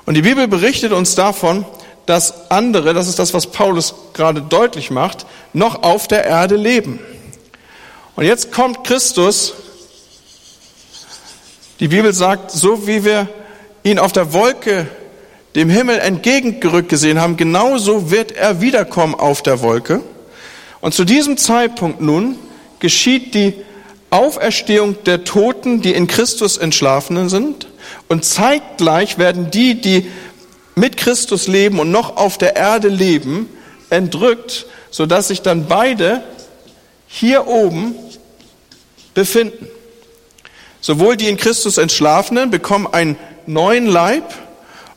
Und 0.05 0.13
die 0.13 0.21
Bibel 0.21 0.47
berichtet 0.47 0.91
uns 0.91 1.15
davon, 1.15 1.65
dass 2.05 2.51
andere, 2.51 2.93
das 2.93 3.07
ist 3.07 3.19
das, 3.19 3.33
was 3.33 3.47
Paulus 3.47 3.95
gerade 4.13 4.41
deutlich 4.41 4.91
macht, 4.91 5.25
noch 5.53 5.83
auf 5.83 6.07
der 6.07 6.25
Erde 6.25 6.55
leben. 6.55 6.99
Und 8.15 8.25
jetzt 8.25 8.51
kommt 8.51 8.83
Christus. 8.83 9.53
Die 11.79 11.87
Bibel 11.87 12.13
sagt, 12.13 12.51
so 12.51 12.87
wie 12.87 13.03
wir 13.03 13.27
ihn 13.83 13.99
auf 13.99 14.11
der 14.11 14.33
Wolke 14.33 14.87
dem 15.55 15.69
Himmel 15.69 15.99
entgegengerückt 15.99 16.89
gesehen 16.89 17.19
haben, 17.19 17.37
genauso 17.37 18.11
wird 18.11 18.31
er 18.33 18.61
wiederkommen 18.61 19.15
auf 19.15 19.41
der 19.41 19.61
Wolke. 19.61 20.01
Und 20.81 20.93
zu 20.93 21.03
diesem 21.03 21.37
Zeitpunkt 21.37 22.01
nun 22.01 22.37
geschieht 22.79 23.33
die 23.33 23.53
Auferstehung 24.09 25.03
der 25.03 25.23
Toten, 25.23 25.81
die 25.81 25.93
in 25.93 26.07
Christus 26.07 26.57
entschlafenen 26.57 27.29
sind. 27.29 27.67
Und 28.07 28.23
zeitgleich 28.23 29.17
werden 29.17 29.51
die, 29.51 29.79
die 29.79 30.09
mit 30.75 30.97
Christus 30.97 31.47
leben 31.47 31.79
und 31.79 31.91
noch 31.91 32.17
auf 32.17 32.37
der 32.37 32.55
Erde 32.55 32.87
leben, 32.87 33.49
entrückt, 33.89 34.65
sodass 34.91 35.29
sich 35.29 35.41
dann 35.41 35.67
beide 35.67 36.23
hier 37.07 37.47
oben 37.47 37.95
befinden. 39.13 39.67
Sowohl 40.81 41.17
die 41.17 41.29
in 41.29 41.37
Christus 41.37 41.77
Entschlafenen 41.77 42.51
bekommen 42.51 42.87
einen 42.91 43.17
neuen 43.47 43.87
Leib 43.87 44.33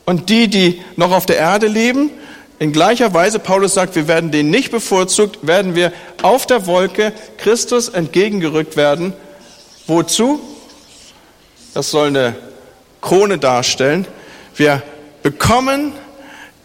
und 0.04 0.28
die, 0.28 0.48
die 0.48 0.82
noch 0.96 1.12
auf 1.12 1.26
der 1.26 1.36
Erde 1.36 1.66
leben, 1.66 2.10
in 2.59 2.72
gleicher 2.72 3.14
Weise, 3.14 3.38
Paulus 3.38 3.74
sagt, 3.74 3.94
wir 3.94 4.09
werden 4.09 4.30
den 4.30 4.50
nicht 4.50 4.70
bevorzugt, 4.70 5.46
werden 5.46 5.74
wir 5.74 5.92
auf 6.22 6.44
der 6.46 6.66
Wolke 6.66 7.12
Christus 7.36 7.88
entgegengerückt 7.88 8.76
werden. 8.76 9.12
Wozu? 9.86 10.40
Das 11.74 11.90
soll 11.90 12.09
eine 12.09 12.34
Krone 13.00 13.38
darstellen. 13.38 14.06
Wir 14.56 14.82
bekommen 15.22 15.92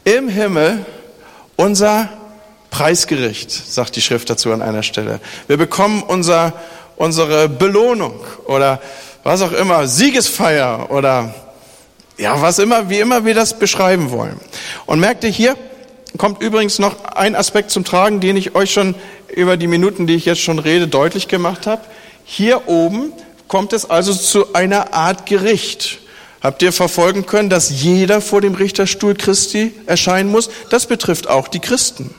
im 0.03 0.29
Himmel 0.29 0.83
unser 1.55 2.09
Preisgericht, 2.71 3.51
sagt 3.51 3.95
die 3.95 4.01
Schrift 4.01 4.31
dazu 4.31 4.51
an 4.51 4.63
einer 4.63 4.81
Stelle. 4.81 5.19
Wir 5.47 5.57
bekommen 5.57 6.01
unser, 6.01 6.53
unsere 6.95 7.47
Belohnung 7.47 8.19
oder 8.45 8.81
was 9.23 9.43
auch 9.43 9.51
immer, 9.51 9.85
Siegesfeier 9.87 10.89
oder 10.89 11.35
ja, 12.17 12.41
was 12.41 12.57
immer, 12.57 12.89
wie 12.89 12.99
immer 12.99 13.25
wir 13.25 13.35
das 13.35 13.59
beschreiben 13.59 14.09
wollen. 14.09 14.39
Und 14.87 14.99
merkt 14.99 15.23
ihr 15.23 15.29
hier, 15.29 15.55
kommt 16.17 16.41
übrigens 16.41 16.79
noch 16.79 17.03
ein 17.05 17.35
Aspekt 17.35 17.71
zum 17.71 17.83
Tragen, 17.83 18.19
den 18.19 18.37
ich 18.37 18.55
euch 18.55 18.71
schon 18.71 18.95
über 19.33 19.57
die 19.57 19.67
Minuten, 19.67 20.07
die 20.07 20.15
ich 20.15 20.25
jetzt 20.25 20.41
schon 20.41 20.59
rede, 20.59 20.87
deutlich 20.87 21.27
gemacht 21.27 21.67
habe. 21.67 21.81
Hier 22.25 22.67
oben 22.67 23.11
kommt 23.47 23.73
es 23.73 23.89
also 23.89 24.13
zu 24.13 24.53
einer 24.53 24.93
Art 24.93 25.25
Gericht. 25.25 25.99
Habt 26.41 26.61
ihr 26.61 26.73
verfolgen 26.73 27.25
können, 27.25 27.49
dass 27.49 27.69
jeder 27.69 28.19
vor 28.19 28.41
dem 28.41 28.55
Richterstuhl 28.55 29.15
Christi 29.15 29.73
erscheinen 29.85 30.29
muss? 30.29 30.49
Das 30.69 30.87
betrifft 30.87 31.29
auch 31.29 31.47
die 31.47 31.59
Christen. 31.59 32.13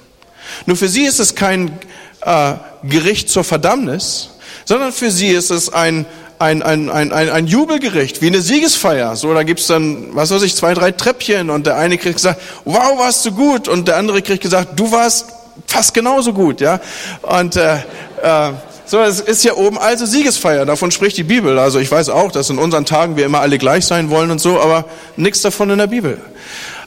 Nur 0.67 0.77
für 0.77 0.89
sie 0.89 1.05
ist 1.05 1.21
es 1.21 1.35
kein 1.35 1.79
äh, 2.23 2.55
Gericht 2.83 3.29
zur 3.29 3.45
Verdammnis, 3.45 4.31
sondern 4.65 4.93
für 4.93 5.11
sie 5.11 5.29
ist 5.29 5.51
es 5.51 5.73
ein 5.73 6.07
ein, 6.45 6.63
ein, 6.63 6.91
ein, 6.91 7.11
ein, 7.13 7.47
Jubelgericht, 7.47 8.21
wie 8.21 8.27
eine 8.27 8.41
Siegesfeier. 8.41 9.17
So, 9.17 9.33
da 9.33 9.43
gibt's 9.43 9.67
dann, 9.67 10.15
was 10.15 10.31
weiß 10.31 10.43
ich, 10.43 10.55
zwei, 10.55 10.75
drei 10.75 10.93
Treppchen 10.93 11.49
und 11.49 11.67
der 11.67 11.77
eine 11.77 11.97
kriegt 11.97 12.17
gesagt, 12.17 12.41
wow, 12.65 12.99
warst 12.99 13.25
du 13.25 13.33
gut 13.33 13.67
und 13.67 13.89
der 13.89 13.97
andere 13.97 14.21
kriegt 14.21 14.43
gesagt, 14.43 14.79
du 14.79 14.93
warst 14.93 15.27
fast 15.67 15.95
genauso 15.95 16.33
gut, 16.33 16.61
ja. 16.61 16.81
Und 17.23 17.57
äh, 17.57 17.77
äh, 18.23 18.53
so, 18.85 19.01
es 19.01 19.21
ist 19.21 19.41
hier 19.41 19.57
oben 19.57 19.79
also 19.79 20.05
Siegesfeier, 20.05 20.67
davon 20.67 20.91
spricht 20.91 21.17
die 21.17 21.25
Bibel. 21.25 21.59
Also 21.59 21.79
ich 21.79 21.91
weiß 21.91 22.11
auch, 22.11 22.31
dass 22.31 22.51
in 22.51 22.59
unseren 22.59 22.85
Tagen 22.85 23.17
wir 23.17 23.25
immer 23.25 23.41
alle 23.41 23.57
gleich 23.57 23.87
sein 23.87 24.11
wollen 24.11 24.31
und 24.31 24.41
so, 24.41 24.61
aber 24.61 24.85
nichts 25.17 25.41
davon 25.41 25.71
in 25.71 25.79
der 25.79 25.87
Bibel. 25.87 26.19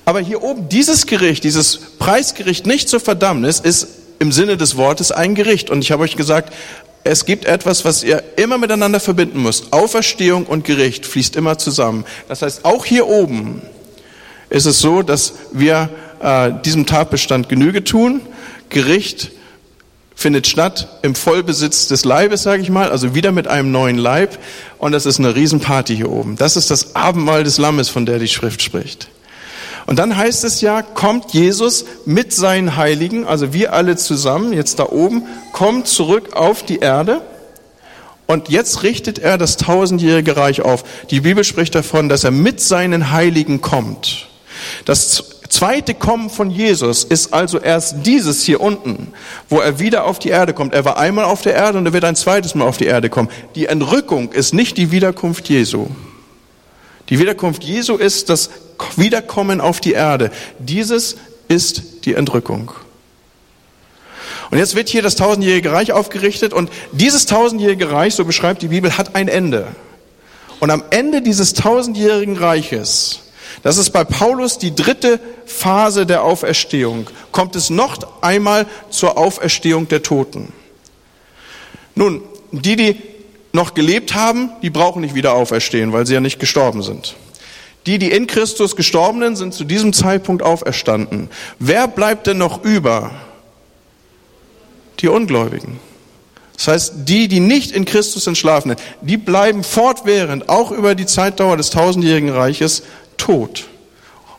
Aber 0.06 0.20
hier 0.20 0.44
oben, 0.44 0.70
dieses 0.70 1.08
Gericht, 1.08 1.44
dieses 1.44 1.80
Preisgericht 1.98 2.68
nicht 2.68 2.88
zur 2.88 3.00
Verdammnis, 3.00 3.60
ist 3.60 3.88
im 4.20 4.32
Sinne 4.32 4.56
des 4.56 4.78
Wortes 4.78 5.12
ein 5.12 5.36
Gericht. 5.36 5.70
Und 5.70 5.82
ich 5.82 5.92
habe 5.92 6.04
euch 6.04 6.16
gesagt, 6.16 6.54
es 7.04 7.26
gibt 7.26 7.46
etwas, 7.46 7.86
was 7.86 8.04
ihr 8.04 8.22
immer 8.36 8.58
miteinander 8.58 9.00
verbinden 9.00 9.42
müsst. 9.42 9.72
Auferstehung 9.72 10.46
und 10.46 10.66
Gericht 10.66 11.06
fließt 11.06 11.36
immer 11.36 11.58
zusammen. 11.58 12.06
Das 12.28 12.42
heißt, 12.42 12.66
auch 12.66 12.86
hier 12.86 13.08
oben 13.08 13.62
ist 14.50 14.66
es 14.66 14.80
so, 14.80 15.02
dass 15.02 15.34
wir 15.52 15.90
äh, 16.22 16.52
diesem 16.66 16.86
Tatbestand 16.86 17.50
Genüge 17.50 17.84
tun. 17.84 18.22
Gericht 18.70 19.32
findet 20.16 20.48
statt 20.48 21.00
im 21.04 21.16
Vollbesitz 21.16 21.88
des 21.88 22.04
Leibes, 22.04 22.44
sage 22.44 22.62
ich 22.62 22.70
mal, 22.70 22.90
also 22.90 23.14
wieder 23.14 23.32
mit 23.32 23.48
einem 23.48 23.72
neuen 23.72 23.98
Leib. 23.98 24.38
Und 24.80 24.92
das 24.92 25.06
ist 25.06 25.20
eine 25.20 25.36
Riesenparty 25.36 25.96
hier 25.96 26.10
oben. 26.10 26.36
Das 26.38 26.58
ist 26.58 26.72
das 26.72 26.96
Abendmahl 26.96 27.44
des 27.44 27.58
Lammes, 27.58 27.90
von 27.90 28.06
der 28.06 28.20
die 28.20 28.28
Schrift 28.28 28.62
spricht. 28.62 29.10
Und 29.88 29.98
dann 30.00 30.18
heißt 30.18 30.44
es 30.44 30.60
ja, 30.60 30.82
kommt 30.82 31.34
Jesus 31.34 31.86
mit 32.06 32.34
seinen 32.34 32.76
Heiligen, 32.76 33.26
also 33.26 33.54
wir 33.54 33.72
alle 33.72 33.96
zusammen, 33.96 34.52
jetzt 34.52 34.80
da 34.80 34.90
oben, 34.90 35.24
kommt 35.54 35.88
zurück 35.88 36.34
auf 36.34 36.62
die 36.62 36.80
Erde. 36.80 37.22
Und 38.26 38.50
jetzt 38.50 38.84
richtet 38.84 39.18
er 39.18 39.38
das 39.38 39.56
tausendjährige 39.56 40.36
Reich 40.36 40.62
auf. 40.62 40.84
Die 41.10 41.22
Bibel 41.22 41.46
spricht 41.46 41.74
davon, 41.74 42.10
dass 42.10 42.26
er 42.26 42.32
mit 42.32 42.60
seinen 42.60 43.12
Heiligen 43.12 43.62
kommt. 43.62 44.28
Das 44.84 45.24
zweite 45.48 45.94
Kommen 45.94 46.30
von 46.30 46.52
Jesus 46.52 47.06
ist 47.06 47.34
also 47.34 47.58
erst 47.58 48.06
dieses 48.06 48.44
hier 48.44 48.60
unten, 48.60 49.14
wo 49.48 49.60
er 49.60 49.80
wieder 49.80 50.04
auf 50.04 50.20
die 50.20 50.30
Erde 50.30 50.54
kommt. 50.54 50.74
Er 50.74 50.84
war 50.84 50.98
einmal 50.98 51.24
auf 51.24 51.42
der 51.44 51.56
Erde 51.56 51.78
und 51.78 51.86
er 51.86 51.94
wird 51.94 52.04
ein 52.04 52.18
zweites 52.18 52.56
Mal 52.56 52.66
auf 52.66 52.76
die 52.76 52.88
Erde 52.88 53.10
kommen. 53.10 53.30
Die 53.56 53.68
Entrückung 53.68 54.34
ist 54.34 54.54
nicht 54.54 54.76
die 54.76 54.92
Wiederkunft 54.92 55.48
Jesu. 55.48 55.88
Die 57.10 57.20
Wiederkunft 57.20 57.64
Jesu 57.64 57.96
ist 57.96 58.30
das 58.30 58.50
Wiederkommen 58.96 59.62
auf 59.62 59.80
die 59.80 59.94
Erde. 59.94 60.32
Dieses 60.60 61.16
ist 61.48 62.06
die 62.06 62.14
Entrückung. 62.14 62.72
Und 64.50 64.58
jetzt 64.58 64.76
wird 64.76 64.90
hier 64.90 65.02
das 65.02 65.16
tausendjährige 65.16 65.72
Reich 65.72 65.92
aufgerichtet 65.92 66.54
und 66.54 66.70
dieses 66.92 67.26
tausendjährige 67.26 67.92
Reich, 67.92 68.16
so 68.16 68.24
beschreibt 68.24 68.62
die 68.62 68.70
Bibel, 68.70 68.98
hat 68.98 69.16
ein 69.16 69.28
Ende. 69.28 69.68
Und 70.60 70.72
am 70.72 70.84
Ende 70.90 71.22
dieses 71.22 71.54
tausendjährigen 71.54 72.38
Reiches, 72.38 73.22
das 73.64 73.78
ist 73.78 73.92
bei 73.92 74.04
Paulus 74.04 74.58
die 74.58 74.74
dritte 74.74 75.20
Phase 75.46 76.06
der 76.06 76.24
Auferstehung, 76.24 77.08
kommt 77.32 77.56
es 77.56 77.70
noch 77.70 78.22
einmal 78.22 78.66
zur 78.90 79.18
Auferstehung 79.18 79.88
der 79.88 80.04
Toten. 80.04 80.54
Nun, 81.96 82.22
die, 82.52 82.76
die 82.76 83.02
noch 83.58 83.74
gelebt 83.74 84.16
haben, 84.16 84.52
die 84.62 84.70
brauchen 84.70 85.02
nicht 85.02 85.16
wieder 85.16 85.34
auferstehen, 85.34 85.92
weil 85.92 86.08
sie 86.08 86.14
ja 86.14 86.22
nicht 86.22 86.40
gestorben 86.40 86.82
sind. 86.82 87.16
Die, 87.86 88.00
die 88.00 88.12
in 88.12 88.28
Christus 88.28 88.76
gestorbenen, 88.76 89.36
sind 89.36 89.54
zu 89.54 89.66
diesem 89.66 89.92
Zeitpunkt 89.92 90.44
auferstanden. 90.44 91.30
Wer 91.60 91.88
bleibt 91.88 92.28
denn 92.28 92.38
noch 92.38 92.64
über? 92.64 93.12
Die 95.00 95.08
Ungläubigen. 95.10 95.80
Das 96.56 96.68
heißt, 96.68 96.94
die, 97.06 97.28
die 97.28 97.40
nicht 97.40 97.72
in 97.72 97.86
Christus 97.86 98.26
entschlafen 98.28 98.70
sind, 98.70 98.82
die 99.02 99.18
bleiben 99.18 99.64
fortwährend, 99.64 100.50
auch 100.50 100.72
über 100.72 100.96
die 100.96 101.06
Zeitdauer 101.06 101.58
des 101.58 101.70
tausendjährigen 101.70 102.30
Reiches, 102.30 102.84
tot 103.18 103.68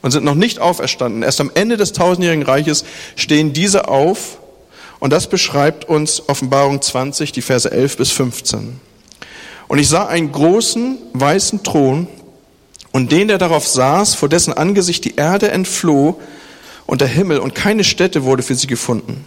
und 0.03 0.11
sind 0.11 0.25
noch 0.25 0.35
nicht 0.35 0.59
auferstanden. 0.59 1.23
Erst 1.23 1.41
am 1.41 1.51
Ende 1.55 1.77
des 1.77 1.93
tausendjährigen 1.93 2.45
Reiches 2.45 2.85
stehen 3.17 3.53
diese 3.53 3.89
auf 3.89 4.39
und 5.01 5.13
das 5.13 5.29
beschreibt 5.29 5.85
uns 5.85 6.29
Offenbarung 6.29 6.83
20, 6.83 7.33
die 7.33 7.43
Verse 7.43 7.71
11 7.71 7.97
bis 7.97 8.11
15. 8.11 8.88
Und 9.69 9.79
ich 9.79 9.89
sah 9.89 10.07
einen 10.07 10.33
großen 10.33 10.99
weißen 11.13 11.63
Thron 11.63 12.09
und 12.91 13.13
den, 13.13 13.29
der 13.29 13.39
darauf 13.39 13.67
saß, 13.69 14.15
vor 14.15 14.29
dessen 14.29 14.53
Angesicht 14.55 15.05
die 15.05 15.17
Erde 15.17 15.51
entfloh 15.51 16.19
und 16.87 17.03
der 17.03 17.09
Himmel 17.09 17.39
und 17.39 17.55
keine 17.55 17.85
Stätte 17.85 18.25
wurde 18.25 18.43
für 18.43 18.55
sie 18.55 18.67
gefunden. 18.67 19.27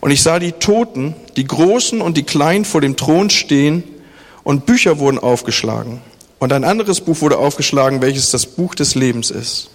Und 0.00 0.10
ich 0.10 0.22
sah 0.22 0.38
die 0.38 0.52
Toten, 0.52 1.14
die 1.36 1.46
Großen 1.46 2.00
und 2.00 2.16
die 2.16 2.22
Kleinen 2.22 2.64
vor 2.64 2.80
dem 2.80 2.96
Thron 2.96 3.28
stehen 3.28 3.84
und 4.42 4.64
Bücher 4.64 4.98
wurden 4.98 5.18
aufgeschlagen. 5.18 6.00
Und 6.38 6.52
ein 6.52 6.64
anderes 6.64 7.00
Buch 7.00 7.20
wurde 7.20 7.38
aufgeschlagen, 7.38 8.02
welches 8.02 8.30
das 8.30 8.46
Buch 8.46 8.74
des 8.74 8.94
Lebens 8.94 9.30
ist. 9.30 9.70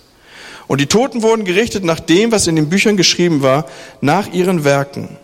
Und 0.68 0.80
die 0.80 0.86
Toten 0.86 1.22
wurden 1.22 1.44
gerichtet 1.44 1.84
nach 1.84 2.00
dem, 2.00 2.32
was 2.32 2.48
in 2.48 2.56
den 2.56 2.70
Büchern 2.70 2.98
geschrieben 2.98 3.42
war, 3.42 3.66
nach 4.00 4.32
ihren 4.32 4.64
Werken. 4.64 5.18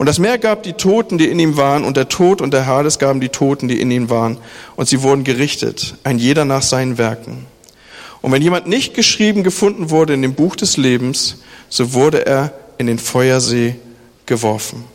Und 0.00 0.06
das 0.06 0.18
Meer 0.18 0.38
gab 0.38 0.62
die 0.62 0.72
Toten, 0.72 1.18
die 1.18 1.28
in 1.28 1.38
ihm 1.38 1.58
waren, 1.58 1.84
und 1.84 1.94
der 1.98 2.08
Tod 2.08 2.40
und 2.40 2.54
der 2.54 2.64
Hades 2.64 2.98
gaben 2.98 3.20
die 3.20 3.28
Toten, 3.28 3.68
die 3.68 3.82
in 3.82 3.90
ihm 3.90 4.08
waren. 4.08 4.38
Und 4.74 4.88
sie 4.88 5.02
wurden 5.02 5.24
gerichtet, 5.24 5.94
ein 6.04 6.16
jeder 6.16 6.46
nach 6.46 6.62
seinen 6.62 6.96
Werken. 6.96 7.44
Und 8.22 8.32
wenn 8.32 8.40
jemand 8.40 8.66
nicht 8.66 8.94
geschrieben 8.94 9.42
gefunden 9.42 9.90
wurde 9.90 10.14
in 10.14 10.22
dem 10.22 10.32
Buch 10.32 10.56
des 10.56 10.78
Lebens, 10.78 11.42
so 11.68 11.92
wurde 11.92 12.24
er 12.24 12.54
in 12.78 12.86
den 12.86 12.98
Feuersee 12.98 13.76
geworfen. 14.24 14.86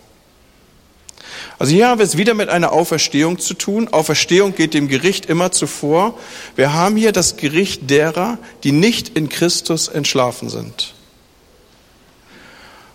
Also 1.60 1.72
hier 1.72 1.88
haben 1.88 2.00
wir 2.00 2.04
es 2.04 2.18
wieder 2.18 2.34
mit 2.34 2.50
einer 2.50 2.72
Auferstehung 2.72 3.38
zu 3.38 3.54
tun. 3.54 3.90
Auferstehung 3.90 4.56
geht 4.56 4.74
dem 4.74 4.88
Gericht 4.88 5.28
immer 5.28 5.52
zuvor. 5.52 6.18
Wir 6.56 6.74
haben 6.74 6.96
hier 6.96 7.12
das 7.12 7.38
Gericht 7.38 7.92
derer, 7.92 8.40
die 8.64 8.72
nicht 8.72 9.10
in 9.10 9.30
Christus 9.30 9.88
entschlafen 9.88 10.50
sind. 10.50 10.96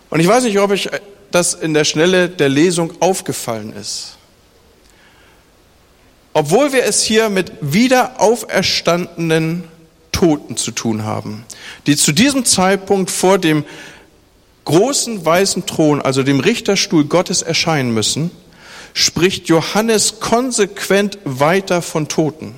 Und 0.09 0.19
ich 0.19 0.27
weiß 0.27 0.43
nicht, 0.43 0.59
ob 0.59 0.73
ich 0.73 0.89
das 1.31 1.53
in 1.53 1.73
der 1.73 1.83
Schnelle 1.83 2.29
der 2.29 2.49
Lesung 2.49 2.93
aufgefallen 3.01 3.73
ist. 3.73 4.17
Obwohl 6.33 6.71
wir 6.71 6.85
es 6.85 7.01
hier 7.03 7.29
mit 7.29 7.51
wieder 7.61 8.21
auferstandenen 8.21 9.65
Toten 10.11 10.55
zu 10.55 10.71
tun 10.71 11.03
haben, 11.03 11.45
die 11.87 11.97
zu 11.97 12.11
diesem 12.11 12.45
Zeitpunkt 12.45 13.11
vor 13.11 13.37
dem 13.37 13.65
großen 14.65 15.25
weißen 15.25 15.65
Thron, 15.65 16.01
also 16.01 16.23
dem 16.23 16.39
Richterstuhl 16.39 17.05
Gottes 17.05 17.41
erscheinen 17.41 17.93
müssen, 17.93 18.31
spricht 18.93 19.47
Johannes 19.47 20.19
konsequent 20.19 21.17
weiter 21.23 21.81
von 21.81 22.07
Toten. 22.07 22.55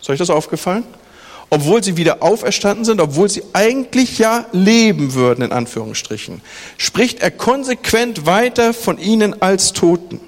Ist 0.00 0.10
euch 0.10 0.18
das 0.18 0.30
aufgefallen? 0.30 0.84
Obwohl 1.50 1.82
sie 1.82 1.96
wieder 1.96 2.22
auferstanden 2.22 2.84
sind, 2.84 3.00
obwohl 3.00 3.28
sie 3.28 3.42
eigentlich 3.52 4.18
ja 4.18 4.46
leben 4.52 5.14
würden, 5.14 5.42
in 5.42 5.52
Anführungsstrichen, 5.52 6.40
spricht 6.76 7.20
er 7.20 7.30
konsequent 7.30 8.26
weiter 8.26 8.74
von 8.74 8.98
ihnen 8.98 9.40
als 9.40 9.72
Toten. 9.72 10.20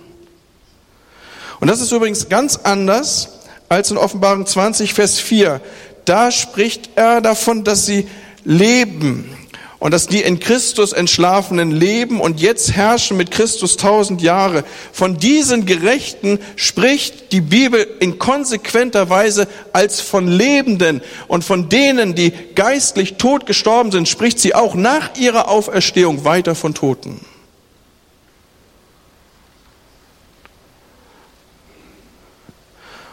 Und 1.60 1.68
das 1.68 1.80
ist 1.80 1.90
übrigens 1.92 2.28
ganz 2.28 2.56
anders 2.56 3.40
als 3.68 3.90
in 3.90 3.96
Offenbarung 3.96 4.46
20, 4.46 4.94
Vers 4.94 5.18
4. 5.18 5.60
Da 6.04 6.30
spricht 6.30 6.90
er 6.94 7.20
davon, 7.20 7.64
dass 7.64 7.84
sie 7.84 8.08
leben 8.44 9.37
und 9.78 9.92
dass 9.92 10.08
die 10.08 10.22
in 10.22 10.40
Christus 10.40 10.92
entschlafenen 10.92 11.70
leben 11.70 12.20
und 12.20 12.40
jetzt 12.40 12.72
herrschen 12.72 13.16
mit 13.16 13.30
Christus 13.30 13.76
tausend 13.76 14.20
Jahre. 14.22 14.64
Von 14.92 15.18
diesen 15.18 15.66
Gerechten 15.66 16.40
spricht 16.56 17.30
die 17.30 17.40
Bibel 17.40 17.86
in 18.00 18.18
konsequenter 18.18 19.08
Weise 19.08 19.46
als 19.72 20.00
von 20.00 20.26
Lebenden 20.26 21.00
und 21.28 21.44
von 21.44 21.68
denen, 21.68 22.16
die 22.16 22.32
geistlich 22.56 23.14
tot 23.14 23.46
gestorben 23.46 23.92
sind, 23.92 24.08
spricht 24.08 24.40
sie 24.40 24.54
auch 24.54 24.74
nach 24.74 25.16
ihrer 25.16 25.48
Auferstehung 25.48 26.24
weiter 26.24 26.56
von 26.56 26.74
Toten. 26.74 27.20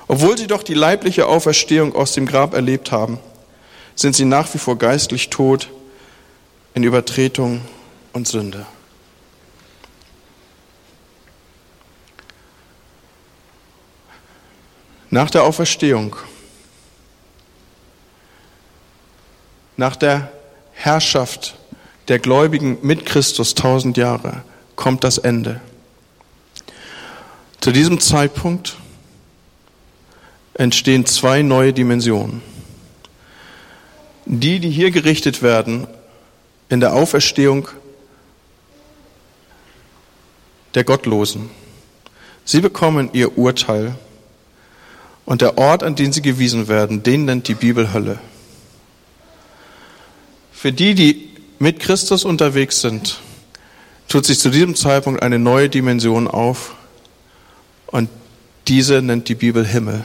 Obwohl 0.08 0.38
sie 0.38 0.48
doch 0.48 0.64
die 0.64 0.76
leibliche 0.76 1.28
Auferstehung 1.28 1.96
aus 1.96 2.14
dem 2.14 2.26
Grab 2.26 2.54
erlebt 2.54 2.92
haben, 2.92 3.20
sind 3.96 4.16
sie 4.16 4.26
nach 4.26 4.52
wie 4.54 4.60
vor 4.60 4.78
geistlich 4.78 5.30
tot 5.30 5.70
in 6.76 6.84
Übertretung 6.84 7.62
und 8.12 8.28
Sünde. 8.28 8.66
Nach 15.10 15.30
der 15.30 15.44
Auferstehung, 15.44 16.18
nach 19.78 19.96
der 19.96 20.32
Herrschaft 20.74 21.56
der 22.10 22.20
Gläubigen 22.20 22.78
mit 22.82 23.06
Christus 23.06 23.56
tausend 23.56 23.96
Jahre, 23.96 24.44
kommt 24.76 25.06
das 25.06 25.18
Ende. 25.18 25.62
Zu 27.62 27.72
diesem 27.72 28.02
Zeitpunkt 28.02 28.76
entstehen 30.54 31.06
zwei 31.06 31.42
neue 31.42 31.72
Dimensionen. 31.72 32.42
Die, 34.26 34.60
die 34.60 34.70
hier 34.70 34.92
gerichtet 34.92 35.42
werden 35.42 35.88
in 36.70 36.80
der 36.80 36.94
Auferstehung 36.94 37.68
der 40.74 40.84
Gottlosen. 40.84 41.50
Sie 42.44 42.62
bekommen 42.62 43.10
ihr 43.14 43.38
Urteil 43.38 43.96
und 45.26 45.42
der 45.42 45.58
Ort, 45.58 45.84
an 45.84 45.96
den 45.96 46.14
sie 46.14 46.22
gewiesen 46.22 46.68
werden, 46.68 47.02
den 47.02 47.26
nennt 47.26 47.48
die 47.48 47.56
Bibel 47.56 47.94
Hölle. 47.94 48.20
Für 50.52 50.72
die, 50.72 50.96
die 50.96 51.30
mit 51.60 51.80
Christus 51.80 52.26
unterwegs 52.26 52.82
sind, 52.82 53.20
tut 54.08 54.26
sich 54.26 54.40
zu 54.40 54.50
diesem 54.50 54.76
Zeitpunkt 54.76 55.24
eine 55.24 55.40
neue 55.40 55.70
Dimension 55.70 56.28
auf 56.28 56.76
und 57.88 58.10
diese 58.68 59.02
nennt 59.02 59.30
die 59.30 59.36
Bibel 59.36 59.66
Himmel. 59.66 60.04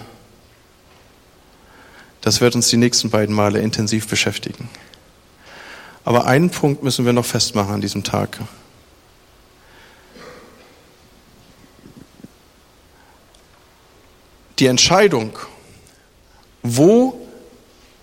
Das 2.21 2.41
wird 2.41 2.55
uns 2.55 2.69
die 2.69 2.77
nächsten 2.77 3.11
beiden 3.11 3.35
Male 3.35 3.61
intensiv 3.61 4.07
beschäftigen. 4.07 4.69
Aber 6.05 6.27
einen 6.27 6.51
Punkt 6.51 6.83
müssen 6.83 7.05
wir 7.05 7.13
noch 7.13 7.25
festmachen 7.25 7.75
an 7.75 7.81
diesem 7.81 8.05
Tag. 8.05 8.39
Die 14.59 14.67
Entscheidung, 14.67 15.39
wo 16.63 17.27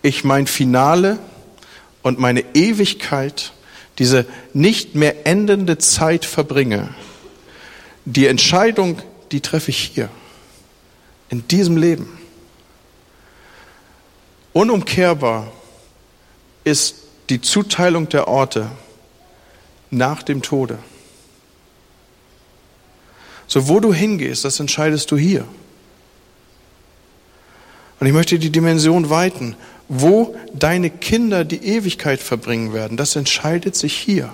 ich 0.01 0.23
mein 0.23 0.47
Finale 0.47 1.19
und 2.01 2.19
meine 2.19 2.43
Ewigkeit, 2.55 3.51
diese 3.99 4.25
nicht 4.53 4.95
mehr 4.95 5.27
endende 5.27 5.77
Zeit 5.77 6.25
verbringe, 6.25 6.89
die 8.05 8.27
Entscheidung, 8.27 9.01
die 9.31 9.41
treffe 9.41 9.71
ich 9.71 9.79
hier, 9.79 10.09
in 11.29 11.47
diesem 11.47 11.77
Leben. 11.77 12.17
Unumkehrbar 14.53 15.51
ist 16.63 17.06
die 17.29 17.41
Zuteilung 17.41 18.09
der 18.09 18.27
Orte 18.27 18.69
nach 19.89 20.23
dem 20.23 20.41
Tode. 20.41 20.79
So, 23.47 23.67
wo 23.67 23.79
du 23.79 23.93
hingehst, 23.93 24.43
das 24.45 24.59
entscheidest 24.59 25.11
du 25.11 25.17
hier. 25.17 25.45
Und 27.99 28.07
ich 28.07 28.13
möchte 28.13 28.37
die 28.37 28.51
Dimension 28.51 29.09
weiten. 29.09 29.55
Wo 29.89 30.35
deine 30.53 30.89
Kinder 30.89 31.45
die 31.45 31.63
Ewigkeit 31.63 32.19
verbringen 32.19 32.73
werden, 32.73 32.97
das 32.97 33.15
entscheidet 33.15 33.75
sich 33.75 33.93
hier. 33.95 34.33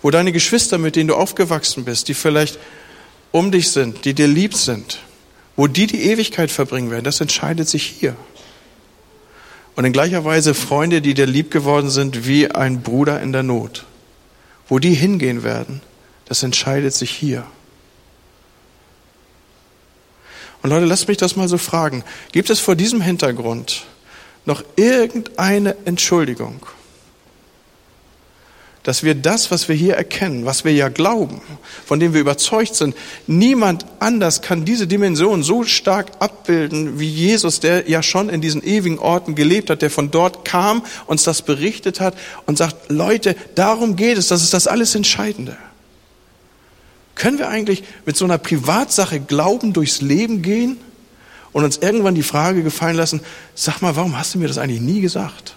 Wo 0.00 0.12
deine 0.12 0.30
Geschwister, 0.30 0.78
mit 0.78 0.94
denen 0.94 1.08
du 1.08 1.16
aufgewachsen 1.16 1.84
bist, 1.84 2.06
die 2.06 2.14
vielleicht 2.14 2.58
um 3.32 3.50
dich 3.50 3.70
sind, 3.70 4.04
die 4.04 4.14
dir 4.14 4.28
lieb 4.28 4.54
sind, 4.54 5.00
wo 5.56 5.66
die 5.66 5.88
die 5.88 6.04
Ewigkeit 6.04 6.52
verbringen 6.52 6.92
werden, 6.92 7.02
das 7.02 7.20
entscheidet 7.20 7.68
sich 7.68 7.84
hier. 7.84 8.14
Und 9.76 9.84
in 9.84 9.92
gleicher 9.92 10.24
Weise 10.24 10.54
Freunde, 10.54 11.02
die 11.02 11.14
dir 11.14 11.26
lieb 11.26 11.50
geworden 11.50 11.90
sind 11.90 12.26
wie 12.26 12.50
ein 12.50 12.80
Bruder 12.82 13.20
in 13.20 13.32
der 13.32 13.42
Not. 13.42 13.84
Wo 14.68 14.78
die 14.78 14.94
hingehen 14.94 15.44
werden, 15.44 15.82
das 16.24 16.42
entscheidet 16.42 16.94
sich 16.94 17.10
hier. 17.10 17.46
Und 20.62 20.70
Leute, 20.70 20.86
lasst 20.86 21.06
mich 21.06 21.18
das 21.18 21.36
mal 21.36 21.46
so 21.46 21.58
fragen. 21.58 22.02
Gibt 22.32 22.50
es 22.50 22.58
vor 22.58 22.74
diesem 22.74 23.00
Hintergrund 23.00 23.84
noch 24.46 24.64
irgendeine 24.76 25.76
Entschuldigung 25.84 26.66
dass 28.86 29.02
wir 29.02 29.16
das, 29.16 29.50
was 29.50 29.68
wir 29.68 29.74
hier 29.74 29.94
erkennen, 29.94 30.46
was 30.46 30.64
wir 30.64 30.72
ja 30.72 30.88
glauben, 30.88 31.40
von 31.84 31.98
dem 31.98 32.14
wir 32.14 32.20
überzeugt 32.20 32.76
sind, 32.76 32.94
niemand 33.26 33.84
anders 33.98 34.42
kann 34.42 34.64
diese 34.64 34.86
Dimension 34.86 35.42
so 35.42 35.64
stark 35.64 36.12
abbilden 36.20 37.00
wie 37.00 37.08
Jesus, 37.08 37.58
der 37.58 37.90
ja 37.90 38.00
schon 38.04 38.28
in 38.28 38.40
diesen 38.40 38.62
ewigen 38.62 39.00
Orten 39.00 39.34
gelebt 39.34 39.70
hat, 39.70 39.82
der 39.82 39.90
von 39.90 40.12
dort 40.12 40.44
kam, 40.44 40.84
uns 41.08 41.24
das 41.24 41.42
berichtet 41.42 41.98
hat 41.98 42.16
und 42.46 42.58
sagt, 42.58 42.88
Leute, 42.88 43.34
darum 43.56 43.96
geht 43.96 44.18
es, 44.18 44.28
das 44.28 44.44
ist 44.44 44.54
das 44.54 44.68
alles 44.68 44.94
Entscheidende. 44.94 45.56
Können 47.16 47.38
wir 47.38 47.48
eigentlich 47.48 47.82
mit 48.04 48.16
so 48.16 48.24
einer 48.24 48.38
Privatsache 48.38 49.18
Glauben 49.18 49.72
durchs 49.72 50.00
Leben 50.00 50.42
gehen 50.42 50.76
und 51.50 51.64
uns 51.64 51.78
irgendwann 51.78 52.14
die 52.14 52.22
Frage 52.22 52.62
gefallen 52.62 52.96
lassen, 52.96 53.20
sag 53.56 53.82
mal, 53.82 53.96
warum 53.96 54.16
hast 54.16 54.36
du 54.36 54.38
mir 54.38 54.46
das 54.46 54.58
eigentlich 54.58 54.80
nie 54.80 55.00
gesagt? 55.00 55.56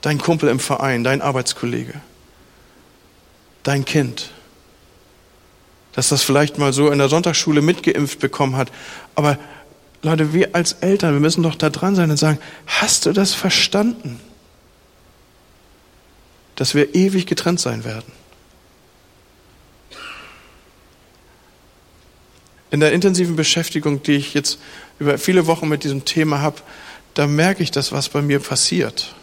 Dein 0.00 0.18
Kumpel 0.18 0.48
im 0.48 0.60
Verein, 0.60 1.04
dein 1.04 1.22
Arbeitskollege, 1.22 1.94
dein 3.62 3.84
Kind, 3.84 4.30
dass 5.92 6.08
das 6.08 6.22
vielleicht 6.22 6.58
mal 6.58 6.72
so 6.72 6.90
in 6.90 6.98
der 6.98 7.08
Sonntagsschule 7.08 7.62
mitgeimpft 7.62 8.20
bekommen 8.20 8.56
hat. 8.56 8.70
Aber 9.14 9.38
Leute, 10.02 10.32
wir 10.32 10.54
als 10.54 10.74
Eltern, 10.74 11.12
wir 11.14 11.20
müssen 11.20 11.42
doch 11.42 11.54
da 11.54 11.68
dran 11.68 11.94
sein 11.94 12.10
und 12.10 12.16
sagen, 12.16 12.38
hast 12.66 13.06
du 13.06 13.12
das 13.12 13.34
verstanden? 13.34 14.20
Dass 16.56 16.74
wir 16.74 16.94
ewig 16.94 17.26
getrennt 17.26 17.60
sein 17.60 17.84
werden. 17.84 18.12
In 22.70 22.80
der 22.80 22.92
intensiven 22.92 23.34
Beschäftigung, 23.34 24.02
die 24.02 24.12
ich 24.12 24.32
jetzt 24.32 24.58
über 25.00 25.18
viele 25.18 25.46
Wochen 25.46 25.68
mit 25.68 25.82
diesem 25.82 26.04
Thema 26.04 26.40
habe, 26.40 26.60
da 27.14 27.26
merke 27.26 27.62
ich 27.62 27.72
das, 27.72 27.90
was 27.90 28.08
bei 28.08 28.22
mir 28.22 28.38
passiert. 28.38 29.14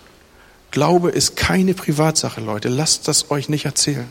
Glaube 0.71 1.09
ist 1.09 1.35
keine 1.35 1.73
Privatsache, 1.73 2.41
Leute. 2.41 2.69
Lasst 2.69 3.07
das 3.07 3.31
euch 3.31 3.49
nicht 3.49 3.65
erzählen. 3.65 4.07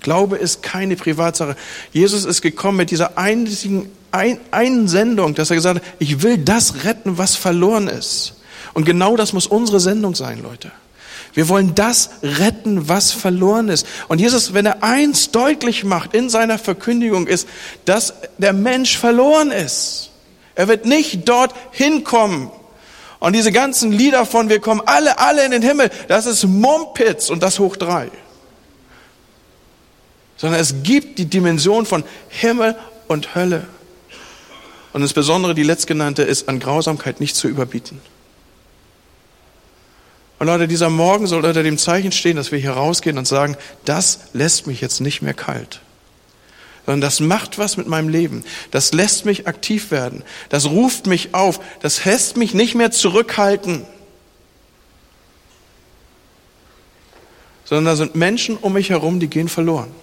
Glaube 0.00 0.36
ist 0.36 0.62
keine 0.62 0.96
Privatsache. 0.96 1.56
Jesus 1.92 2.24
ist 2.24 2.42
gekommen 2.42 2.78
mit 2.78 2.90
dieser 2.90 3.16
einzigen 3.18 3.90
ein, 4.12 4.38
einen 4.50 4.88
Sendung, 4.88 5.34
dass 5.34 5.50
er 5.50 5.56
gesagt 5.56 5.80
hat, 5.80 5.84
ich 5.98 6.22
will 6.22 6.38
das 6.38 6.84
retten, 6.84 7.18
was 7.18 7.34
verloren 7.34 7.88
ist. 7.88 8.34
Und 8.74 8.84
genau 8.84 9.16
das 9.16 9.32
muss 9.32 9.46
unsere 9.46 9.80
Sendung 9.80 10.14
sein, 10.14 10.42
Leute. 10.42 10.70
Wir 11.34 11.48
wollen 11.48 11.74
das 11.74 12.10
retten, 12.22 12.88
was 12.88 13.10
verloren 13.10 13.70
ist. 13.70 13.86
Und 14.08 14.20
Jesus, 14.20 14.52
wenn 14.52 14.66
er 14.66 14.82
eins 14.82 15.30
deutlich 15.30 15.82
macht 15.82 16.14
in 16.14 16.28
seiner 16.28 16.58
Verkündigung, 16.58 17.26
ist, 17.26 17.48
dass 17.86 18.12
der 18.36 18.52
Mensch 18.52 18.98
verloren 18.98 19.50
ist. 19.50 20.10
Er 20.54 20.68
wird 20.68 20.84
nicht 20.84 21.26
dort 21.26 21.54
hinkommen, 21.70 22.50
und 23.22 23.34
diese 23.34 23.52
ganzen 23.52 23.92
Lieder 23.92 24.26
von 24.26 24.48
wir 24.48 24.58
kommen 24.58 24.82
alle, 24.84 25.20
alle 25.20 25.44
in 25.44 25.52
den 25.52 25.62
Himmel, 25.62 25.90
das 26.08 26.26
ist 26.26 26.42
Mumpitz 26.42 27.30
und 27.30 27.40
das 27.40 27.60
hoch 27.60 27.76
drei. 27.76 28.10
Sondern 30.36 30.58
es 30.58 30.82
gibt 30.82 31.20
die 31.20 31.26
Dimension 31.26 31.86
von 31.86 32.02
Himmel 32.28 32.74
und 33.06 33.36
Hölle. 33.36 33.68
Und 34.92 35.02
insbesondere 35.02 35.54
die 35.54 35.62
letztgenannte 35.62 36.24
ist 36.24 36.48
an 36.48 36.58
Grausamkeit 36.58 37.20
nicht 37.20 37.36
zu 37.36 37.46
überbieten. 37.46 38.00
Und 40.40 40.48
Leute, 40.48 40.66
dieser 40.66 40.90
Morgen 40.90 41.28
soll 41.28 41.44
unter 41.44 41.62
dem 41.62 41.78
Zeichen 41.78 42.10
stehen, 42.10 42.34
dass 42.34 42.50
wir 42.50 42.58
hier 42.58 42.72
rausgehen 42.72 43.18
und 43.18 43.28
sagen, 43.28 43.56
das 43.84 44.18
lässt 44.32 44.66
mich 44.66 44.80
jetzt 44.80 45.00
nicht 45.00 45.22
mehr 45.22 45.34
kalt. 45.34 45.80
Sondern 46.86 47.00
das 47.00 47.20
macht 47.20 47.58
was 47.58 47.76
mit 47.76 47.86
meinem 47.86 48.08
Leben. 48.08 48.44
Das 48.70 48.92
lässt 48.92 49.24
mich 49.24 49.46
aktiv 49.46 49.90
werden. 49.90 50.24
Das 50.48 50.66
ruft 50.66 51.06
mich 51.06 51.34
auf. 51.34 51.60
Das 51.80 52.04
lässt 52.04 52.36
mich 52.36 52.54
nicht 52.54 52.74
mehr 52.74 52.90
zurückhalten. 52.90 53.86
Sondern 57.64 57.84
da 57.84 57.96
sind 57.96 58.16
Menschen 58.16 58.56
um 58.56 58.72
mich 58.72 58.90
herum, 58.90 59.20
die 59.20 59.28
gehen 59.28 59.48
verloren. 59.48 59.94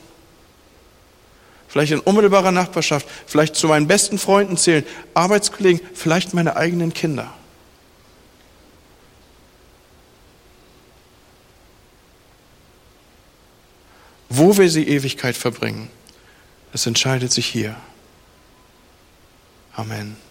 Vielleicht 1.67 1.91
in 1.91 1.99
unmittelbarer 1.99 2.51
Nachbarschaft, 2.51 3.07
vielleicht 3.27 3.55
zu 3.55 3.67
meinen 3.67 3.87
besten 3.87 4.17
Freunden 4.17 4.57
zählen, 4.57 4.83
Arbeitskollegen, 5.13 5.85
vielleicht 5.93 6.33
meine 6.33 6.55
eigenen 6.55 6.93
Kinder. 6.93 7.31
Wo 14.29 14.57
wir 14.57 14.69
sie 14.69 14.87
Ewigkeit 14.87 15.37
verbringen, 15.37 15.89
das 16.71 16.85
entscheidet 16.85 17.31
sich 17.31 17.47
hier. 17.47 17.75
Amen. 19.75 20.28